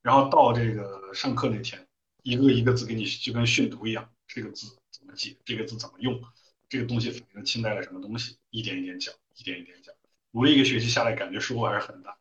[0.03, 1.87] 然后到这个上课那天。
[2.23, 6.23] 一个一个字给你就跟训读一样，这个字怎么记，这个字怎么用，
[6.69, 9.93] 这个东西反映了清代的什么东西，一点一点讲，一点一点讲。
[10.31, 12.17] 读了一个学期下来，感觉收获还是很大，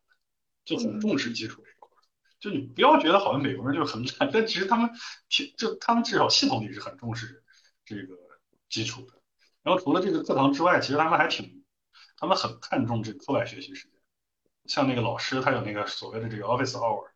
[0.64, 1.88] 就很重视基础这一块。
[2.40, 4.90] 就你不要觉得好像美国人就很懒，但其实他们
[5.56, 7.44] 就他们至少系统里是很重视
[7.84, 8.18] 这个
[8.68, 9.21] 基础的。
[9.62, 11.64] 然后除了这个课堂之外，其实他们还挺，
[12.16, 13.98] 他们很看重这个课外学习时间。
[14.66, 17.06] 像那个老师，他有那个所谓的这个 office hour，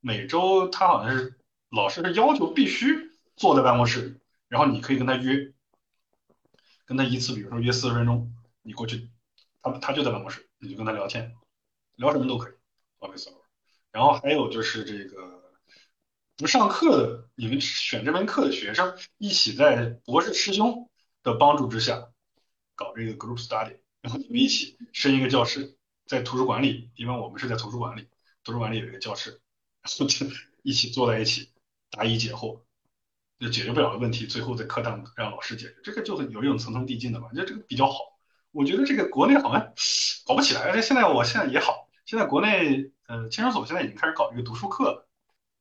[0.00, 1.38] 每周他好像是。
[1.70, 5.52] 老师是要求必须坐在办公室，然后你可以跟他约，
[6.84, 9.10] 跟他一次，比如说约四十分钟，你过去，
[9.60, 11.34] 他他就在办公室，你就跟他聊天，
[11.96, 12.52] 聊什么都可以
[13.00, 13.42] ，office hour。
[13.90, 15.42] 然后还有就是这个
[16.36, 20.88] 不上课的，你们选这门课的学生一起在博士师兄
[21.32, 22.08] 的帮助之下
[22.74, 25.76] 搞这个 group study，然后你们一起申一个教室，
[26.06, 28.08] 在图书馆里，因为我们是在图书馆里，
[28.44, 29.42] 图书馆里有一个教室，
[30.62, 31.50] 一起坐在一起。
[31.88, 32.60] 答疑解惑，
[33.38, 37.94] 就解决不了的问题，最后在课堂让老师解决，这个就是有一种层层递进的嘛，就这个比较好。
[38.50, 39.72] 我觉得这个国内好像
[40.26, 45.05] 搞不起来，而且现在我现在也好，现在国内呃，牵手所现在已经开始搞这个读书课了，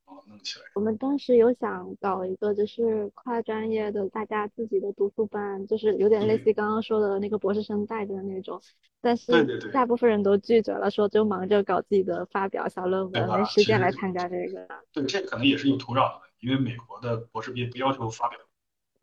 [0.05, 0.65] 哦，弄起来。
[0.75, 8.61] 我们当时有想搞一个就是跨专业的大家自己的读书班，就是有点类似于刚刚说的那个博士生带的那种，
[9.01, 14.67] 但是大部分人都拒绝了，说就忙着搞自己的发表小论文，没时间来参加这个。
[14.91, 16.21] 对，这可能也是有土壤的。
[16.41, 18.37] 因为美国的博士毕业不要求发表，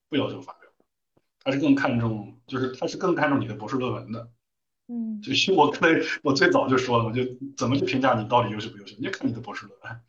[0.09, 0.71] 不要求发表，
[1.43, 4.31] 他是更看重，就是他是更看重你的博士论文的。
[4.87, 7.23] 嗯，就是我可能我最早就说了我，就
[7.57, 10.01] 怎么去评价你到底优秀不优秀，你就看你的博士论文，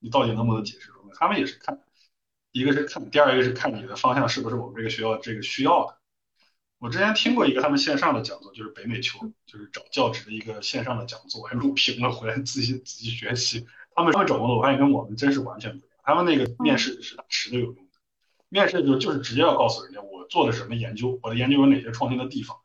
[0.00, 1.14] 你到底能不能解释出来。
[1.14, 1.80] 他们也是看，
[2.52, 5.96] 一个是看，第二个是看你的方向是不是我们这个学校这个需要的。
[6.78, 13.66] 我之前听过一个他们线上的讲座，就是北美球，就是找教职的一个线上的讲座，还录屏了回来自己自己学习。
[13.94, 15.98] 他们他们找工作，我发现跟我们真是完全不一样。
[16.02, 17.98] 他们那个面试是打实的有用的，
[18.48, 22.56] 面试就就是直接要告诉人家我做的什么研究，我的研究有哪些创新的地方，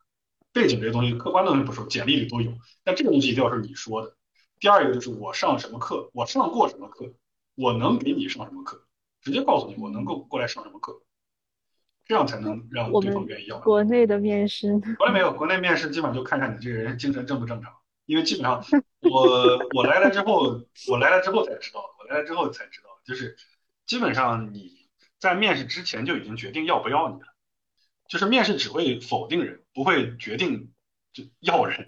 [0.53, 2.53] 背景这些东西客观的东西不说，简历里都有，
[2.85, 4.15] 但这个东西一定要是你说的。
[4.59, 7.11] 第二一个就是我上什么课，我上过什么课，
[7.55, 8.85] 我能给你上什么课，
[9.21, 11.01] 直接告诉你我能够过来上什么课，
[12.05, 13.59] 这样才能让对方愿意要。
[13.59, 17.73] 国内的面试，国内没有，国内面试基本上就看看你这个人精神正不正常。
[18.05, 18.63] 因为基本上
[19.01, 23.35] 我我来了之后，我来了之后才知道，我来了之后才知道，就是
[23.87, 24.87] 基本上你
[25.19, 27.27] 在面试之前就已经决定要不要你了，
[28.07, 30.71] 就是面试只会否定人，不会决定
[31.13, 31.83] 就要人。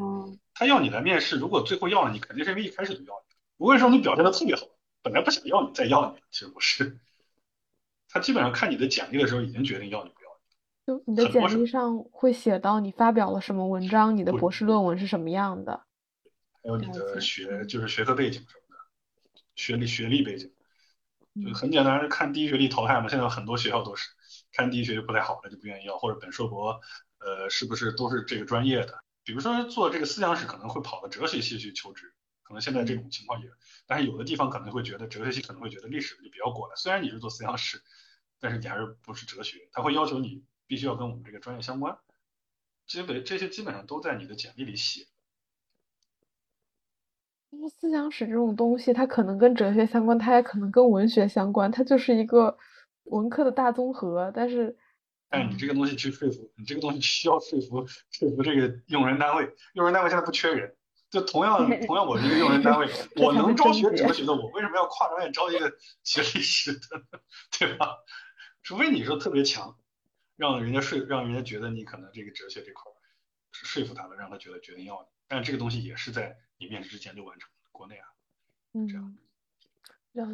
[0.55, 4.65] 他要你来面试，如果最后要了你，肯定是因为一开始就要你，不会说你表现的特别好，
[5.07, 6.99] 本来不想要你再要你，其实不是。
[8.09, 10.99] 他基本上看你的简历的时候已经决定要你不要你。
[10.99, 15.85] 就你的简历上会写到你发表了什么文章，你的博士论文是什么样的。
[16.61, 20.51] 还有你的学就是学科背景什么的，学历学历背景，
[21.41, 23.07] 就很简单，看第一学历淘汰嘛。
[23.07, 24.09] 现在很多学校都是
[24.51, 26.81] 看第一学历不太好的就不愿意要，或者本硕博
[27.19, 28.99] 呃是不是都是这个专业的？
[29.23, 32.13] 比如说做这个思想史可能会跑到哲学系去求职，
[32.47, 33.49] 可能现在这种情况也，
[33.85, 37.81] 但是有的地方可能会觉得哲学系可能会觉得历史就比较过了，虽然你是做思想史，
[38.39, 41.97] 但是你还是不是哲学，他会要求你必须要跟我们这个专业相关，
[42.85, 45.07] 基本这些基本上都在你的简历里写。
[47.69, 52.57] 思想史这种东西，它可能跟哲学相关，它也可能跟文学相关，它就是一个
[53.03, 54.31] 文科的大综合。
[54.33, 54.77] 但是，
[55.29, 60.76] 但你这个东西去说服，你这个东西需要说服说服这个用人单位，用人单位现在不缺人，
[61.09, 65.71] 就同样同样我是一个用人单位， 我能招学哲学的，我为什么要跨专业招一个
[66.03, 67.01] 学历史的，
[67.57, 67.97] 对吧？
[68.61, 69.77] 除非你说特别强，
[70.35, 72.91] 让人家说让人家觉得你可能这个哲学这块
[73.51, 75.07] 说服他了，让他觉得决定要你。
[75.29, 78.07] 但这个东西也是在你面试之前就完成的，国内啊，
[78.73, 79.17] 嗯，这样。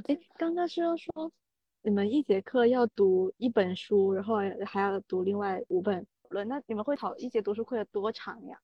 [0.07, 1.31] 哎，刚刚是说
[1.81, 8.59] 你们一节课要读一本书，然后还要读另外五本论，那你们会考一节读书会有多长呀？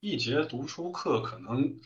[0.00, 1.76] 一节读书课可能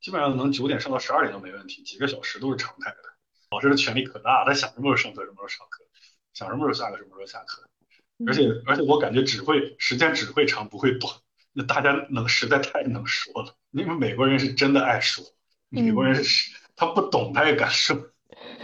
[0.00, 2.96] 基本上能九点上到十二点都没问题，几个小时都是常态的。
[3.50, 5.84] 老师的权力可大，他想什么时候上课什么时候上课，
[6.34, 7.62] 想什么时候下课什么时候下课，
[8.26, 11.14] 而且而且我感觉只会时间只会长不会短。
[11.52, 15.24] 那大家能实在太能说了，因为美国人是真的爱说，
[15.68, 17.94] 美国人是 他不懂他也敢说，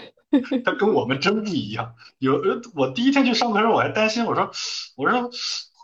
[0.65, 1.95] 他跟我们真不一样。
[2.19, 4.51] 有呃，我第一天去上课时候我还担心，我说
[4.97, 5.31] 我说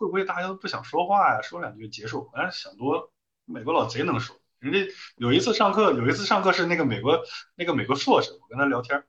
[0.05, 1.41] 会不会大家都不想说话呀？
[1.41, 2.31] 说两句结束。
[2.35, 3.11] 哎，想多，
[3.47, 4.37] 美国佬贼能说。
[4.59, 7.23] 人家有一次上课，有一次上课是那个美国
[7.55, 9.03] 那个美国硕士，我跟他聊天，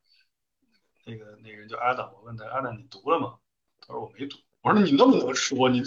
[1.05, 3.39] 那个那个人叫 Adam，我问他 Adam 你读了吗？
[3.81, 4.37] 他说我没读。
[4.61, 5.83] 我说你那么能说，你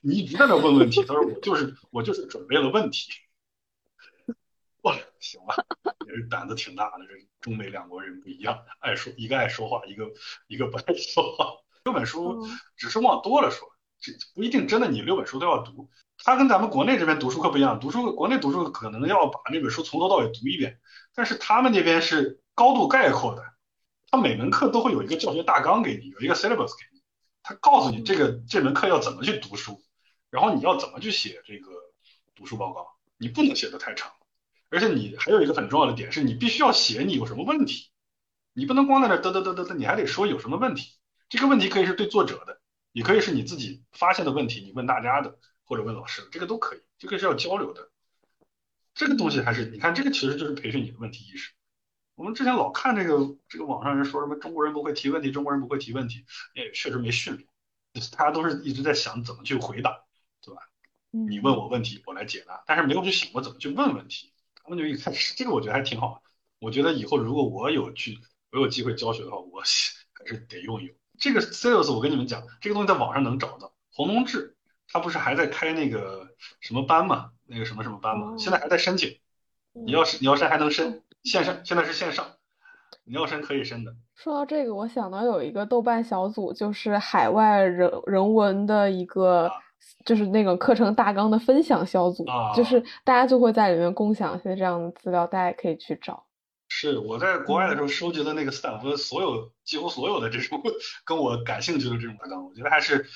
[0.00, 1.04] 你一直在那问问题。
[1.04, 3.10] 他说我就是我就是准备了问题。
[4.82, 5.56] 哇，行吧，
[6.06, 7.04] 也是胆子挺大的。
[7.06, 10.12] 这中美两国人不一样，爱说一个爱说话，一个
[10.46, 11.52] 一个不爱说话。
[11.84, 13.68] 这本书只是往多了说，
[14.02, 15.88] 这不一定真的你六本书都要读。
[16.24, 20.80] 他跟咱们国内这边读书课不一样，读书国内读书可能要把那本书从头到尾读一遍，
[21.14, 23.42] 但是他们那边是高度概括的，
[24.10, 27.00] 他每门课都会有一个教学大纲给你，有一个 syllabus 给你。
[27.44, 29.80] 他告诉你这个这门课要怎么去读书，
[30.30, 31.70] 然后你要怎么去写这个
[32.36, 32.86] 读书报告，
[33.18, 34.12] 你不能写的太长，
[34.70, 37.90] 而且你还有一个很重要的点是你必须要写你有什么问题，
[38.52, 40.92] 你不能光在那嘚嘚嘚嘚嘚，你还得说有什么问题。
[41.28, 42.60] 这个问题可以是对作者的，
[42.92, 47.90] 也可以是你自己发现的问题，你问大家的或者问老师，这个都可以，这个是要交流的。
[48.94, 51.52] 这个东西还是你看，这个其实就是培训你的问题意识。
[52.14, 57.48] 我们之前老看这个这个网上人说什么中国人不会提问题，中国人不会提问题，也确实没训练，
[58.16, 60.04] 大家都是一直在想怎么去回答，
[60.42, 60.60] 对吧？
[61.10, 64.32] 你问我问题，我来解答，但是没有去想过怎么去问问题。
[64.62, 66.22] 他们就一开始这个我觉得还挺好，
[66.58, 68.18] 我觉得以后如果我有去
[68.50, 69.62] 我有机会教学的话，我
[70.12, 71.94] 还是得用一用这个 sales。
[71.94, 73.72] 我跟你们讲，这个东西在网上能找到。
[73.90, 74.56] 洪东志
[74.88, 76.28] 他不是还在开那个
[76.60, 77.30] 什么班嘛？
[77.46, 78.36] 那个什么什么班嘛？
[78.38, 79.18] 现在还在申请。
[79.72, 81.02] 你要是你要申还能申。
[81.24, 82.26] 线上现在是线上，
[83.04, 83.94] 你要申可以申的。
[84.16, 89.48] 说到这个，我想到有一个豆瓣小组，就是海外人人文的一个，
[90.04, 92.26] 就是那个课程大纲的分享小组，
[92.56, 96.24] 就是大家就会在里面共享一些这样的资料，大家可以去找。
[96.90, 100.60] 是我在国外的时候收集的那个斯坦福所有几乎所有的这种
[101.04, 103.06] 跟我感兴趣的这种文章，我觉得还是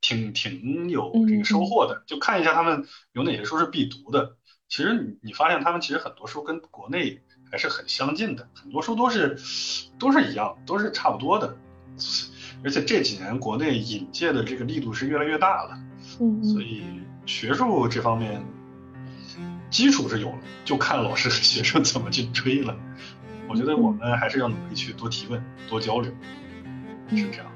[0.00, 2.04] 挺挺有这个收获的。
[2.06, 4.36] 就看一下他们有哪些书是必读的。
[4.68, 7.22] 其实你你发现他们其实很多书跟国内。
[7.48, 9.38] 还是很相近的，很多书都是
[10.00, 11.56] 都是一样，都是差不多的。
[12.64, 15.78] 而且这几年国内引介的这个力度是越来越大了，
[16.20, 16.82] 嗯，所以
[17.24, 18.44] 学术这方面
[19.70, 22.76] 基础是有了，就看老师和学生怎么去追了。
[23.48, 26.12] 我觉得我们还是要努力去多提问、多交流，
[27.10, 27.46] 是这样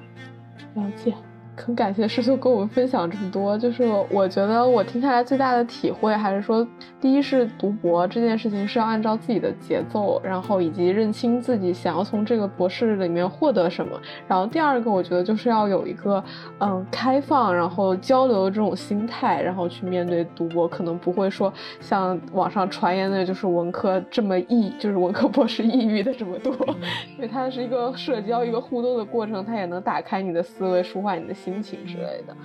[0.75, 0.83] 的。
[0.83, 1.15] 了解。
[1.61, 6.67] 很感谢师兄跟我们分享这么多，就是我觉得我听下来最大的体会还是说，
[7.01, 14.01] 第一是读博这件事情是要按照自己的节奏，然后以及认清自己想要从这个博士里面获得什么。
[14.27, 16.23] 然后第二个，我觉得就是要有一个
[16.59, 26.55] 嗯开放，然后交流的这种心态，然后去面对读博，可能不会说像网上传言的，就是文科这么抑，就是文科博士抑郁的这么多，
[27.17, 31.50] 因为它是一个社交、一个互动的过程，它也能打开你的思维，舒缓你的心。
[31.51, 32.37] 心情之类的，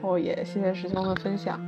[0.00, 1.60] 然后也谢谢师兄的分享。